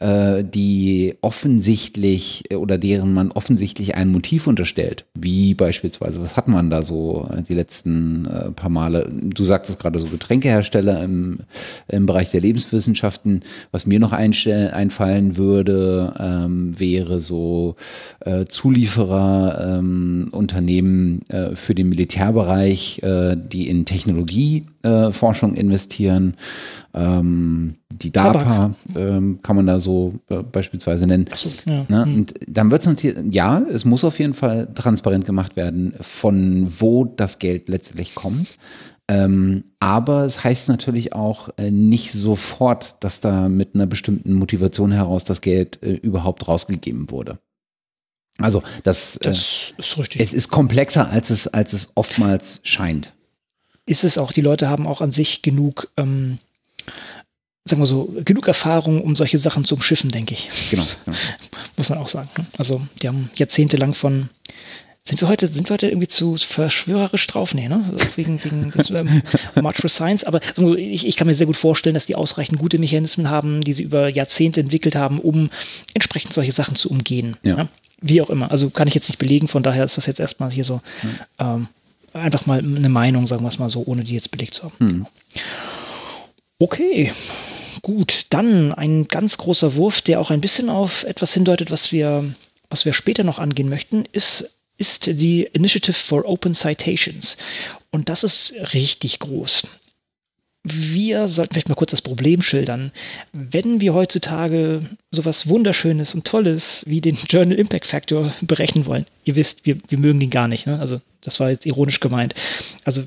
äh, 0.03 0.45
die 0.45 1.15
offensichtlich 1.21 2.45
äh, 2.51 2.57
oder 2.57 2.77
deren 2.77 3.15
man 3.15 3.31
offensichtlich 3.31 3.95
ein 3.95 4.09
Motiv 4.09 4.47
unterstellt, 4.47 5.05
wie 5.15 5.55
beispielsweise, 5.55 6.21
was 6.21 6.37
hat 6.37 6.49
man 6.49 6.71
da 6.71 6.83
so 6.83 7.29
äh, 7.31 7.43
die 7.43 7.55
letzten 7.55 8.29
paar 8.57 8.71
Male? 8.71 9.09
Du 9.13 9.45
sagtest 9.45 9.79
gerade 9.79 9.99
so 9.99 10.07
Getränkehersteller 10.07 11.03
im, 11.03 11.41
im 11.89 12.07
Bereich 12.07 12.31
der 12.31 12.41
Lebenswissenschaften. 12.41 13.43
Was 13.71 13.87
mir 13.87 14.01
noch 14.01 14.13
einfallen 14.13 15.37
würde, 15.37 16.15
ähm, 16.19 16.79
wäre 16.79 17.21
so 17.21 17.77
äh, 18.21 18.45
Zulieferer, 18.47 19.79
ähm, 19.79 20.29
Unternehmen 20.33 21.23
äh, 21.29 21.55
für 21.55 21.75
den 21.75 21.89
Militärbereich, 21.89 23.03
äh, 23.03 23.37
die 23.37 23.69
in 23.69 23.85
Technologieforschung 24.83 25.55
investieren. 25.55 26.35
Ähm, 26.95 27.77
die 27.91 28.13
DARPA 28.13 28.75
ähm, 28.95 29.41
kann 29.43 29.57
man 29.57 29.67
da 29.67 29.81
so 29.81 30.15
äh, 30.29 30.43
beispielsweise 30.43 31.07
nennen. 31.07 31.27
So, 31.35 31.51
ja. 31.71 31.85
ne? 31.89 32.05
hm. 32.05 32.15
Und 32.15 32.35
dann 32.47 32.71
wird 32.71 32.83
es 32.83 32.89
natürlich, 32.89 33.35
ja, 33.35 33.63
es 33.71 33.85
muss 33.85 34.05
auf 34.05 34.19
jeden 34.19 34.35
Fall 34.35 34.69
transparent 34.75 35.25
gemacht 35.25 35.57
werden, 35.57 35.95
von 36.01 36.67
wo 36.81 37.05
das 37.05 37.39
Geld 37.39 37.69
letztendlich 37.69 38.15
kommt. 38.15 38.59
Ähm, 39.09 39.65
aber 39.81 40.25
es 40.25 40.45
heißt 40.45 40.69
natürlich 40.69 41.13
auch 41.13 41.51
äh, 41.57 41.71
nicht 41.71 42.13
sofort, 42.13 42.97
dass 43.01 43.21
da 43.21 43.49
mit 43.49 43.75
einer 43.75 43.87
bestimmten 43.87 44.35
Motivation 44.35 44.93
heraus 44.93 45.25
das 45.25 45.41
Geld 45.41 45.83
äh, 45.83 45.93
überhaupt 45.93 46.47
rausgegeben 46.47 47.11
wurde. 47.11 47.39
Also 48.39 48.63
das, 48.83 49.17
äh, 49.19 49.25
das 49.25 49.75
ist 49.77 49.99
richtig. 49.99 50.21
Es 50.23 50.33
ist 50.33 50.49
komplexer, 50.49 51.11
als 51.11 51.31
es, 51.31 51.47
als 51.49 51.73
es 51.73 51.93
oftmals 51.97 52.61
scheint. 52.63 53.13
Ist 53.87 54.05
es 54.05 54.19
auch. 54.19 54.33
Die 54.33 54.41
Leute 54.41 54.69
haben 54.69 54.87
auch 54.87 55.01
an 55.01 55.13
sich 55.13 55.43
genug 55.43 55.91
ähm, 55.97 56.39
sagen 57.65 57.81
wir 57.81 57.87
so, 57.87 58.13
genug 58.25 58.49
Erfahrung, 58.49 59.03
um 59.03 59.15
solche 59.15 59.39
Sachen 59.39 59.65
zu 59.65 59.75
umschiffen, 59.75 60.11
denke 60.11 60.35
ich. 60.35 60.49
Genau. 60.71 60.85
genau. 61.05 61.17
Muss 61.77 61.89
man 61.89 61.99
auch 61.99 62.09
sagen. 62.09 62.29
Ne? 62.37 62.47
Also, 62.59 62.83
die 63.01 63.09
haben 63.09 63.31
jahrzehntelang 63.37 63.95
von 63.95 64.29
sind 65.05 65.21
wir 65.21 65.27
heute, 65.27 65.49
sind 65.49 65.69
wir 65.69 65.75
heute 65.75 65.89
irgendwie 65.89 66.07
zu 66.07 66.37
verschwörerisch 66.37 67.27
drauf? 67.27 67.55
Nee, 67.55 67.69
ne? 67.69 67.91
Also 67.91 68.07
wegen, 68.15 68.43
wegen 68.45 68.73
ähm, 68.95 69.23
March 69.61 69.79
for 69.79 69.91
Science. 69.91 70.23
Aber 70.23 70.41
ich, 70.79 71.09
ich 71.09 71.17
kann 71.17 71.27
mir 71.27 71.35
sehr 71.35 71.49
gut 71.49 71.57
vorstellen, 71.57 71.95
dass 71.95 72.07
die 72.07 72.15
ausreichend 72.15 72.61
gute 72.61 72.79
Mechanismen 72.79 73.29
haben, 73.29 73.63
die 73.63 73.73
sie 73.73 73.83
über 73.83 74.09
Jahrzehnte 74.09 74.61
entwickelt 74.61 74.95
haben, 74.95 75.19
um 75.19 75.51
entsprechend 75.93 76.33
solche 76.33 76.53
Sachen 76.53 76.77
zu 76.77 76.89
umgehen. 76.89 77.37
Ja. 77.43 77.57
Ne? 77.57 77.69
Wie 78.01 78.23
auch 78.23 78.31
immer. 78.31 78.53
Also 78.53 78.71
kann 78.71 78.87
ich 78.87 78.95
jetzt 78.95 79.09
nicht 79.09 79.19
belegen, 79.19 79.49
von 79.49 79.65
daher 79.65 79.83
ist 79.83 79.97
das 79.97 80.07
jetzt 80.07 80.21
erstmal 80.21 80.53
hier 80.53 80.65
so 80.65 80.81
ja. 81.39 81.55
ähm, 81.57 81.67
einfach 82.13 82.47
mal 82.47 82.59
eine 82.59 82.89
Meinung, 82.89 83.27
sagen 83.27 83.43
wir 83.43 83.49
es 83.49 83.59
mal 83.59 83.71
so, 83.71 83.85
ohne 83.87 84.05
die 84.05 84.15
jetzt 84.15 84.31
belegt 84.31 84.55
zu 84.55 84.65
haben. 84.65 84.75
Hm. 84.79 85.07
Okay, 86.59 87.13
gut. 87.83 88.27
Dann 88.31 88.73
ein 88.73 89.09
ganz 89.09 89.37
großer 89.39 89.75
Wurf, 89.75 90.01
der 90.01 90.21
auch 90.21 90.31
ein 90.31 90.41
bisschen 90.41 90.69
auf 90.69 91.05
etwas 91.05 91.35
hindeutet, 91.35 91.71
was 91.71 91.93
wir, 91.93 92.35
was 92.71 92.85
wir 92.85 92.93
später 92.93 93.25
noch 93.25 93.39
angehen 93.39 93.69
möchten, 93.69 94.05
ist, 94.13 94.55
ist 94.79 95.07
die 95.07 95.43
Initiative 95.53 95.93
for 95.93 96.25
Open 96.25 96.55
Citations. 96.55 97.37
Und 97.91 98.09
das 98.09 98.23
ist 98.23 98.55
richtig 98.73 99.19
groß. 99.19 99.67
Wir 100.65 101.27
sollten 101.27 101.55
vielleicht 101.55 101.69
mal 101.69 101.75
kurz 101.75 101.91
das 101.91 102.03
Problem 102.03 102.41
schildern. 102.41 102.93
Wenn 103.33 103.81
wir 103.81 103.95
heutzutage 103.95 104.83
sowas 105.11 105.49
Wunderschönes 105.49 106.15
und 106.15 106.25
Tolles 106.25 106.85
wie 106.87 107.01
den 107.01 107.17
Journal 107.17 107.59
Impact 107.59 107.87
Factor 107.87 108.33
berechnen 108.43 108.87
wollen, 108.87 109.07
ihr 109.25 109.35
wisst, 109.35 109.67
wir, 109.67 109.79
wir 109.89 109.99
mögen 109.99 110.21
den 110.21 110.31
gar 110.31 110.47
nicht. 110.47 110.67
Ne? 110.67 110.79
Also, 110.79 111.01
das 111.21 111.41
war 111.41 111.51
jetzt 111.51 111.67
ironisch 111.67 111.99
gemeint. 111.99 112.35
Also, 112.85 113.03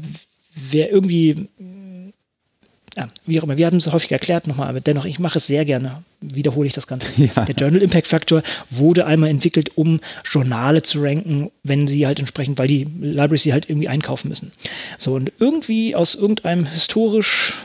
wer 0.54 0.92
irgendwie 0.92 1.48
ja, 2.98 3.10
wie 3.26 3.40
auch 3.40 3.44
immer, 3.44 3.58
wir 3.58 3.66
haben 3.66 3.78
es 3.78 3.92
häufig 3.92 4.12
erklärt 4.12 4.48
nochmal, 4.48 4.70
aber 4.70 4.80
dennoch, 4.80 5.06
ich 5.06 5.20
mache 5.20 5.38
es 5.38 5.48
sehr 5.48 5.66
gerne, 5.66 6.04
wiederhole 6.22 6.68
ich 6.68 6.74
das 6.74 6.88
Ganze. 6.88 7.12
Ja. 7.36 7.46
Der 7.46 7.56
Journal 7.56 7.82
Impact 7.82 8.08
Factor 8.08 8.44
wurde 8.70 9.06
einmal 9.06 9.30
entwickelt, 9.30 9.72
um 9.76 10.00
Journale 10.24 10.84
zu 10.84 11.02
ranken, 11.02 11.52
wenn 11.64 11.88
sie 11.88 12.06
halt 12.06 12.20
entsprechend, 12.20 12.58
weil 12.60 12.68
die 12.68 12.88
Libraries 13.00 13.44
sie 13.44 13.54
halt 13.54 13.70
irgendwie 13.70 13.88
einkaufen 13.88 14.30
müssen. 14.30 14.52
So, 14.98 15.14
und 15.16 15.32
irgendwie 15.40 15.96
aus 15.96 16.16
irgendeinem 16.16 16.66
historisch, 16.66 17.58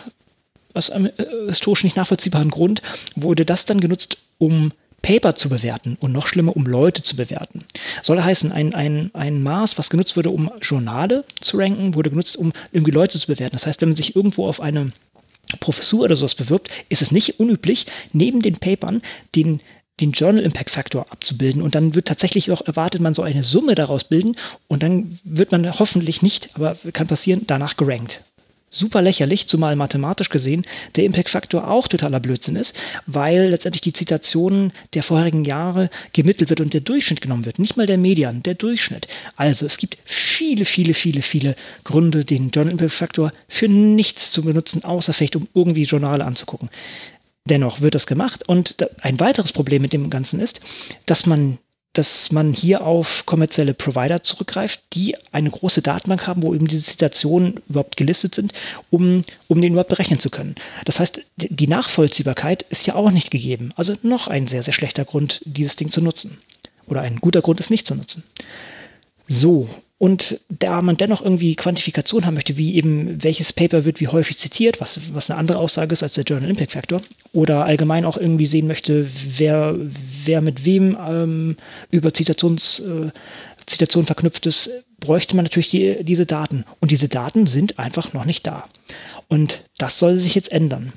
aus 0.73 0.91
einem 0.91 1.07
äh, 1.07 1.25
historisch 1.49 1.85
nicht 1.85 1.97
nachvollziehbaren 1.97 2.51
Grund 2.51 2.81
wurde 3.17 3.45
das 3.45 3.67
dann 3.67 3.81
genutzt, 3.81 4.19
um 4.39 4.73
Paper 5.03 5.35
zu 5.35 5.49
bewerten 5.49 5.97
und 6.01 6.13
noch 6.13 6.27
schlimmer, 6.27 6.57
um 6.57 6.67
Leute 6.67 7.03
zu 7.03 7.17
bewerten. 7.17 7.65
Soll 8.03 8.23
heißen, 8.23 8.53
ein, 8.53 8.75
ein, 8.75 9.11
ein 9.15 9.43
Maß, 9.43 9.79
was 9.79 9.91
genutzt 9.91 10.17
wurde, 10.17 10.31
um 10.31 10.51
Journale 10.61 11.25
zu 11.41 11.57
ranken, 11.57 11.95
wurde 11.95 12.11
genutzt, 12.11 12.37
um 12.37 12.53
irgendwie 12.73 12.93
Leute 12.93 13.19
zu 13.19 13.27
bewerten. 13.27 13.55
Das 13.55 13.67
heißt, 13.67 13.81
wenn 13.81 13.91
man 13.91 13.97
sich 13.97 14.17
irgendwo 14.17 14.47
auf 14.47 14.61
eine 14.61 14.93
Professur 15.59 16.05
oder 16.05 16.17
sowas 16.17 16.35
bewirbt, 16.35 16.71
ist 16.89 17.03
es 17.03 17.11
nicht 17.11 17.41
unüblich, 17.41 17.87
neben 18.13 18.43
den 18.43 18.57
Papern 18.57 19.03
den 19.35 19.61
den 20.01 20.13
Journal 20.13 20.43
Impact 20.43 20.71
Factor 20.71 21.07
abzubilden. 21.11 21.63
Und 21.63 21.75
dann 21.75 21.95
wird 21.95 22.09
tatsächlich 22.09 22.51
auch 22.51 22.63
erwartet, 22.67 23.03
man 23.03 23.13
so 23.15 23.23
eine 23.23 23.43
Summe 23.43 23.75
daraus 23.75 24.05
bilden. 24.05 24.37
Und 24.67 24.83
dann 24.83 25.19
wird 25.25 25.53
man 25.53 25.79
hoffentlich 25.79 26.23
nicht, 26.23 26.49
aber 26.55 26.77
kann 26.93 27.07
passieren, 27.07 27.43
danach 27.47 27.77
gerankt 27.77 28.25
super 28.71 29.03
lächerlich, 29.03 29.49
zumal 29.49 29.75
mathematisch 29.77 30.29
gesehen 30.29 30.65
der 30.95 31.05
Impact-Faktor 31.05 31.69
auch 31.69 31.89
totaler 31.89 32.21
Blödsinn 32.21 32.57
ist, 32.57 32.75
weil 33.07 33.49
letztendlich 33.49 33.81
die 33.81 33.93
Zitationen 33.93 34.73
der 34.95 35.03
vorherigen 35.03 35.45
Jahre 35.45 35.91
gemittelt 36.13 36.51
wird 36.51 36.61
und 36.61 36.73
der 36.73 36.81
Durchschnitt 36.81 37.21
genommen 37.21 37.45
wird. 37.45 37.59
Nicht 37.59 37.77
mal 37.77 37.87
der 37.87 37.99
Median, 37.99 38.43
der 38.43 38.55
Durchschnitt. 38.55 39.09
Also 39.37 39.67
es 39.67 39.77
gibt 39.77 39.99
viele, 40.05 40.65
viele, 40.65 40.95
viele, 40.95 41.23
viele 41.23 41.57
Gründe, 41.85 42.25
den 42.25 42.51
Journal 42.51 42.73
Impact-Faktor 42.73 43.33
für 43.49 43.69
nichts 43.69 44.31
zu 44.31 44.43
benutzen, 44.43 44.85
außer 44.85 45.13
vielleicht 45.13 45.37
um 45.37 45.49
irgendwie 45.53 45.85
Journale 45.85 46.25
anzugucken. 46.25 46.71
Dennoch 47.47 47.81
wird 47.81 47.95
das 47.95 48.07
gemacht 48.07 48.49
und 48.49 48.77
ein 49.01 49.19
weiteres 49.19 49.53
Problem 49.53 49.83
mit 49.83 49.93
dem 49.93 50.11
Ganzen 50.11 50.41
ist, 50.41 50.61
dass 51.07 51.27
man 51.27 51.59
dass 51.93 52.31
man 52.31 52.53
hier 52.53 52.87
auf 52.87 53.27
kommerzielle 53.27 53.75
Provider 53.75 54.23
zurückgreift, 54.23 54.81
die 54.93 55.17
eine 55.33 55.51
große 55.51 55.83
Datenbank 55.83 56.27
haben, 56.27 56.43
wo 56.43 56.55
eben 56.55 56.69
diese 56.69 56.85
Zitationen 56.85 57.61
überhaupt 57.69 57.97
gelistet 57.97 58.35
sind, 58.35 58.53
um, 58.91 59.25
um 59.49 59.61
den 59.61 59.73
überhaupt 59.73 59.91
berechnen 59.91 60.21
zu 60.21 60.31
können. 60.31 60.55
Das 60.85 61.01
heißt, 61.01 61.21
die 61.37 61.67
Nachvollziehbarkeit 61.67 62.63
ist 62.71 62.87
ja 62.87 62.95
auch 62.95 63.11
nicht 63.11 63.31
gegeben. 63.31 63.73
Also 63.75 63.97
noch 64.03 64.29
ein 64.29 64.47
sehr, 64.47 64.63
sehr 64.63 64.73
schlechter 64.73 65.05
Grund, 65.05 65.41
dieses 65.45 65.77
Ding 65.77 65.91
zu 65.91 66.01
nutzen. 66.01 66.39
Oder 66.87 67.03
ein 67.03 67.17
guter 67.17 67.43
Grund, 67.43 67.61
es 67.61 67.71
nicht 67.71 67.87
zu 67.87 67.95
nutzen. 67.95 68.25
So, 69.27 69.69
Und 70.01 70.41
da 70.49 70.81
man 70.81 70.97
dennoch 70.97 71.21
irgendwie 71.21 71.55
Quantifikation 71.55 72.25
haben 72.25 72.33
möchte, 72.33 72.57
wie 72.57 72.75
eben 72.75 73.23
welches 73.23 73.53
Paper 73.53 73.85
wird 73.85 74.01
wie 74.01 74.09
häufig 74.09 74.39
zitiert, 74.39 74.81
was, 74.81 74.99
was 75.13 75.29
eine 75.29 75.39
andere 75.39 75.59
Aussage 75.59 75.93
ist 75.93 76.03
als 76.03 76.15
der 76.15 76.25
Journal 76.25 76.49
Impact 76.49 76.73
Factor, 76.73 77.03
oder 77.35 77.67
allgemein 77.67 78.07
auch 78.07 78.17
irgendwie 78.17 78.47
sehen 78.47 78.67
möchte, 78.67 79.11
wer, 79.37 79.77
wer 80.25 80.41
mit 80.41 80.65
wem 80.65 80.97
ähm, 81.07 81.57
über 81.91 82.15
Zitations, 82.15 82.81
äh, 82.81 83.11
Zitation 83.67 84.07
verknüpft 84.07 84.47
ist, 84.47 84.71
bräuchte 85.01 85.37
man 85.37 85.45
natürlich 85.45 85.69
die, 85.69 86.03
diese 86.03 86.25
Daten. 86.25 86.65
Und 86.81 86.93
diese 86.93 87.09
Daten 87.09 87.47
sind 87.47 87.79
einfach 87.79 88.15
noch 88.15 88.25
nicht 88.25 88.47
da. 88.47 88.71
Und 89.29 89.65
das 89.77 89.99
soll 89.99 90.17
sich 90.17 90.35
jetzt 90.35 90.51
ändern. 90.51 90.95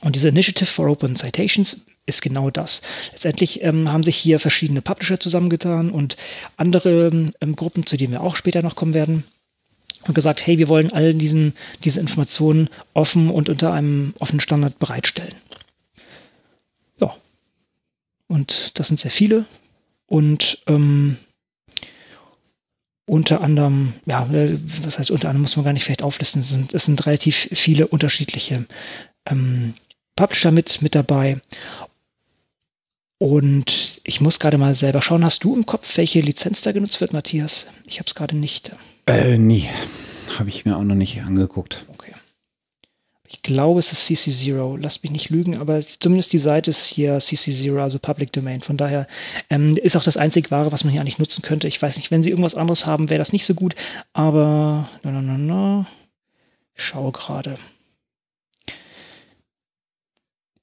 Und 0.00 0.16
diese 0.16 0.30
Initiative 0.30 0.64
for 0.64 0.88
Open 0.88 1.14
Citations 1.14 1.84
ist 2.06 2.22
genau 2.22 2.50
das. 2.50 2.82
Letztendlich 3.12 3.62
ähm, 3.62 3.90
haben 3.90 4.02
sich 4.02 4.16
hier 4.16 4.38
verschiedene 4.38 4.82
Publisher 4.82 5.18
zusammengetan 5.18 5.90
und 5.90 6.16
andere 6.56 7.32
ähm, 7.40 7.56
Gruppen, 7.56 7.86
zu 7.86 7.96
denen 7.96 8.12
wir 8.12 8.22
auch 8.22 8.36
später 8.36 8.62
noch 8.62 8.76
kommen 8.76 8.94
werden, 8.94 9.24
und 10.06 10.14
gesagt, 10.14 10.46
hey, 10.46 10.58
wir 10.58 10.68
wollen 10.68 10.92
all 10.92 11.14
diesen, 11.14 11.54
diese 11.82 12.00
Informationen 12.00 12.68
offen 12.92 13.30
und 13.30 13.48
unter 13.48 13.72
einem 13.72 14.14
offenen 14.18 14.40
Standard 14.40 14.78
bereitstellen. 14.78 15.34
Ja. 17.00 17.16
Und 18.28 18.78
das 18.78 18.88
sind 18.88 19.00
sehr 19.00 19.10
viele. 19.10 19.46
Und 20.06 20.62
ähm, 20.66 21.16
unter 23.06 23.40
anderem, 23.40 23.94
ja, 24.06 24.26
äh, 24.32 24.58
was 24.82 24.98
heißt 24.98 25.10
unter 25.10 25.28
anderem, 25.28 25.42
muss 25.42 25.56
man 25.56 25.64
gar 25.64 25.72
nicht 25.72 25.84
vielleicht 25.84 26.02
auflisten, 26.02 26.42
es 26.42 26.50
sind, 26.50 26.74
es 26.74 26.84
sind 26.84 27.04
relativ 27.06 27.48
viele 27.52 27.86
unterschiedliche 27.86 28.66
ähm, 29.26 29.74
Publisher 30.16 30.52
mit, 30.52 30.80
mit 30.80 30.94
dabei. 30.94 31.40
Und 33.24 34.02
ich 34.04 34.20
muss 34.20 34.38
gerade 34.38 34.58
mal 34.58 34.74
selber 34.74 35.00
schauen, 35.00 35.24
hast 35.24 35.44
du 35.44 35.56
im 35.56 35.64
Kopf, 35.64 35.96
welche 35.96 36.20
Lizenz 36.20 36.60
da 36.60 36.72
genutzt 36.72 37.00
wird, 37.00 37.14
Matthias? 37.14 37.66
Ich 37.86 37.98
habe 37.98 38.06
es 38.06 38.14
gerade 38.14 38.36
nicht. 38.36 38.72
Äh, 39.06 39.38
nee, 39.38 39.66
habe 40.38 40.50
ich 40.50 40.66
mir 40.66 40.76
auch 40.76 40.82
noch 40.82 40.94
nicht 40.94 41.22
angeguckt. 41.22 41.86
Okay. 41.88 42.12
Ich 43.26 43.40
glaube, 43.40 43.80
es 43.80 43.92
ist 43.92 44.06
CC0. 44.10 44.78
Lass 44.78 45.02
mich 45.02 45.10
nicht 45.10 45.30
lügen, 45.30 45.56
aber 45.56 45.80
zumindest 45.80 46.34
die 46.34 46.38
Seite 46.38 46.68
ist 46.68 46.84
hier 46.84 47.16
CC0, 47.18 47.80
also 47.80 47.98
Public 47.98 48.30
Domain. 48.30 48.60
Von 48.60 48.76
daher 48.76 49.08
ähm, 49.48 49.74
ist 49.78 49.96
auch 49.96 50.04
das 50.04 50.18
einzig 50.18 50.50
Wahre, 50.50 50.70
was 50.70 50.84
man 50.84 50.92
hier 50.92 51.00
eigentlich 51.00 51.18
nutzen 51.18 51.40
könnte. 51.40 51.66
Ich 51.66 51.80
weiß 51.80 51.96
nicht, 51.96 52.10
wenn 52.10 52.22
sie 52.22 52.28
irgendwas 52.28 52.56
anderes 52.56 52.84
haben, 52.84 53.08
wäre 53.08 53.20
das 53.20 53.32
nicht 53.32 53.46
so 53.46 53.54
gut. 53.54 53.74
Aber, 54.12 54.90
no, 55.02 55.10
no, 55.10 55.38
no. 55.38 55.86
Ich 56.74 56.84
schaue 56.84 57.12
gerade. 57.12 57.56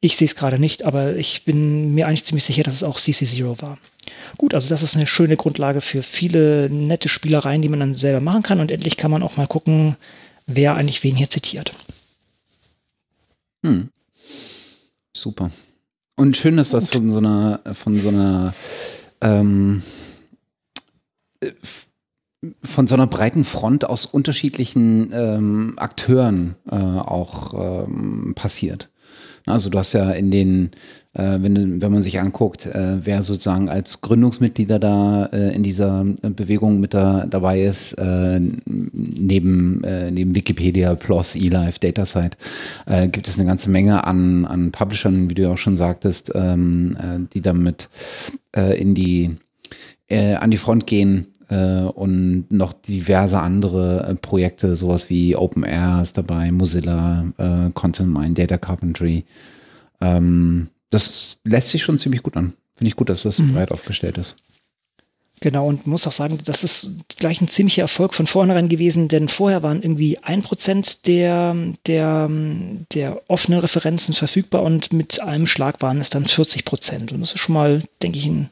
Ich 0.04 0.18
sehe 0.18 0.26
es 0.26 0.36
gerade 0.36 0.58
nicht, 0.58 0.84
aber 0.84 1.16
ich 1.16 1.46
bin 1.46 1.94
mir 1.94 2.08
eigentlich 2.08 2.24
ziemlich 2.24 2.44
sicher, 2.44 2.64
dass 2.64 2.74
es 2.74 2.84
auch 2.84 2.98
CC0 2.98 3.62
war. 3.62 3.78
Gut, 4.36 4.56
also 4.56 4.68
das 4.68 4.82
ist 4.82 4.96
eine 4.96 5.06
schöne 5.06 5.38
Grundlage 5.38 5.80
für 5.80 6.02
viele 6.02 6.72
nette 6.72 7.08
Spielereien, 7.08 7.62
die 7.62 7.70
man 7.70 7.80
dann 7.80 7.94
selber 7.94 8.20
machen 8.20 8.42
kann. 8.42 8.60
Und 8.60 8.72
endlich 8.72 8.98
kann 8.98 9.12
man 9.12 9.22
auch 9.22 9.38
mal 9.38 9.46
gucken, 9.46 9.96
wer 10.48 10.76
eigentlich 10.76 11.04
wen 11.04 11.16
hier 11.16 11.30
zitiert. 11.30 11.74
Hm. 13.64 13.90
Super. 15.16 15.52
Und 16.16 16.36
schön, 16.36 16.58
dass 16.58 16.72
das 16.72 16.90
von 16.90 17.12
so 17.12 17.20
einer, 17.20 17.60
von 17.72 17.96
so 17.96 18.10
einer, 18.10 18.56
ähm, 19.22 19.84
von 22.64 22.88
so 22.88 22.96
einer 22.96 23.08
breiten 23.08 23.46
Front 23.46 23.86
aus 23.86 24.08
unterschiedlichen 24.08 25.12
ähm, 25.14 25.74
Akteuren 25.78 26.56
äh, 26.70 26.76
auch 26.76 27.86
ähm, 27.86 28.34
passiert. 28.36 28.91
Also 29.46 29.70
du 29.70 29.78
hast 29.78 29.94
ja 29.94 30.12
in 30.12 30.32
den, 30.32 30.72
äh, 31.14 31.38
wenn, 31.40 31.82
wenn 31.82 31.92
man 31.92 32.04
sich 32.04 32.20
anguckt, 32.20 32.66
äh, 32.66 33.06
wer 33.06 33.24
sozusagen 33.24 33.70
als 33.70 34.02
Gründungsmitglieder 34.02 34.80
da 34.80 35.26
äh, 35.28 35.56
in 35.56 35.64
dieser 35.64 36.06
Bewegung 36.22 36.80
mit 36.80 36.94
da, 36.94 37.26
dabei 37.26 37.64
ist, 37.64 37.94
äh, 37.94 38.40
neben, 38.66 39.84
äh, 39.84 40.12
neben 40.12 40.36
Wikipedia, 40.36 40.96
PLOS, 40.96 41.36
eLife, 41.36 41.80
DataSite, 41.80 42.38
äh, 42.86 43.08
gibt 43.08 43.28
es 43.28 43.38
eine 43.38 43.48
ganze 43.48 43.70
Menge 43.70 44.04
an, 44.04 44.46
an 44.46 44.72
Publishern, 44.72 45.30
wie 45.30 45.36
du 45.36 45.44
ja 45.44 45.52
auch 45.52 45.58
schon 45.58 45.78
sagtest, 45.78 46.32
ähm, 46.36 47.28
die 47.34 47.42
damit 47.42 47.90
in 48.54 48.94
die, 48.94 49.38
an 50.10 50.52
die 50.52 50.58
Front 50.58 50.88
gehen 50.88 51.31
und 51.56 52.46
noch 52.50 52.74
diverse 52.74 53.40
andere 53.40 54.18
Projekte, 54.22 54.76
sowas 54.76 55.10
wie 55.10 55.36
OpenAir 55.36 56.02
ist 56.02 56.18
dabei, 56.18 56.52
Mozilla, 56.52 57.26
äh, 57.38 57.72
Content 57.74 58.14
Mine, 58.14 58.34
Data 58.34 58.58
Carpentry. 58.58 59.26
Ähm, 60.00 60.70
das 60.90 61.40
lässt 61.44 61.70
sich 61.70 61.84
schon 61.84 62.00
ziemlich 62.00 62.24
gut 62.24 62.38
an. 62.38 62.54
Finde 62.76 62.90
ich 62.90 62.96
gut, 62.96 63.10
dass 63.10 63.24
das 63.24 63.40
mhm. 63.40 63.54
breit 63.54 63.72
aufgestellt 63.72 64.18
ist. 64.18 64.38
Genau, 65.44 65.68
und 65.68 65.88
muss 65.88 66.06
auch 66.06 66.12
sagen, 66.12 66.38
das 66.46 66.64
ist 66.64 67.18
gleich 67.18 67.42
ein 67.42 67.48
ziemlicher 67.48 67.82
Erfolg 67.82 68.14
von 68.14 68.28
vornherein 68.28 68.70
gewesen, 68.70 69.08
denn 69.08 69.28
vorher 69.28 69.64
waren 69.64 69.82
irgendwie 69.82 70.20
ein 70.20 70.44
Prozent 70.44 71.08
der, 71.08 71.56
der, 71.88 72.30
der 72.94 73.22
offenen 73.28 73.60
Referenzen 73.60 74.14
verfügbar 74.14 74.62
und 74.62 74.94
mit 74.94 75.20
einem 75.20 75.48
Schlag 75.48 75.82
waren 75.82 76.00
es 76.00 76.12
dann 76.12 76.28
40 76.28 76.64
Prozent. 76.64 77.12
Und 77.12 77.22
das 77.22 77.34
ist 77.34 77.40
schon 77.40 77.54
mal, 77.54 77.82
denke 78.04 78.20
ich, 78.20 78.28
ein 78.28 78.50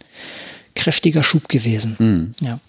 kräftiger 0.75 1.21
Schub 1.21 1.47
gewesen. 1.47 1.95
Mhm. 1.99 2.33
Ja. 2.41 2.59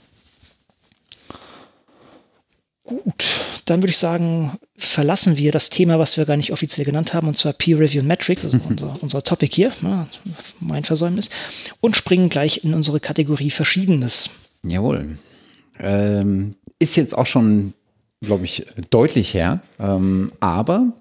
Gut, 2.90 3.24
dann 3.66 3.82
würde 3.82 3.90
ich 3.90 3.98
sagen, 3.98 4.58
verlassen 4.76 5.36
wir 5.36 5.52
das 5.52 5.70
Thema, 5.70 6.00
was 6.00 6.16
wir 6.16 6.24
gar 6.24 6.36
nicht 6.36 6.52
offiziell 6.52 6.84
genannt 6.84 7.14
haben, 7.14 7.28
und 7.28 7.36
zwar 7.36 7.52
Peer 7.52 7.78
Review 7.78 8.02
Metrics, 8.02 8.44
also 8.44 8.58
unser, 8.68 9.00
unser 9.00 9.22
Topic 9.22 9.54
hier, 9.54 9.70
ne, 9.80 10.08
mein 10.58 10.82
Versäumnis, 10.82 11.30
und 11.80 11.96
springen 11.96 12.30
gleich 12.30 12.64
in 12.64 12.74
unsere 12.74 12.98
Kategorie 12.98 13.52
Verschiedenes. 13.52 14.28
Jawohl. 14.64 15.16
Ähm, 15.78 16.56
ist 16.80 16.96
jetzt 16.96 17.16
auch 17.16 17.26
schon, 17.26 17.74
glaube 18.22 18.44
ich, 18.44 18.66
deutlich 18.90 19.34
her, 19.34 19.60
ähm, 19.78 20.32
aber 20.40 20.92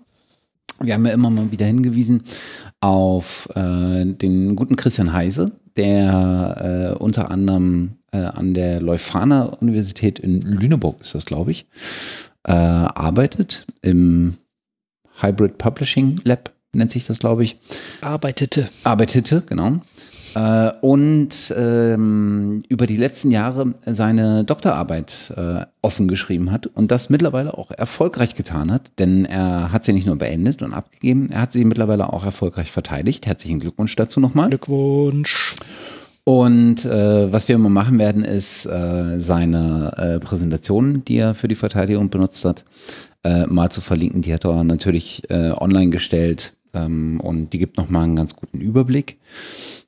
wir 0.79 0.93
haben 0.93 1.07
ja 1.07 1.13
immer 1.13 1.31
mal 1.31 1.51
wieder 1.51 1.65
hingewiesen 1.65 2.23
auf 2.81 3.49
äh, 3.55 4.05
den 4.05 4.55
guten 4.55 4.75
Christian 4.75 5.11
Heise, 5.11 5.53
der 5.75 6.93
äh, 6.95 7.03
unter 7.03 7.31
anderem 7.31 7.95
äh, 8.11 8.17
an 8.17 8.53
der 8.53 8.81
Leuphana 8.81 9.45
Universität 9.45 10.19
in 10.19 10.41
Lüneburg 10.41 11.01
ist 11.01 11.15
das, 11.15 11.25
glaube 11.25 11.51
ich, 11.51 11.65
äh, 12.43 12.51
arbeitet 12.51 13.65
im 13.81 14.35
Hybrid 15.21 15.57
Publishing 15.57 16.19
Lab, 16.23 16.51
nennt 16.73 16.91
sich 16.91 17.05
das, 17.05 17.19
glaube 17.19 17.43
ich. 17.43 17.57
Arbeitete. 18.01 18.69
Arbeitete, 18.83 19.43
genau. 19.45 19.81
Äh, 20.35 20.71
und 20.81 21.53
ähm, 21.57 22.61
über 22.69 22.85
die 22.85 22.97
letzten 22.97 23.31
Jahre 23.31 23.73
seine 23.85 24.43
Doktorarbeit 24.43 25.33
äh, 25.35 25.65
offen 25.81 26.07
geschrieben 26.07 26.51
hat 26.51 26.67
und 26.67 26.91
das 26.91 27.09
mittlerweile 27.09 27.57
auch 27.57 27.71
erfolgreich 27.71 28.35
getan 28.35 28.71
hat, 28.71 28.91
denn 28.99 29.25
er 29.25 29.71
hat 29.71 29.85
sie 29.85 29.93
nicht 29.93 30.05
nur 30.05 30.17
beendet 30.17 30.61
und 30.61 30.73
abgegeben, 30.73 31.29
er 31.31 31.41
hat 31.41 31.53
sie 31.53 31.65
mittlerweile 31.65 32.13
auch 32.13 32.23
erfolgreich 32.23 32.71
verteidigt. 32.71 33.25
Herzlichen 33.25 33.59
Glückwunsch 33.59 33.95
dazu 33.95 34.19
nochmal. 34.19 34.49
Glückwunsch. 34.49 35.55
Und 36.23 36.85
äh, 36.85 37.31
was 37.31 37.47
wir 37.47 37.55
immer 37.55 37.69
machen 37.69 37.97
werden, 37.97 38.23
ist 38.23 38.65
äh, 38.65 39.19
seine 39.19 39.93
äh, 39.97 40.19
Präsentation, 40.19 41.03
die 41.05 41.17
er 41.17 41.33
für 41.33 41.47
die 41.47 41.55
Verteidigung 41.55 42.09
benutzt 42.09 42.45
hat, 42.45 42.65
äh, 43.23 43.45
mal 43.47 43.71
zu 43.71 43.81
verlinken. 43.81 44.21
Die 44.21 44.33
hat 44.33 44.45
er 44.45 44.63
natürlich 44.63 45.29
äh, 45.29 45.51
online 45.51 45.89
gestellt 45.89 46.53
ähm, 46.73 47.19
und 47.21 47.53
die 47.53 47.57
gibt 47.57 47.77
nochmal 47.77 48.03
einen 48.03 48.15
ganz 48.15 48.35
guten 48.35 48.61
Überblick 48.61 49.17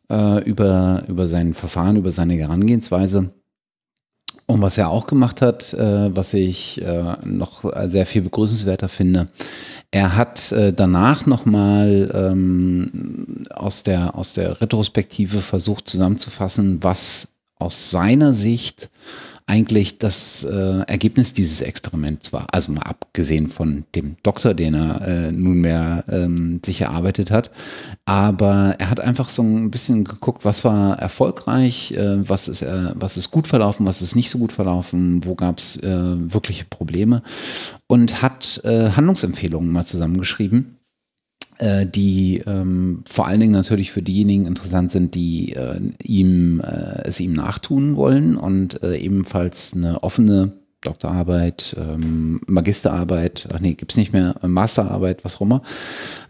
äh, 0.09 0.43
über, 0.43 1.03
über 1.07 1.27
sein 1.27 1.53
Verfahren, 1.53 1.97
über 1.97 2.11
seine 2.11 2.33
Herangehensweise. 2.33 3.31
Und 4.51 4.61
was 4.61 4.77
er 4.77 4.89
auch 4.89 5.07
gemacht 5.07 5.41
hat, 5.41 5.73
äh, 5.73 6.13
was 6.13 6.33
ich 6.33 6.81
äh, 6.81 7.15
noch 7.23 7.63
sehr 7.85 8.05
viel 8.05 8.21
begrüßenswerter 8.21 8.89
finde, 8.89 9.29
er 9.91 10.17
hat 10.17 10.51
äh, 10.51 10.73
danach 10.73 11.25
nochmal 11.25 12.11
ähm, 12.13 13.45
aus, 13.49 13.83
der, 13.83 14.13
aus 14.15 14.33
der 14.33 14.59
Retrospektive 14.59 15.39
versucht 15.39 15.87
zusammenzufassen, 15.87 16.83
was 16.83 17.29
aus 17.59 17.91
seiner 17.91 18.33
Sicht 18.33 18.89
eigentlich 19.51 19.97
das 19.97 20.45
äh, 20.45 20.79
Ergebnis 20.87 21.33
dieses 21.33 21.59
Experiments 21.59 22.31
war. 22.31 22.47
Also 22.53 22.71
mal 22.71 22.83
abgesehen 22.83 23.49
von 23.49 23.83
dem 23.95 24.15
Doktor, 24.23 24.53
den 24.53 24.75
er 24.75 25.01
äh, 25.05 25.31
nunmehr 25.33 26.05
ähm, 26.09 26.61
sich 26.65 26.79
erarbeitet 26.79 27.31
hat. 27.31 27.51
Aber 28.05 28.75
er 28.79 28.89
hat 28.89 29.01
einfach 29.01 29.27
so 29.27 29.43
ein 29.43 29.69
bisschen 29.69 30.05
geguckt, 30.05 30.45
was 30.45 30.63
war 30.63 30.97
erfolgreich, 30.97 31.91
äh, 31.91 32.27
was, 32.29 32.47
ist, 32.47 32.61
äh, 32.61 32.91
was 32.95 33.17
ist 33.17 33.31
gut 33.31 33.45
verlaufen, 33.45 33.85
was 33.85 34.01
ist 34.01 34.15
nicht 34.15 34.29
so 34.29 34.37
gut 34.37 34.53
verlaufen, 34.53 35.25
wo 35.25 35.35
gab 35.35 35.59
es 35.59 35.75
äh, 35.75 35.89
wirkliche 36.33 36.63
Probleme 36.63 37.21
und 37.87 38.21
hat 38.21 38.61
äh, 38.63 38.91
Handlungsempfehlungen 38.91 39.69
mal 39.69 39.85
zusammengeschrieben 39.85 40.77
die 41.85 42.41
ähm, 42.47 43.03
vor 43.05 43.27
allen 43.27 43.39
Dingen 43.39 43.51
natürlich 43.51 43.91
für 43.91 44.01
diejenigen 44.01 44.47
interessant 44.47 44.91
sind, 44.91 45.13
die 45.13 45.53
äh, 45.53 45.79
ihm 46.03 46.59
äh, 46.61 47.03
es 47.03 47.19
ihm 47.19 47.33
nachtun 47.33 47.95
wollen 47.95 48.35
und 48.35 48.81
äh, 48.81 48.97
ebenfalls 48.97 49.73
eine 49.75 50.01
offene 50.03 50.53
Doktorarbeit, 50.81 51.75
ähm, 51.79 52.41
Magisterarbeit, 52.47 53.47
ach 53.53 53.59
nee, 53.59 53.75
gibt's 53.75 53.95
nicht 53.95 54.13
mehr, 54.13 54.35
Masterarbeit, 54.41 55.23
was 55.23 55.35
auch 55.35 55.41
immer, 55.41 55.61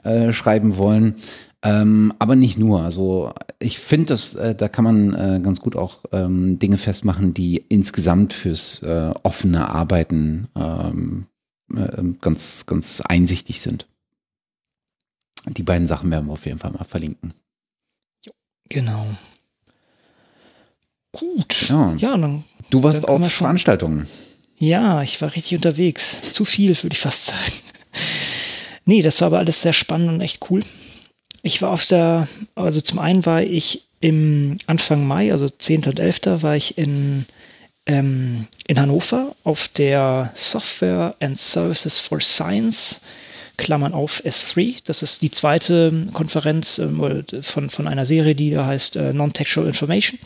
äh, 0.03 0.34
schreiben 0.34 0.75
wollen. 0.75 1.15
Ähm, 1.63 2.11
aber 2.19 2.36
nicht 2.36 2.57
nur. 2.57 2.82
Also 2.82 3.32
ich 3.59 3.79
finde, 3.79 4.07
dass 4.07 4.34
äh, 4.34 4.55
da 4.55 4.67
kann 4.67 4.84
man 4.84 5.13
äh, 5.13 5.39
ganz 5.41 5.61
gut 5.61 5.75
auch 5.75 5.99
ähm, 6.11 6.57
Dinge 6.59 6.77
festmachen, 6.77 7.34
die 7.34 7.63
insgesamt 7.69 8.34
fürs 8.34 8.82
äh, 8.82 9.11
offene 9.23 9.69
Arbeiten 9.69 10.47
ähm, 10.55 11.27
äh, 11.73 12.03
ganz, 12.19 12.65
ganz 12.65 13.01
einsichtig 13.01 13.61
sind. 13.61 13.88
Die 15.48 15.64
beiden 15.64 15.88
Sachen 15.88 16.12
werden 16.12 16.28
wir 16.28 16.34
auf 16.34 16.46
jeden 16.46 16.60
Fall 16.60 16.72
mal 16.72 16.84
verlinken. 16.84 17.34
Genau. 18.70 19.06
Gut. 21.12 21.68
Ja, 21.68 21.94
ja 21.98 22.18
dann. 22.18 22.44
Du 22.70 22.84
warst 22.84 23.04
dann 23.04 23.24
auf 23.24 23.32
Veranstaltungen. 23.32 24.08
Ja, 24.58 25.02
ich 25.02 25.22
war 25.22 25.34
richtig 25.36 25.56
unterwegs. 25.56 26.22
Zu 26.22 26.46
viel, 26.46 26.70
würde 26.82 26.94
ich 26.94 27.02
fast 27.02 27.26
sagen. 27.26 27.54
Nee, 28.86 29.02
das 29.02 29.20
war 29.22 29.28
aber 29.28 29.39
alles 29.39 29.62
sehr 29.62 29.74
spannend 29.74 30.10
und 30.10 30.22
echt 30.22 30.50
cool. 30.50 30.62
Ich 31.44 31.62
war 31.62 31.72
auf 31.72 31.86
der, 31.86 32.28
also 32.56 32.82
zum 32.82 33.00
einen 33.00 33.26
war 33.26 33.42
ich 33.42 33.88
im 34.00 34.58
Anfang 34.68 35.06
Mai, 35.06 35.32
also 35.32 35.50
10. 35.50 35.86
und 35.86 36.00
11. 36.00 36.42
war 36.42 36.56
ich 36.56 36.78
in, 36.78 37.26
ähm, 37.86 38.48
in 38.68 38.80
Hannover 38.80 39.36
auf 39.44 39.68
der 39.68 40.32
Software 40.36 41.16
and 41.20 41.39
Services 41.39 42.00
for 42.00 42.22
Science, 42.22 43.02
Klammern 43.58 43.93
auf 43.93 44.24
S3. 44.26 44.78
Das 44.86 45.04
ist 45.04 45.22
die 45.22 45.32
zweite 45.32 46.08
Konferenz 46.14 46.78
ähm, 46.78 47.26
von, 47.41 47.70
von 47.70 47.88
einer 47.88 48.06
Serie, 48.06 48.36
die 48.36 48.52
da 48.52 48.66
heißt 48.66 48.95
äh, 48.95 49.14
Non-Textual 49.14 49.68
Information. 49.68 50.20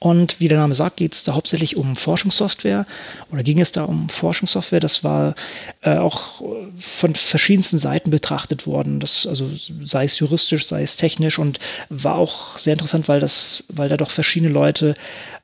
Und 0.00 0.40
wie 0.40 0.48
der 0.48 0.58
Name 0.58 0.74
sagt, 0.74 0.96
geht 0.96 1.12
es 1.12 1.24
da 1.24 1.34
hauptsächlich 1.34 1.76
um 1.76 1.94
Forschungssoftware 1.94 2.86
oder 3.30 3.42
ging 3.42 3.60
es 3.60 3.70
da 3.70 3.84
um 3.84 4.08
Forschungssoftware. 4.08 4.80
Das 4.80 5.04
war 5.04 5.34
äh, 5.82 5.98
auch 5.98 6.40
von 6.78 7.14
verschiedensten 7.14 7.78
Seiten 7.78 8.10
betrachtet 8.10 8.66
worden. 8.66 8.98
Das, 8.98 9.26
also 9.26 9.50
sei 9.84 10.04
es 10.04 10.18
juristisch, 10.18 10.66
sei 10.66 10.82
es 10.82 10.96
technisch 10.96 11.38
und 11.38 11.60
war 11.90 12.14
auch 12.14 12.56
sehr 12.56 12.72
interessant, 12.72 13.08
weil 13.08 13.20
das, 13.20 13.64
weil 13.68 13.90
da 13.90 13.98
doch 13.98 14.10
verschiedene 14.10 14.50
Leute 14.50 14.96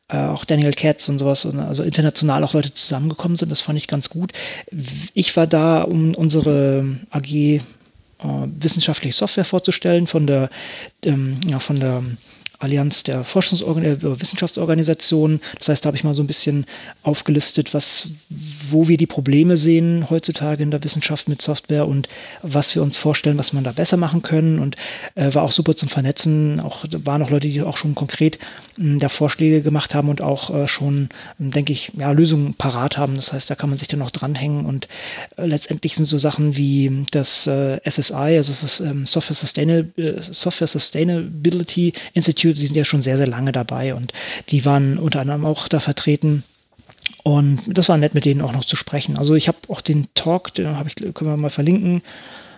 äh, 0.09 0.19
auch 0.19 0.45
Daniel 0.45 0.73
Katz 0.73 1.09
und 1.09 1.19
sowas, 1.19 1.47
also 1.47 1.83
international 1.83 2.45
auch 2.45 2.53
Leute 2.53 2.73
zusammengekommen 2.73 3.37
sind. 3.37 3.51
Das 3.51 3.61
fand 3.61 3.79
ich 3.79 3.89
ganz 3.89 4.09
gut. 4.09 4.33
Ich 5.15 5.37
war 5.37 5.47
da, 5.47 5.83
um 5.83 6.15
unsere 6.15 6.97
AG 7.11 7.33
äh, 7.33 7.61
wissenschaftliche 8.21 9.17
Software 9.17 9.45
vorzustellen, 9.45 10.07
von 10.07 10.27
der, 10.27 10.51
ähm, 11.03 11.41
ja, 11.49 11.59
von 11.59 11.81
der 11.81 12.05
Allianz 12.59 13.03
der 13.03 13.25
Forschungsorgan 13.25 13.85
äh, 13.85 14.21
Wissenschaftsorganisationen. 14.21 15.41
Das 15.59 15.69
heißt, 15.69 15.85
da 15.85 15.89
habe 15.89 15.97
ich 15.97 16.05
mal 16.05 16.15
so 16.15 16.23
ein 16.23 16.27
bisschen 16.27 16.67
aufgelistet, 17.03 17.75
was, 17.75 18.09
wo 18.71 18.89
wir 18.89 18.97
die 18.97 19.07
Probleme 19.07 19.57
sehen 19.57 20.09
heutzutage 20.11 20.63
in 20.63 20.71
der 20.71 20.83
Wissenschaft 20.83 21.29
mit 21.29 21.43
Software 21.43 21.87
und 21.87 22.09
was 22.43 22.75
wir 22.75 22.83
uns 22.83 22.97
vorstellen, 22.97 23.39
was 23.39 23.53
man 23.53 23.65
da 23.65 23.73
besser 23.73 23.97
machen 23.97 24.23
können. 24.23 24.59
Und 24.59 24.77
äh, 25.15 25.35
war 25.35 25.43
auch 25.43 25.53
super 25.53 25.77
zum 25.77 25.89
Vernetzen. 25.89 26.61
Auch 26.61 26.85
waren 27.05 27.23
auch 27.23 27.31
Leute, 27.31 27.49
die 27.49 27.63
auch 27.63 27.77
schon 27.77 27.95
konkret 27.95 28.39
mh, 28.77 28.85
hm, 28.85 28.99
da 28.99 29.09
Vorschläge 29.09 29.63
gemacht 29.63 29.95
haben 29.95 30.09
und 30.09 30.23
auch 30.23 30.55
äh, 30.55 30.69
schon, 30.69 31.09
hm, 31.39 31.51
denke 31.51 31.73
ich, 31.73 31.93
ja, 31.97 32.13
Lösungen 32.13 32.55
parat 32.55 32.99
haben. 32.99 33.17
Das 33.17 33.33
heißt, 33.33 33.51
da 33.51 33.55
kann 33.55 33.69
man 33.69 33.79
sich 33.79 33.89
dann 33.89 34.01
noch 34.01 34.11
dranhängen. 34.11 34.65
Und 34.67 34.89
äh, 35.37 35.47
letztendlich 35.47 35.95
sind 35.95 36.07
so 36.07 36.19
Sachen 36.19 36.57
wie 36.57 37.07
das 37.11 37.47
äh, 37.47 37.81
SSI, 37.89 38.37
also 38.37 38.53
das 38.53 38.81
ähm, 38.81 39.07
Software, 39.07 39.37
Sustainable, 39.37 39.93
äh, 39.97 40.21
Software 40.21 40.67
Sustainability 40.67 41.93
Institute, 42.15 42.56
die 42.57 42.67
sind 42.67 42.77
ja 42.77 42.85
schon 42.85 43.03
sehr, 43.03 43.17
sehr 43.17 43.27
lange 43.27 43.53
dabei 43.53 43.95
und 43.95 44.13
die 44.49 44.65
waren 44.65 44.99
unter 44.99 45.21
anderem 45.21 45.45
auch 45.45 45.69
da 45.69 45.81
vertreten. 45.81 46.45
Und 47.23 47.61
das 47.67 47.89
war 47.89 47.99
nett, 47.99 48.15
mit 48.15 48.25
denen 48.25 48.41
auch 48.41 48.53
noch 48.53 48.65
zu 48.65 48.77
sprechen. 48.77 49.17
Also 49.17 49.35
ich 49.35 49.49
habe 49.49 49.59
auch 49.69 49.81
den 49.81 50.09
Talk, 50.15 50.55
den 50.55 50.77
habe 50.77 50.89
ich, 50.89 50.95
können 51.15 51.31
wir 51.31 51.37
mal 51.37 51.51
verlinken, 51.51 52.03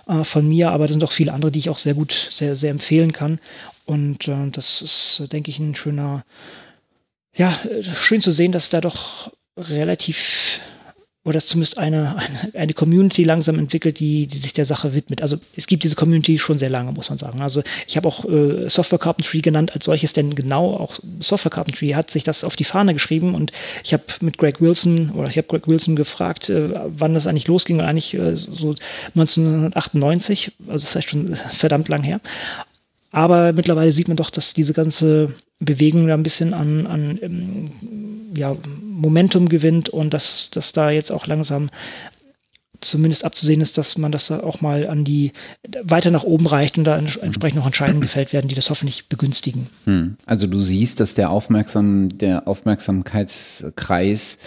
äh, 0.07 0.25
von 0.25 0.47
mir, 0.49 0.71
aber 0.73 0.87
da 0.87 0.93
sind 0.93 1.05
auch 1.05 1.13
viele 1.13 1.33
andere, 1.33 1.53
die 1.53 1.59
ich 1.59 1.71
auch 1.71 1.79
sehr 1.79 1.95
gut, 1.95 2.29
sehr, 2.31 2.57
sehr 2.57 2.71
empfehlen 2.71 3.13
kann. 3.13 3.39
Und 3.85 4.29
äh, 4.29 4.51
das 4.51 4.83
ist, 4.83 5.33
denke 5.33 5.51
ich, 5.51 5.59
ein 5.59 5.75
schöner, 5.75 6.25
ja, 7.35 7.59
schön 7.95 8.21
zu 8.21 8.33
sehen, 8.33 8.53
dass 8.53 8.71
da 8.71 8.81
doch 8.81 9.33
relativ 9.57 10.61
oder 11.29 11.35
dass 11.35 11.47
zumindest 11.47 11.77
eine, 11.77 12.17
eine, 12.55 12.73
Community 12.73 13.23
langsam 13.23 13.59
entwickelt, 13.59 14.01
die, 14.01 14.27
die 14.27 14.39
sich 14.39 14.55
der 14.55 14.65
Sache 14.65 14.95
widmet. 14.95 15.21
Also 15.21 15.37
es 15.55 15.67
gibt 15.67 15.85
diese 15.85 15.95
Community 15.95 16.39
schon 16.39 16.57
sehr 16.57 16.71
lange, 16.71 16.91
muss 16.93 17.11
man 17.11 17.19
sagen. 17.19 17.43
Also 17.43 17.63
ich 17.87 17.99
habe 17.99 18.09
auch 18.09 18.25
äh, 18.25 18.71
Software 18.71 18.99
Carpentry 18.99 19.43
genannt 19.43 19.75
als 19.75 19.85
solches, 19.85 20.15
denn 20.15 20.35
genau 20.35 20.75
auch 20.75 20.99
Software 21.21 21.51
Carpentry 21.51 21.91
hat 21.91 22.11
sich 22.11 22.25
das 22.25 22.45
auf 22.45 22.57
die 22.57 22.65
Fahne 22.65 22.95
geschrieben 22.95 23.35
und 23.35 23.53
ich 23.85 23.93
habe 23.93 24.05
mit 24.23 24.39
Greg 24.39 24.63
Wilson 24.63 25.11
oder 25.11 25.29
ich 25.29 25.37
habe 25.37 25.49
Greg 25.49 25.69
Wilson 25.69 25.97
gefragt, 25.97 26.49
äh, 26.49 26.71
wann 26.87 27.13
das 27.13 27.27
eigentlich 27.27 27.47
losging 27.47 27.79
und 27.79 27.85
eigentlich 27.85 28.15
äh, 28.15 28.35
so 28.35 28.75
1998, 29.15 30.53
also 30.67 30.87
das 30.87 30.97
heißt 30.97 31.11
schon 31.11 31.37
verdammt 31.53 31.91
lang 31.91 32.05
her. 32.05 32.23
Aber 33.11 33.53
mittlerweile 33.53 33.93
sieht 33.93 34.09
man 34.09 34.17
doch, 34.17 34.31
dass 34.31 34.55
diese 34.55 34.73
ganze 34.73 35.35
Bewegung 35.61 36.07
da 36.07 36.15
ein 36.15 36.23
bisschen 36.23 36.55
an, 36.55 36.87
an 36.87 37.19
ähm, 37.21 37.71
ja, 38.35 38.57
Momentum 38.99 39.49
gewinnt 39.49 39.89
und 39.89 40.13
dass, 40.13 40.51
dass 40.51 40.73
da 40.73 40.91
jetzt 40.91 41.11
auch 41.13 41.27
langsam 41.27 41.71
zumindest 42.81 43.25
abzusehen 43.25 43.61
ist, 43.61 43.77
dass 43.77 43.99
man 43.99 44.13
das 44.13 44.31
auch 44.31 44.61
mal 44.61 44.87
an 44.87 45.05
die 45.05 45.33
weiter 45.83 46.11
nach 46.11 46.23
oben 46.25 46.47
reicht 46.47 46.79
und 46.79 46.85
da 46.85 46.97
entsprechend 46.97 47.57
noch 47.57 47.67
Entscheidungen 47.67 48.01
gefällt 48.01 48.33
werden, 48.33 48.49
die 48.49 48.55
das 48.55 48.71
hoffentlich 48.71 49.09
begünstigen. 49.09 49.69
Hm. 49.85 50.17
Also 50.27 50.47
du 50.47 50.61
siehst, 50.61 51.01
dass 51.01 51.15
der 51.15 51.31
Aufmerksam, 51.31 52.17
der 52.19 52.47
Aufmerksamkeitskreis 52.47 54.39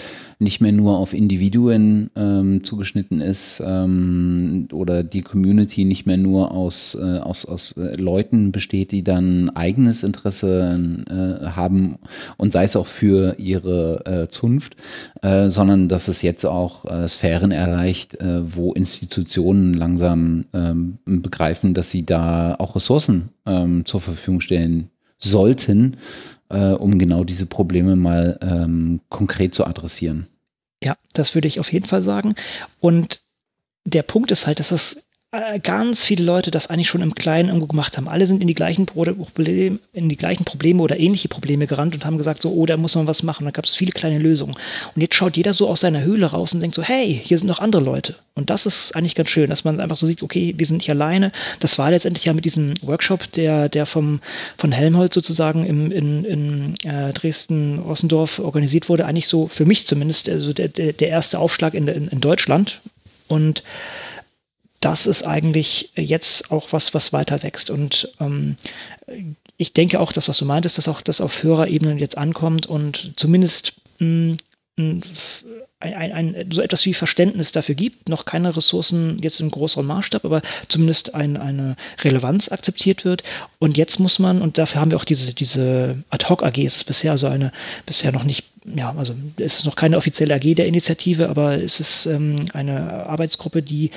nicht 0.42 0.60
mehr 0.60 0.72
nur 0.72 0.98
auf 0.98 1.14
Individuen 1.14 2.10
ähm, 2.16 2.64
zugeschnitten 2.64 3.22
ist 3.22 3.62
ähm, 3.66 4.68
oder 4.74 5.04
die 5.04 5.22
Community 5.22 5.86
nicht 5.86 6.06
mehr 6.08 6.18
nur 6.18 6.52
aus, 6.52 6.96
äh, 6.96 7.20
aus, 7.20 7.46
aus 7.46 7.74
äh, 7.78 7.96
Leuten 7.96 8.52
besteht, 8.52 8.92
die 8.92 9.04
dann 9.04 9.52
eigenes 9.52 10.04
Interesse 10.04 10.80
äh, 11.10 11.46
haben 11.52 11.96
und 12.38 12.52
sei 12.54 12.64
es 12.64 12.76
auch 12.76 12.88
für 12.88 13.38
ihre 13.38 14.06
äh, 14.06 14.28
Zunft, 14.30 14.76
äh, 15.22 15.50
sondern 15.50 15.88
dass 15.88 16.08
es 16.08 16.24
jetzt 16.24 16.46
auch 16.46 16.86
äh, 16.86 17.08
Sphären 17.08 17.52
erreicht, 17.52 18.18
wo 18.44 18.74
Institutionen 18.74 19.74
langsam 19.74 20.46
ähm, 20.54 20.98
begreifen, 21.06 21.74
dass 21.74 21.92
sie 21.92 22.06
da 22.06 22.56
auch 22.56 22.76
Ressourcen 22.76 23.30
ähm, 23.46 23.86
zur 23.86 24.02
Verfügung 24.02 24.42
stellen 24.42 24.90
sollten, 25.20 25.98
äh, 26.50 26.72
um 26.72 26.98
genau 27.00 27.24
diese 27.24 27.46
Probleme 27.46 27.96
mal 27.96 28.38
ähm, 28.42 29.02
konkret 29.10 29.54
zu 29.54 29.66
adressieren. 29.66 30.28
Ja, 30.84 30.98
das 31.14 31.36
würde 31.36 31.48
ich 31.48 31.60
auf 31.60 31.72
jeden 31.72 31.88
Fall 31.88 32.02
sagen. 32.02 32.36
Und 32.80 33.22
der 33.86 34.04
Punkt 34.04 34.32
ist 34.32 34.48
halt, 34.48 34.60
dass 34.60 34.70
das 34.70 35.04
ganz 35.64 36.04
viele 36.04 36.26
Leute 36.26 36.52
das 36.52 36.68
eigentlich 36.68 36.90
schon 36.90 37.02
im 37.02 37.16
Kleinen 37.16 37.48
irgendwo 37.48 37.68
gemacht 37.68 37.96
haben. 37.96 38.10
Alle 38.10 38.28
sind 38.28 38.42
in 38.42 38.50
die 38.50 38.54
gleichen 38.54 38.86
Probleme, 38.86 39.80
in 39.94 40.10
die 40.10 40.18
gleichen 40.18 40.44
Probleme 40.44 40.84
oder 40.84 41.00
ähnliche 41.00 41.30
Probleme 41.30 41.68
gerannt 41.68 41.96
und 41.96 42.04
haben 42.04 42.18
gesagt, 42.18 42.42
so, 42.42 42.52
oh, 42.52 42.66
da 42.66 42.76
muss 42.76 42.96
man 42.96 43.08
was 43.08 43.24
machen. 43.24 43.46
Da 43.46 43.52
gab 43.52 43.64
es 43.64 43.74
viele 43.74 43.94
kleine 43.94 44.20
Lösungen. 44.20 44.56
Und 44.94 45.02
jetzt 45.02 45.16
schaut 45.16 45.38
jeder 45.38 45.54
so 45.54 45.70
aus 45.70 45.80
seiner 45.80 46.02
Höhle 46.02 46.26
raus 46.26 46.54
und 46.54 46.60
denkt 46.60 46.76
so, 46.76 46.84
hey, 46.84 47.22
hier 47.24 47.38
sind 47.38 47.48
noch 47.48 47.60
andere 47.60 47.82
Leute. 47.82 48.16
Und 48.36 48.50
das 48.50 48.66
ist 48.66 48.94
eigentlich 48.94 49.16
ganz 49.16 49.30
schön, 49.30 49.50
dass 49.50 49.64
man 49.64 49.80
einfach 49.80 49.96
so 49.96 50.06
sieht, 50.06 50.22
okay, 50.22 50.54
wir 50.58 50.66
sind 50.66 50.78
nicht 50.78 50.90
alleine. 50.90 51.32
Das 51.62 51.80
war 51.80 51.92
letztendlich 51.92 52.26
ja 52.26 52.34
mit 52.34 52.44
diesem 52.44 52.74
Workshop, 52.82 53.32
der, 53.32 53.70
der 53.70 53.86
vom, 53.86 54.20
von 54.58 54.74
Helmholtz 54.74 55.16
sozusagen 55.16 55.66
im, 55.66 55.94
in, 55.94 56.26
in 56.26 56.76
äh, 56.84 57.14
Dresden-Ossendorf 57.14 58.40
organisiert 58.40 58.90
wurde, 58.90 59.06
eigentlich 59.06 59.28
so, 59.28 59.48
für 59.48 59.66
mich 59.66 59.88
zumindest, 59.88 60.28
also 60.28 60.52
der, 60.52 60.68
der, 60.68 60.92
der 60.92 61.08
erste 61.08 61.40
Aufschlag 61.40 61.74
in, 61.74 61.88
in, 61.88 62.10
in 62.10 62.20
Deutschland. 62.20 62.82
Und 63.30 63.64
das 64.82 65.06
ist 65.06 65.24
eigentlich 65.24 65.92
jetzt 65.96 66.52
auch 66.52 66.74
was, 66.74 66.94
was 66.94 67.14
weiter 67.14 67.44
wächst. 67.44 67.70
Und 67.70 68.12
ähm, 68.20 68.58
ich 69.58 69.74
denke 69.74 70.00
auch, 70.00 70.12
das, 70.12 70.28
was 70.28 70.38
du 70.38 70.46
meintest, 70.46 70.78
dass 70.78 70.88
auch 70.88 71.02
das 71.02 71.22
auf 71.22 71.44
höherer 71.44 71.68
Ebene 71.68 71.98
jetzt 72.00 72.18
ankommt 72.18 72.66
und 72.66 73.14
zumindest 73.16 73.74
mh, 74.00 74.38
hm, 74.78 75.02
ein, 75.80 75.94
ein, 75.94 76.36
ein, 76.36 76.52
so 76.52 76.62
etwas 76.62 76.86
wie 76.86 76.94
Verständnis 76.94 77.52
dafür 77.52 77.76
gibt, 77.76 78.08
noch 78.10 78.26
keine 78.26 78.56
Ressourcen 78.56 79.20
jetzt 79.22 79.40
in 79.40 79.52
größerem 79.52 79.86
Maßstab, 79.86 80.26
aber 80.26 80.42
zumindest 80.68 81.16
ein, 81.16 81.38
eine 81.38 81.76
Relevanz 82.04 82.52
akzeptiert 82.52 83.04
wird. 83.04 83.24
Und 83.60 83.78
jetzt 83.78 84.00
muss 84.00 84.20
man, 84.20 84.42
und 84.42 84.58
dafür 84.58 84.82
haben 84.82 84.92
wir 84.92 84.98
auch 84.98 85.06
diese, 85.06 85.34
diese 85.34 86.04
Ad-Hoc-AG, 86.10 86.58
es 86.66 86.76
ist 86.78 86.84
bisher 86.86 87.12
also 87.12 87.28
eine, 87.28 87.52
bisher 87.86 88.12
noch 88.12 88.24
nicht, 88.24 88.46
ja, 88.76 88.94
also 88.96 89.16
es 89.38 89.58
ist 89.58 89.66
noch 89.66 89.76
keine 89.76 89.98
offizielle 89.98 90.36
AG 90.36 90.56
der 90.56 90.68
Initiative, 90.68 91.30
aber 91.30 91.62
es 91.62 91.80
ist 91.80 92.06
ähm, 92.06 92.36
eine 92.54 93.08
Arbeitsgruppe, 93.08 93.64
die 93.64 93.92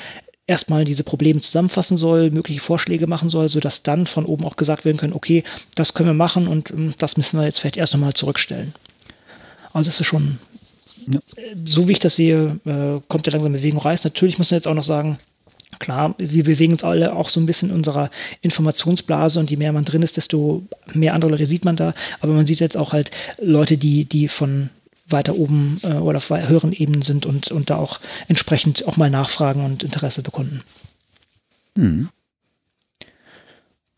erstmal 0.47 0.85
diese 0.85 1.05
Probleme 1.05 1.41
zusammenfassen 1.41 1.97
soll, 1.97 2.31
mögliche 2.31 2.61
Vorschläge 2.61 3.07
machen 3.07 3.31
soll, 3.31 3.49
sodass 3.49 3.83
dann 3.83 4.07
von 4.07 4.27
oben 4.27 4.45
auch 4.45 4.57
gesagt 4.57 4.85
werden 4.85 4.99
können, 4.99 5.15
okay, 5.15 5.45
das 5.75 5.95
können 5.95 6.11
wir 6.11 6.15
machen 6.15 6.49
und 6.49 6.71
ähm, 6.71 6.95
das 6.99 7.17
müssen 7.17 7.39
wir 7.39 7.45
jetzt 7.45 7.61
vielleicht 7.61 7.77
erst 7.77 7.95
nochmal 7.95 8.15
zurückstellen. 8.15 8.75
Also 9.73 9.89
es 9.89 10.01
ist 10.01 10.07
schon, 10.07 10.39
ja. 11.07 11.19
Äh, 11.37 11.57
so 11.65 11.89
wie 11.89 11.93
ich 11.93 11.99
das 11.99 12.17
sehe, 12.17 12.59
äh, 12.65 13.01
kommt 13.09 13.27
der 13.27 13.33
langsam 13.33 13.53
Bewegung 13.53 13.81
reiß. 13.81 14.05
Natürlich 14.05 14.39
muss 14.39 14.51
man 14.51 14.59
jetzt 14.59 14.69
auch 14.69 14.75
noch 14.75 14.85
sagen, 14.85 15.19
Klar, 15.79 16.15
wir 16.19 16.45
bewegen 16.45 16.73
uns 16.73 16.85
alle 16.85 17.15
auch 17.15 17.29
so 17.29 17.41
ein 17.41 17.47
bisschen 17.47 17.71
in 17.71 17.77
unserer 17.77 18.11
Informationsblase 18.43 19.41
und 19.41 19.51
je 19.51 19.57
mehr 19.57 19.73
man 19.73 19.85
drin 19.85 20.03
ist, 20.03 20.17
desto 20.17 20.63
mehr 20.93 21.15
andere 21.15 21.33
Leute 21.33 21.47
sieht 21.47 21.65
man 21.65 21.77
da. 21.77 21.95
Aber 22.21 22.33
man 22.33 22.47
sieht 22.47 22.61
jetzt 22.61 22.77
auch 22.77 22.93
halt 22.93 23.11
Leute, 23.43 23.77
die, 23.77 24.05
die 24.05 24.29
von 24.29 24.71
weiter 25.15 25.35
oben 25.37 25.81
äh, 25.83 25.95
oder 25.95 26.19
auf 26.19 26.29
höheren 26.29 26.75
Ebenen 26.75 27.01
sind 27.01 27.25
und, 27.25 27.51
und 27.51 27.71
da 27.71 27.77
auch 27.77 28.01
entsprechend 28.29 28.87
auch 28.87 28.99
mal 28.99 29.09
nachfragen 29.09 29.65
und 29.65 29.83
Interesse 29.83 30.21
bekunden. 30.21 30.63
Hm. 31.77 32.11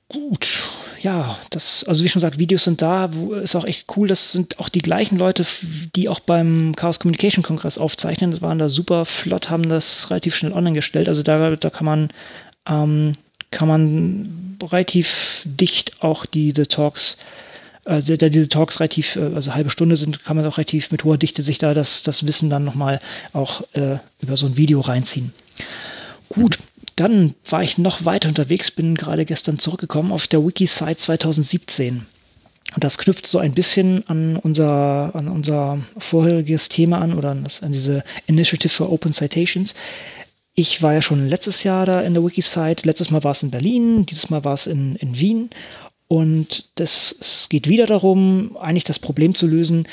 Gut, 0.08 0.62
ja, 1.00 1.36
das, 1.50 1.84
also 1.84 2.04
wie 2.04 2.08
schon 2.08 2.20
gesagt, 2.20 2.38
Videos 2.38 2.62
sind 2.62 2.80
da, 2.80 3.10
wo, 3.12 3.34
ist 3.34 3.56
auch 3.56 3.64
echt 3.64 3.86
cool. 3.96 4.06
Das 4.06 4.30
sind 4.30 4.60
auch 4.60 4.68
die 4.68 4.80
gleichen 4.80 5.18
Leute, 5.18 5.44
die 5.96 6.08
auch 6.08 6.20
beim 6.20 6.74
Chaos 6.76 7.00
Communication 7.00 7.42
Kongress 7.42 7.76
aufzeichnen. 7.76 8.30
Das 8.30 8.40
waren 8.40 8.58
da 8.58 8.68
super 8.68 9.04
flott, 9.04 9.50
haben 9.50 9.68
das 9.68 10.08
relativ 10.10 10.36
schnell 10.36 10.52
online 10.52 10.74
gestellt. 10.74 11.08
Also 11.08 11.24
da, 11.24 11.56
da 11.56 11.70
kann 11.70 11.86
man, 11.86 12.10
ähm, 12.68 13.12
kann 13.50 13.66
man 13.66 14.58
relativ 14.62 15.42
dicht 15.44 16.02
auch 16.02 16.24
diese 16.24 16.68
Talks, 16.68 17.18
also 17.86 18.16
da 18.16 18.28
diese 18.28 18.48
Talks 18.48 18.80
relativ, 18.80 19.16
äh, 19.16 19.34
also 19.34 19.54
halbe 19.54 19.70
Stunde 19.70 19.96
sind, 19.96 20.24
kann 20.24 20.36
man 20.36 20.46
auch 20.46 20.58
relativ 20.58 20.90
mit 20.90 21.04
hoher 21.04 21.18
Dichte 21.18 21.42
sich 21.42 21.58
da 21.58 21.72
das, 21.72 22.02
das 22.02 22.26
Wissen 22.26 22.50
dann 22.50 22.64
nochmal 22.64 23.00
auch 23.32 23.62
äh, 23.72 23.98
über 24.20 24.36
so 24.36 24.46
ein 24.46 24.56
Video 24.56 24.80
reinziehen. 24.80 25.32
Gut, 26.28 26.58
dann 26.96 27.34
war 27.48 27.62
ich 27.62 27.78
noch 27.78 28.04
weiter 28.04 28.28
unterwegs, 28.28 28.70
bin 28.70 28.94
gerade 28.94 29.24
gestern 29.24 29.58
zurückgekommen 29.58 30.12
auf 30.12 30.26
der 30.26 30.44
Wikisite 30.44 30.96
2017. 30.96 32.06
Und 32.74 32.84
das 32.84 32.98
knüpft 32.98 33.26
so 33.26 33.38
ein 33.38 33.52
bisschen 33.52 34.06
an 34.08 34.36
unser, 34.36 35.14
an 35.14 35.28
unser 35.28 35.78
vorheriges 35.98 36.68
Thema 36.68 37.00
an 37.00 37.14
oder 37.14 37.30
an, 37.30 37.44
das, 37.44 37.62
an 37.62 37.72
diese 37.72 38.02
Initiative 38.26 38.68
for 38.68 38.90
Open 38.90 39.12
Citations. 39.12 39.74
Ich 40.54 40.82
war 40.82 40.94
ja 40.94 41.02
schon 41.02 41.28
letztes 41.28 41.62
Jahr 41.62 41.86
da 41.86 42.00
in 42.00 42.14
der 42.14 42.24
Wikisite. 42.24 42.82
Letztes 42.84 43.10
Mal 43.10 43.22
war 43.22 43.32
es 43.32 43.42
in 43.42 43.50
Berlin, 43.50 44.06
dieses 44.06 44.30
Mal 44.30 44.44
war 44.44 44.54
es 44.54 44.66
in, 44.66 44.96
in 44.96 45.18
Wien. 45.18 45.50
Und 46.08 46.68
das, 46.76 47.16
es 47.20 47.48
geht 47.48 47.68
wieder 47.68 47.86
darum, 47.86 48.56
eigentlich 48.58 48.84
das 48.84 48.98
Problem 48.98 49.34
zu 49.34 49.46
lösen. 49.46 49.88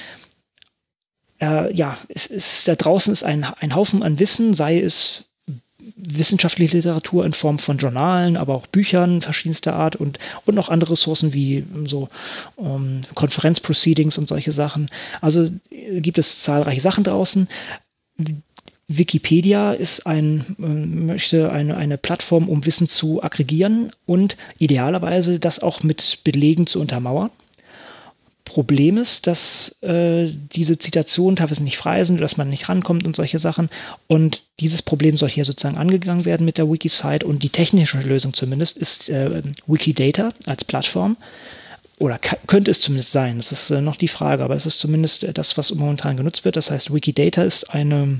Äh, 1.42 1.74
ja, 1.74 1.98
es 2.10 2.28
ist, 2.28 2.68
da 2.68 2.76
draußen 2.76 3.12
ist 3.12 3.24
ein, 3.24 3.44
ein 3.44 3.76
Haufen 3.76 4.04
an 4.04 4.20
Wissen, 4.20 4.54
sei 4.54 4.80
es 4.80 5.26
wissenschaftliche 5.96 6.78
Literatur 6.78 7.26
in 7.26 7.34
Form 7.34 7.60
von 7.60 7.78
Journalen, 7.78 8.38
aber 8.38 8.56
auch 8.56 8.68
Büchern 8.68 9.22
verschiedenster 9.22 9.74
Art 9.74 9.96
und, 9.96 10.20
und 10.46 10.56
noch 10.56 10.70
andere 10.70 10.92
Ressourcen 10.92 11.34
wie 11.34 11.58
ähm, 11.58 11.88
so 11.88 12.10
ähm, 12.58 13.02
Konferenzproceedings 13.14 14.18
und 14.18 14.28
solche 14.28 14.52
Sachen. 14.52 14.90
Also 15.22 15.50
äh, 15.72 16.02
gibt 16.02 16.18
es 16.18 16.42
zahlreiche 16.42 16.82
Sachen 16.82 17.04
draußen. 17.04 17.48
Wikipedia 18.98 19.74
ist 19.74 20.06
ein, 20.06 20.56
äh, 20.60 20.64
möchte 20.64 21.52
eine, 21.52 21.78
eine 21.78 21.98
Plattform, 21.98 22.50
um 22.50 22.66
Wissen 22.66 22.90
zu 22.90 23.24
aggregieren 23.24 23.92
und 24.06 24.38
idealerweise 24.58 25.40
das 25.40 25.60
auch 25.60 25.84
mit 25.84 26.20
Belegen 26.24 26.68
zu 26.68 26.80
untermauern. 26.80 27.30
Problem 28.46 28.98
ist, 28.98 29.26
dass 29.26 29.76
äh, 29.82 30.28
diese 30.54 30.78
Zitationen 30.78 31.38
teilweise 31.38 31.64
nicht 31.64 31.78
frei 31.78 32.04
sind, 32.04 32.22
dass 32.22 32.38
man 32.38 32.50
nicht 32.50 32.70
rankommt 32.70 33.06
und 33.06 33.16
solche 33.16 33.40
Sachen. 33.40 33.70
Und 34.08 34.44
dieses 34.60 34.82
Problem 34.82 35.18
soll 35.18 35.30
hier 35.30 35.46
sozusagen 35.46 35.78
angegangen 35.78 36.26
werden 36.26 36.46
mit 36.46 36.58
der 36.58 36.70
Wikisite. 36.70 37.26
Und 37.26 37.42
die 37.42 37.50
technische 37.50 38.00
Lösung 38.00 38.34
zumindest 38.34 38.78
ist 38.78 39.10
äh, 39.10 39.42
Wikidata 39.66 40.30
als 40.46 40.66
Plattform. 40.66 41.18
Oder 42.00 42.20
könnte 42.20 42.70
es 42.70 42.82
zumindest 42.82 43.12
sein. 43.12 43.38
Das 43.38 43.52
ist 43.52 43.70
äh, 43.70 43.82
noch 43.82 43.96
die 43.96 44.08
Frage, 44.08 44.44
aber 44.44 44.56
es 44.56 44.66
ist 44.66 44.80
zumindest 44.80 45.24
äh, 45.24 45.34
das, 45.34 45.58
was 45.58 45.74
momentan 45.74 46.18
genutzt 46.18 46.44
wird. 46.44 46.56
Das 46.56 46.70
heißt, 46.70 46.94
Wikidata 46.94 47.44
ist 47.44 47.70
eine 47.74 48.20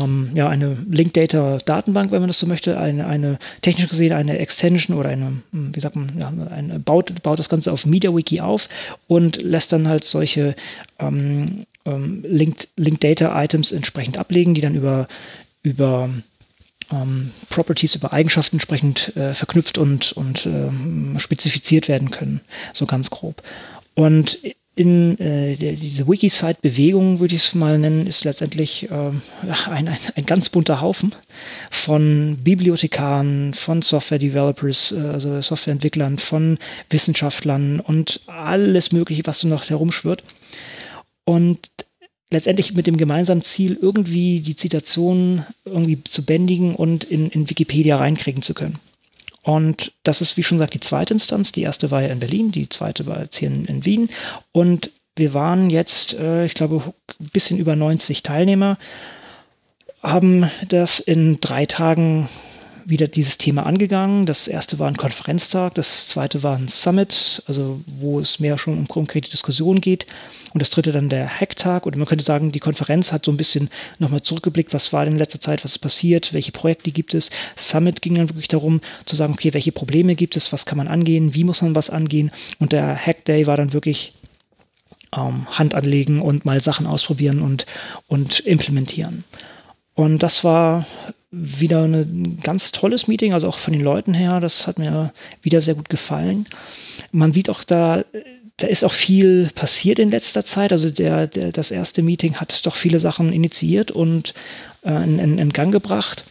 ähm, 0.00 0.30
ja, 0.34 0.48
eine 0.48 0.76
Linked 0.88 1.16
Data 1.16 1.58
Datenbank, 1.58 2.12
wenn 2.12 2.20
man 2.20 2.28
das 2.28 2.38
so 2.38 2.46
möchte, 2.46 2.78
eine, 2.78 3.06
eine 3.06 3.38
technisch 3.60 3.88
gesehen 3.88 4.12
eine 4.12 4.38
Extension 4.38 4.96
oder 4.96 5.10
eine, 5.10 5.42
hm, 5.52 5.74
wie 5.74 5.80
sagt 5.80 5.96
man, 5.96 6.18
ja, 6.18 6.32
eine, 6.50 6.78
baut, 6.78 7.22
baut 7.22 7.38
das 7.38 7.48
Ganze 7.48 7.72
auf 7.72 7.84
MediaWiki 7.84 8.40
auf 8.40 8.68
und 9.06 9.42
lässt 9.42 9.72
dann 9.72 9.88
halt 9.88 10.04
solche 10.04 10.54
ähm, 10.98 11.66
ähm, 11.84 12.24
Linked, 12.26 12.68
Linked 12.76 13.04
Data 13.04 13.42
Items 13.42 13.72
entsprechend 13.72 14.18
ablegen, 14.18 14.54
die 14.54 14.60
dann 14.60 14.74
über, 14.74 15.08
über 15.62 16.08
ähm, 16.90 17.32
Properties, 17.50 17.94
über 17.94 18.14
Eigenschaften 18.14 18.56
entsprechend 18.56 19.14
äh, 19.16 19.34
verknüpft 19.34 19.76
und, 19.76 20.12
und 20.12 20.46
ähm, 20.46 21.16
spezifiziert 21.18 21.88
werden 21.88 22.10
können, 22.10 22.40
so 22.72 22.86
ganz 22.86 23.10
grob. 23.10 23.42
Und 23.94 24.38
in 24.74 25.18
äh, 25.20 25.56
diese 25.76 26.08
Wikisite-Bewegung, 26.08 27.20
würde 27.20 27.34
ich 27.34 27.42
es 27.42 27.54
mal 27.54 27.78
nennen, 27.78 28.06
ist 28.06 28.24
letztendlich 28.24 28.90
äh, 28.90 29.10
ein, 29.68 29.88
ein, 29.88 29.98
ein, 30.14 30.26
ganz 30.26 30.48
bunter 30.48 30.80
Haufen 30.80 31.14
von 31.70 32.38
Bibliothekaren, 32.42 33.52
von 33.52 33.82
Software-Developers, 33.82 34.92
äh, 34.92 35.00
also 35.00 35.40
Softwareentwicklern, 35.42 36.18
von 36.18 36.58
Wissenschaftlern 36.88 37.80
und 37.80 38.20
alles 38.26 38.92
Mögliche, 38.92 39.22
was 39.26 39.40
so 39.40 39.48
noch 39.48 39.68
herumschwirrt. 39.68 40.24
Und 41.24 41.58
letztendlich 42.30 42.72
mit 42.72 42.86
dem 42.86 42.96
gemeinsamen 42.96 43.42
Ziel, 43.42 43.78
irgendwie 43.80 44.40
die 44.40 44.56
Zitation 44.56 45.44
irgendwie 45.66 46.02
zu 46.02 46.24
bändigen 46.24 46.74
und 46.74 47.04
in, 47.04 47.28
in 47.28 47.48
Wikipedia 47.50 47.96
reinkriegen 47.96 48.42
zu 48.42 48.54
können. 48.54 48.78
Und 49.42 49.92
das 50.04 50.20
ist, 50.20 50.36
wie 50.36 50.42
schon 50.42 50.58
gesagt, 50.58 50.74
die 50.74 50.80
zweite 50.80 51.14
Instanz. 51.14 51.52
Die 51.52 51.62
erste 51.62 51.90
war 51.90 52.02
ja 52.02 52.08
in 52.08 52.20
Berlin, 52.20 52.52
die 52.52 52.68
zweite 52.68 53.06
war 53.06 53.20
jetzt 53.20 53.36
hier 53.36 53.48
in, 53.48 53.64
in 53.64 53.84
Wien. 53.84 54.08
Und 54.52 54.90
wir 55.16 55.34
waren 55.34 55.68
jetzt, 55.68 56.14
äh, 56.14 56.44
ich 56.44 56.54
glaube, 56.54 56.94
ein 57.20 57.28
bisschen 57.30 57.58
über 57.58 57.76
90 57.76 58.22
Teilnehmer, 58.22 58.78
haben 60.02 60.50
das 60.68 61.00
in 61.00 61.40
drei 61.40 61.66
Tagen 61.66 62.28
wieder 62.84 63.08
dieses 63.08 63.38
Thema 63.38 63.66
angegangen. 63.66 64.26
Das 64.26 64.48
erste 64.48 64.78
war 64.78 64.88
ein 64.88 64.96
Konferenztag, 64.96 65.74
das 65.74 66.08
zweite 66.08 66.42
war 66.42 66.56
ein 66.56 66.68
Summit, 66.68 67.42
also 67.46 67.80
wo 67.86 68.20
es 68.20 68.40
mehr 68.40 68.58
schon 68.58 68.78
um 68.78 68.88
konkrete 68.88 69.30
Diskussionen 69.30 69.80
geht. 69.80 70.06
Und 70.52 70.60
das 70.60 70.70
dritte 70.70 70.92
dann 70.92 71.08
der 71.08 71.28
Hacktag. 71.28 71.86
Und 71.86 71.96
man 71.96 72.06
könnte 72.06 72.24
sagen, 72.24 72.52
die 72.52 72.60
Konferenz 72.60 73.12
hat 73.12 73.24
so 73.24 73.32
ein 73.32 73.36
bisschen 73.36 73.70
nochmal 73.98 74.22
zurückgeblickt, 74.22 74.74
was 74.74 74.92
war 74.92 75.06
in 75.06 75.16
letzter 75.16 75.40
Zeit, 75.40 75.64
was 75.64 75.72
ist 75.72 75.78
passiert, 75.78 76.32
welche 76.32 76.52
Projekte 76.52 76.90
gibt 76.90 77.14
es. 77.14 77.30
Summit 77.56 78.02
ging 78.02 78.14
dann 78.14 78.28
wirklich 78.28 78.48
darum 78.48 78.80
zu 79.04 79.16
sagen, 79.16 79.32
okay, 79.32 79.54
welche 79.54 79.72
Probleme 79.72 80.14
gibt 80.14 80.36
es, 80.36 80.52
was 80.52 80.66
kann 80.66 80.78
man 80.78 80.88
angehen, 80.88 81.34
wie 81.34 81.44
muss 81.44 81.62
man 81.62 81.74
was 81.74 81.90
angehen. 81.90 82.30
Und 82.58 82.72
der 82.72 82.96
Hack 82.96 83.24
Day 83.24 83.46
war 83.46 83.56
dann 83.56 83.72
wirklich 83.72 84.14
ähm, 85.16 85.46
Hand 85.50 85.74
anlegen 85.74 86.20
und 86.20 86.44
mal 86.44 86.60
Sachen 86.60 86.86
ausprobieren 86.86 87.42
und, 87.42 87.66
und 88.08 88.40
implementieren. 88.40 89.24
Und 89.94 90.22
das 90.22 90.42
war 90.44 90.86
wieder 91.32 91.82
ein 91.84 92.38
ganz 92.42 92.72
tolles 92.72 93.08
Meeting, 93.08 93.32
also 93.32 93.48
auch 93.48 93.58
von 93.58 93.72
den 93.72 93.82
Leuten 93.82 94.12
her. 94.12 94.38
Das 94.38 94.66
hat 94.66 94.78
mir 94.78 95.12
wieder 95.40 95.62
sehr 95.62 95.74
gut 95.74 95.88
gefallen. 95.88 96.46
Man 97.10 97.32
sieht 97.32 97.48
auch 97.48 97.64
da, 97.64 98.04
da 98.58 98.66
ist 98.66 98.84
auch 98.84 98.92
viel 98.92 99.48
passiert 99.54 99.98
in 99.98 100.10
letzter 100.10 100.44
Zeit. 100.44 100.72
Also 100.72 100.90
der, 100.90 101.26
der 101.26 101.50
das 101.50 101.70
erste 101.70 102.02
Meeting 102.02 102.36
hat 102.36 102.64
doch 102.66 102.76
viele 102.76 103.00
Sachen 103.00 103.32
initiiert 103.32 103.90
und 103.90 104.34
äh, 104.84 105.02
in, 105.02 105.18
in, 105.18 105.38
in 105.38 105.52
Gang 105.54 105.72
gebracht. 105.72 106.24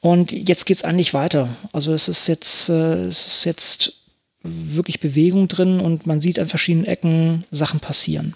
Und 0.00 0.32
jetzt 0.32 0.66
geht 0.66 0.76
es 0.76 0.84
eigentlich 0.84 1.14
weiter. 1.14 1.48
Also 1.72 1.94
es 1.94 2.08
ist 2.08 2.28
jetzt, 2.28 2.68
äh, 2.68 3.04
es 3.04 3.26
ist 3.26 3.44
jetzt 3.44 3.94
wirklich 4.42 5.00
Bewegung 5.00 5.48
drin 5.48 5.80
und 5.80 6.06
man 6.06 6.20
sieht 6.20 6.38
an 6.38 6.48
verschiedenen 6.48 6.86
Ecken 6.86 7.44
Sachen 7.50 7.80
passieren 7.80 8.34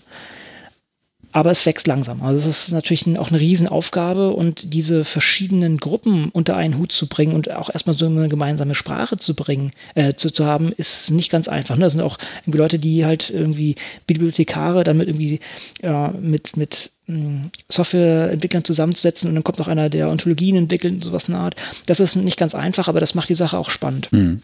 aber 1.36 1.50
es 1.50 1.66
wächst 1.66 1.86
langsam. 1.86 2.22
Also 2.22 2.48
es 2.48 2.68
ist 2.68 2.72
natürlich 2.72 3.06
auch 3.18 3.28
eine 3.28 3.38
Riesenaufgabe 3.38 4.30
und 4.30 4.72
diese 4.72 5.04
verschiedenen 5.04 5.76
Gruppen 5.76 6.30
unter 6.30 6.56
einen 6.56 6.78
Hut 6.78 6.92
zu 6.92 7.08
bringen 7.08 7.34
und 7.34 7.50
auch 7.50 7.68
erstmal 7.68 7.94
so 7.94 8.06
eine 8.06 8.30
gemeinsame 8.30 8.74
Sprache 8.74 9.18
zu 9.18 9.34
bringen, 9.34 9.72
äh, 9.94 10.14
zu, 10.14 10.30
zu 10.30 10.46
haben, 10.46 10.72
ist 10.72 11.10
nicht 11.10 11.30
ganz 11.30 11.46
einfach. 11.48 11.76
Ne? 11.76 11.84
Das 11.84 11.92
sind 11.92 12.00
auch 12.00 12.16
Leute, 12.46 12.78
die 12.78 13.04
halt 13.04 13.28
irgendwie 13.28 13.76
Bibliothekare 14.06 14.82
dann 14.82 14.96
mit 14.96 15.08
irgendwie 15.08 15.40
äh, 15.82 16.08
mit, 16.08 16.56
mit 16.56 16.90
hm, 17.04 17.50
Softwareentwicklern 17.68 18.64
zusammenzusetzen 18.64 19.28
und 19.28 19.34
dann 19.34 19.44
kommt 19.44 19.58
noch 19.58 19.68
einer, 19.68 19.90
der 19.90 20.08
Ontologien 20.08 20.56
entwickelt 20.56 20.94
und 20.94 21.04
sowas 21.04 21.28
in 21.28 21.34
der 21.34 21.42
Art. 21.42 21.56
Das 21.84 22.00
ist 22.00 22.16
nicht 22.16 22.38
ganz 22.38 22.54
einfach, 22.54 22.88
aber 22.88 23.00
das 23.00 23.14
macht 23.14 23.28
die 23.28 23.34
Sache 23.34 23.58
auch 23.58 23.68
spannend. 23.68 24.10
Mhm. 24.10 24.40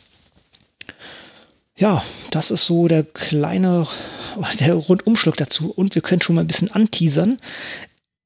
Ja, 1.76 2.04
das 2.30 2.50
ist 2.50 2.64
so 2.64 2.88
der 2.88 3.02
kleine 3.02 3.86
der 4.60 4.74
Rundumschlag 4.74 5.36
dazu. 5.36 5.70
Und 5.70 5.94
wir 5.94 6.02
können 6.02 6.22
schon 6.22 6.36
mal 6.36 6.42
ein 6.42 6.46
bisschen 6.46 6.70
anteasern. 6.70 7.38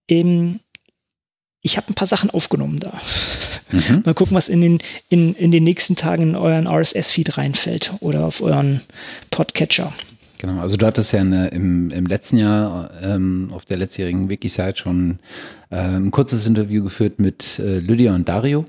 Ähm, 0.08 0.60
ich 1.62 1.76
habe 1.76 1.90
ein 1.90 1.94
paar 1.94 2.06
Sachen 2.06 2.30
aufgenommen 2.30 2.78
da. 2.78 3.00
Mhm. 3.72 4.02
Mal 4.04 4.14
gucken, 4.14 4.36
was 4.36 4.48
in 4.48 4.60
den, 4.60 4.78
in, 5.08 5.34
in 5.34 5.50
den 5.50 5.64
nächsten 5.64 5.96
Tagen 5.96 6.22
in 6.22 6.36
euren 6.36 6.68
RSS-Feed 6.68 7.36
reinfällt 7.36 7.92
oder 8.00 8.24
auf 8.24 8.40
euren 8.40 8.82
Podcatcher. 9.32 9.92
Genau, 10.38 10.60
also 10.60 10.76
du 10.76 10.86
hattest 10.86 11.12
ja 11.12 11.20
eine, 11.20 11.48
im, 11.48 11.90
im 11.90 12.06
letzten 12.06 12.38
Jahr 12.38 12.90
ähm, 13.02 13.48
auf 13.52 13.64
der 13.64 13.78
letztjährigen 13.78 14.28
Wikisite 14.28 14.76
schon 14.76 15.18
äh, 15.70 15.76
ein 15.76 16.12
kurzes 16.12 16.46
Interview 16.46 16.84
geführt 16.84 17.18
mit 17.18 17.58
äh, 17.58 17.78
Lydia 17.78 18.14
und 18.14 18.28
Dario. 18.28 18.64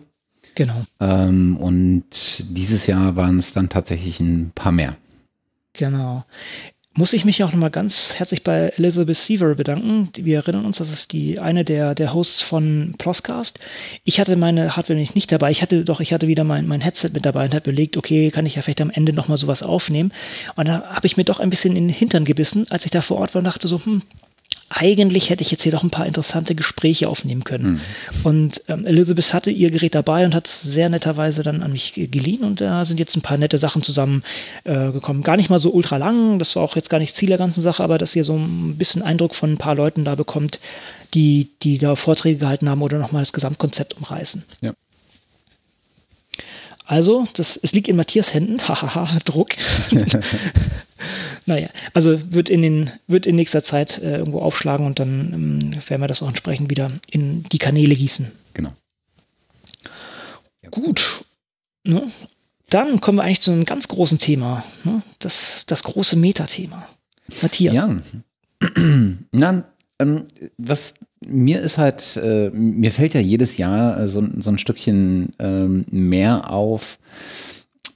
Genau. 0.58 0.86
Ähm, 1.00 1.56
und 1.58 2.04
dieses 2.50 2.88
Jahr 2.88 3.16
waren 3.16 3.38
es 3.38 3.54
dann 3.54 3.70
tatsächlich 3.70 4.20
ein 4.20 4.52
paar 4.56 4.72
mehr. 4.72 4.96
Genau 5.74 6.26
muss 6.98 7.14
ich 7.14 7.26
mich 7.26 7.44
auch 7.44 7.52
nochmal 7.52 7.70
ganz 7.70 8.16
herzlich 8.16 8.44
bei 8.44 8.74
Elizabeth 8.76 9.16
Seaver 9.16 9.54
bedanken. 9.54 10.10
Wir 10.16 10.38
erinnern 10.38 10.66
uns, 10.66 10.80
das 10.80 10.92
ist 10.92 11.14
die 11.14 11.40
eine 11.40 11.64
der, 11.64 11.94
der 11.94 12.12
Hosts 12.12 12.42
von 12.42 12.96
Pluscast. 12.98 13.60
Ich 14.04 14.20
hatte 14.20 14.36
meine 14.36 14.76
Hardware 14.76 14.98
nicht, 14.98 15.14
nicht 15.14 15.32
dabei. 15.32 15.52
Ich 15.52 15.62
hatte 15.62 15.86
doch, 15.86 16.00
ich 16.00 16.12
hatte 16.12 16.28
wieder 16.28 16.44
mein, 16.44 16.68
mein 16.68 16.82
Headset 16.82 17.12
mit 17.14 17.24
dabei 17.24 17.46
und 17.46 17.54
habe 17.54 17.70
überlegt, 17.70 17.98
okay, 17.98 18.32
kann 18.32 18.48
ich 18.48 18.56
ja 18.56 18.64
vielleicht 18.64 18.82
am 18.82 18.90
Ende 18.90 19.14
nochmal 19.14 19.38
sowas 19.38 19.62
aufnehmen. 19.62 20.12
Und 20.56 20.68
da 20.68 20.90
habe 20.90 21.06
ich 21.06 21.18
mir 21.18 21.24
doch 21.24 21.40
ein 21.40 21.52
bisschen 21.52 21.76
in 21.76 21.88
den 21.88 21.96
Hintern 21.96 22.26
gebissen, 22.26 22.66
als 22.72 22.84
ich 22.84 22.92
da 22.92 23.04
vor 23.04 23.18
Ort 23.18 23.36
war 23.36 23.40
und 23.40 23.46
dachte 23.46 23.68
so, 23.68 23.80
hm, 23.86 24.02
eigentlich 24.70 25.30
hätte 25.30 25.42
ich 25.42 25.52
jetzt 25.52 25.64
hier 25.64 25.72
doch 25.72 25.84
ein 25.84 25.90
paar 25.90 26.06
interessante 26.06 26.54
Gespräche 26.54 27.08
aufnehmen 27.08 27.46
können. 27.46 27.66
Mhm. 27.66 28.26
Und 28.26 28.62
ähm, 28.68 28.86
Elizabeth 28.86 29.34
hatte 29.34 29.50
ihr 29.50 29.72
Gerät 29.72 29.96
dabei 29.96 30.26
und 30.26 30.36
hat 30.36 30.48
es 30.48 30.62
sehr 30.62 30.90
netterweise 30.90 31.42
dann 31.42 31.64
an 31.64 31.72
mich 31.72 31.94
geliehen 31.94 32.44
und 32.44 32.60
da 32.60 32.84
sind 32.84 33.00
jetzt 33.00 33.16
ein 33.16 33.22
paar 33.22 33.38
nette 33.38 33.58
Sachen 33.58 33.82
zusammengekommen. 33.82 35.22
Äh, 35.22 35.26
gar 35.26 35.38
nicht 35.38 35.50
mal 35.50 35.60
so 35.60 35.72
ultra 35.72 35.98
lang, 35.98 36.38
das 36.38 36.56
war 36.56 36.64
auch 36.64 36.76
jetzt 36.76 36.90
gar 36.90 37.00
nicht 37.00 37.16
Ziel 37.16 37.30
der 37.30 37.38
ganzen 37.38 37.62
Sache, 37.62 37.84
aber 37.84 37.98
dass 37.98 38.16
ihr 38.16 38.26
so 38.26 38.36
ein 38.36 38.78
bisschen 38.78 39.02
Eindruck 39.02 39.36
von 39.36 39.54
ein 39.54 39.58
paar 39.58 39.76
Leuten 39.76 40.04
da 40.04 40.16
bekommt, 40.16 40.60
die, 41.14 41.50
die 41.64 41.78
da 41.78 41.96
Vorträge 41.96 42.40
gehalten 42.40 42.70
haben 42.70 42.82
oder 42.82 43.00
nochmal 43.00 43.22
das 43.22 43.34
Gesamtkonzept 43.34 43.96
umreißen. 43.96 44.44
Ja. 44.60 44.74
Also, 46.88 47.28
das, 47.34 47.58
es 47.62 47.74
liegt 47.74 47.90
in 47.90 47.98
Matthias 47.98 48.34
Händen. 48.34 48.60
Hahaha, 48.68 49.20
Druck. 49.26 49.50
naja, 51.46 51.70
also 51.94 52.34
wird 52.34 52.50
in, 52.50 52.62
den, 52.62 52.92
wird 53.08 53.28
in 53.28 53.36
nächster 53.36 53.62
Zeit 53.62 54.00
äh, 54.00 54.18
irgendwo 54.18 54.40
aufschlagen 54.40 54.86
und 54.86 55.00
dann 55.00 55.34
ähm, 55.34 55.90
werden 55.90 56.02
wir 56.02 56.08
das 56.08 56.24
auch 56.24 56.30
entsprechend 56.30 56.70
wieder 56.70 56.90
in 57.12 57.44
die 57.44 57.58
Kanäle 57.58 57.94
gießen. 57.94 58.32
Genau. 58.54 58.74
Ja. 60.64 60.70
Gut. 60.70 61.26
Ne? 61.84 62.10
Dann 62.70 63.02
kommen 63.02 63.18
wir 63.18 63.24
eigentlich 63.24 63.42
zu 63.42 63.52
einem 63.52 63.66
ganz 63.66 63.90
großen 63.90 64.20
Thema. 64.20 64.64
Ne? 64.86 65.02
Das, 65.20 65.66
das 65.68 65.84
große 65.84 66.16
Metathema. 66.16 66.88
Matthias. 67.42 67.76
Ja. 67.76 67.90
Na, 69.32 69.66
was 70.58 70.94
mir 71.26 71.62
ist 71.62 71.78
halt, 71.78 72.18
äh, 72.18 72.50
mir 72.52 72.92
fällt 72.92 73.14
ja 73.14 73.22
jedes 73.22 73.58
Jahr 73.58 74.00
äh, 74.00 74.08
so, 74.08 74.24
so 74.38 74.52
ein 74.52 74.60
Stückchen 74.60 75.32
ähm, 75.40 75.86
mehr 75.90 76.52
auf, 76.52 77.00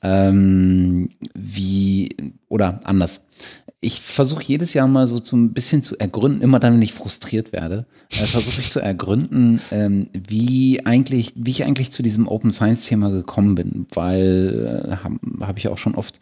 ähm, 0.02 1.10
wie, 1.34 2.34
oder 2.50 2.80
anders 2.84 3.28
ich 3.84 4.00
versuche 4.00 4.44
jedes 4.44 4.76
Jahr 4.76 4.88
mal 4.88 5.08
so 5.08 5.20
ein 5.36 5.54
bisschen 5.54 5.82
zu 5.82 5.98
ergründen, 5.98 6.44
immer 6.44 6.60
dann, 6.60 6.76
wenn 6.76 6.82
ich 6.84 6.94
frustriert 6.94 7.52
werde, 7.52 7.88
äh, 8.12 8.28
versuche 8.28 8.62
ich 8.62 8.70
zu 8.70 8.80
ergründen, 8.80 9.60
ähm, 9.72 10.08
wie 10.14 10.86
eigentlich, 10.86 11.34
wie 11.36 11.50
ich 11.50 11.64
eigentlich 11.64 11.92
zu 11.92 12.04
diesem 12.04 12.28
Open 12.28 12.52
Science 12.52 12.86
Thema 12.86 13.10
gekommen 13.10 13.56
bin, 13.56 13.88
weil 13.92 14.86
äh, 14.88 14.96
habe 14.98 15.20
hab 15.40 15.58
ich 15.58 15.68
auch 15.68 15.80
schon 15.80 15.96
oft 15.96 16.20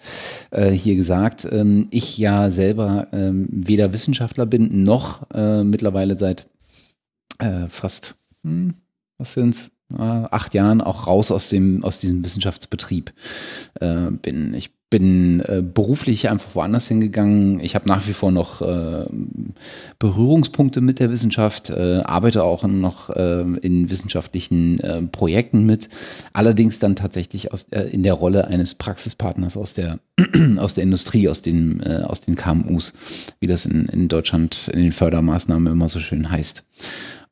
äh, 0.51 0.71
hier 0.71 0.95
gesagt, 0.95 1.45
ähm, 1.51 1.87
ich 1.91 2.17
ja 2.17 2.49
selber 2.49 3.07
ähm, 3.11 3.49
weder 3.51 3.91
Wissenschaftler 3.91 4.45
bin 4.45 4.85
noch 4.85 5.29
äh, 5.31 5.65
mittlerweile 5.65 6.17
seit 6.17 6.47
äh, 7.39 7.67
fast, 7.67 8.15
hm, 8.43 8.73
was 9.17 9.33
sind's? 9.33 9.71
Acht 9.97 10.53
Jahren 10.53 10.81
auch 10.81 11.07
raus 11.07 11.31
aus 11.31 11.49
dem 11.49 11.83
aus 11.83 11.99
diesem 11.99 12.23
Wissenschaftsbetrieb 12.23 13.11
äh, 13.79 14.11
bin. 14.11 14.53
Ich 14.53 14.71
bin 14.89 15.41
äh, 15.41 15.61
beruflich 15.61 16.29
einfach 16.29 16.55
woanders 16.55 16.87
hingegangen. 16.87 17.59
Ich 17.59 17.75
habe 17.75 17.87
nach 17.87 18.07
wie 18.07 18.13
vor 18.13 18.31
noch 18.31 18.61
äh, 18.61 19.05
Berührungspunkte 19.99 20.81
mit 20.81 20.99
der 20.99 21.11
Wissenschaft, 21.11 21.69
äh, 21.69 22.01
arbeite 22.03 22.43
auch 22.43 22.63
noch 22.63 23.11
äh, 23.11 23.41
in 23.61 23.89
wissenschaftlichen 23.91 24.79
äh, 24.79 25.01
Projekten 25.03 25.65
mit, 25.65 25.89
allerdings 26.33 26.79
dann 26.79 26.95
tatsächlich 26.95 27.53
aus, 27.53 27.67
äh, 27.69 27.83
in 27.83 28.01
der 28.01 28.15
Rolle 28.15 28.47
eines 28.47 28.73
Praxispartners 28.73 29.57
aus 29.57 29.75
der, 29.75 29.99
aus 30.57 30.73
der 30.73 30.83
Industrie, 30.83 31.29
aus 31.29 31.43
den, 31.43 31.81
äh, 31.81 32.03
aus 32.05 32.21
den 32.21 32.35
KMUs, 32.35 32.93
wie 33.39 33.47
das 33.47 33.65
in, 33.67 33.85
in 33.89 34.07
Deutschland 34.07 34.69
in 34.73 34.81
den 34.81 34.91
Fördermaßnahmen 34.91 35.71
immer 35.71 35.87
so 35.87 35.99
schön 35.99 36.31
heißt. 36.31 36.65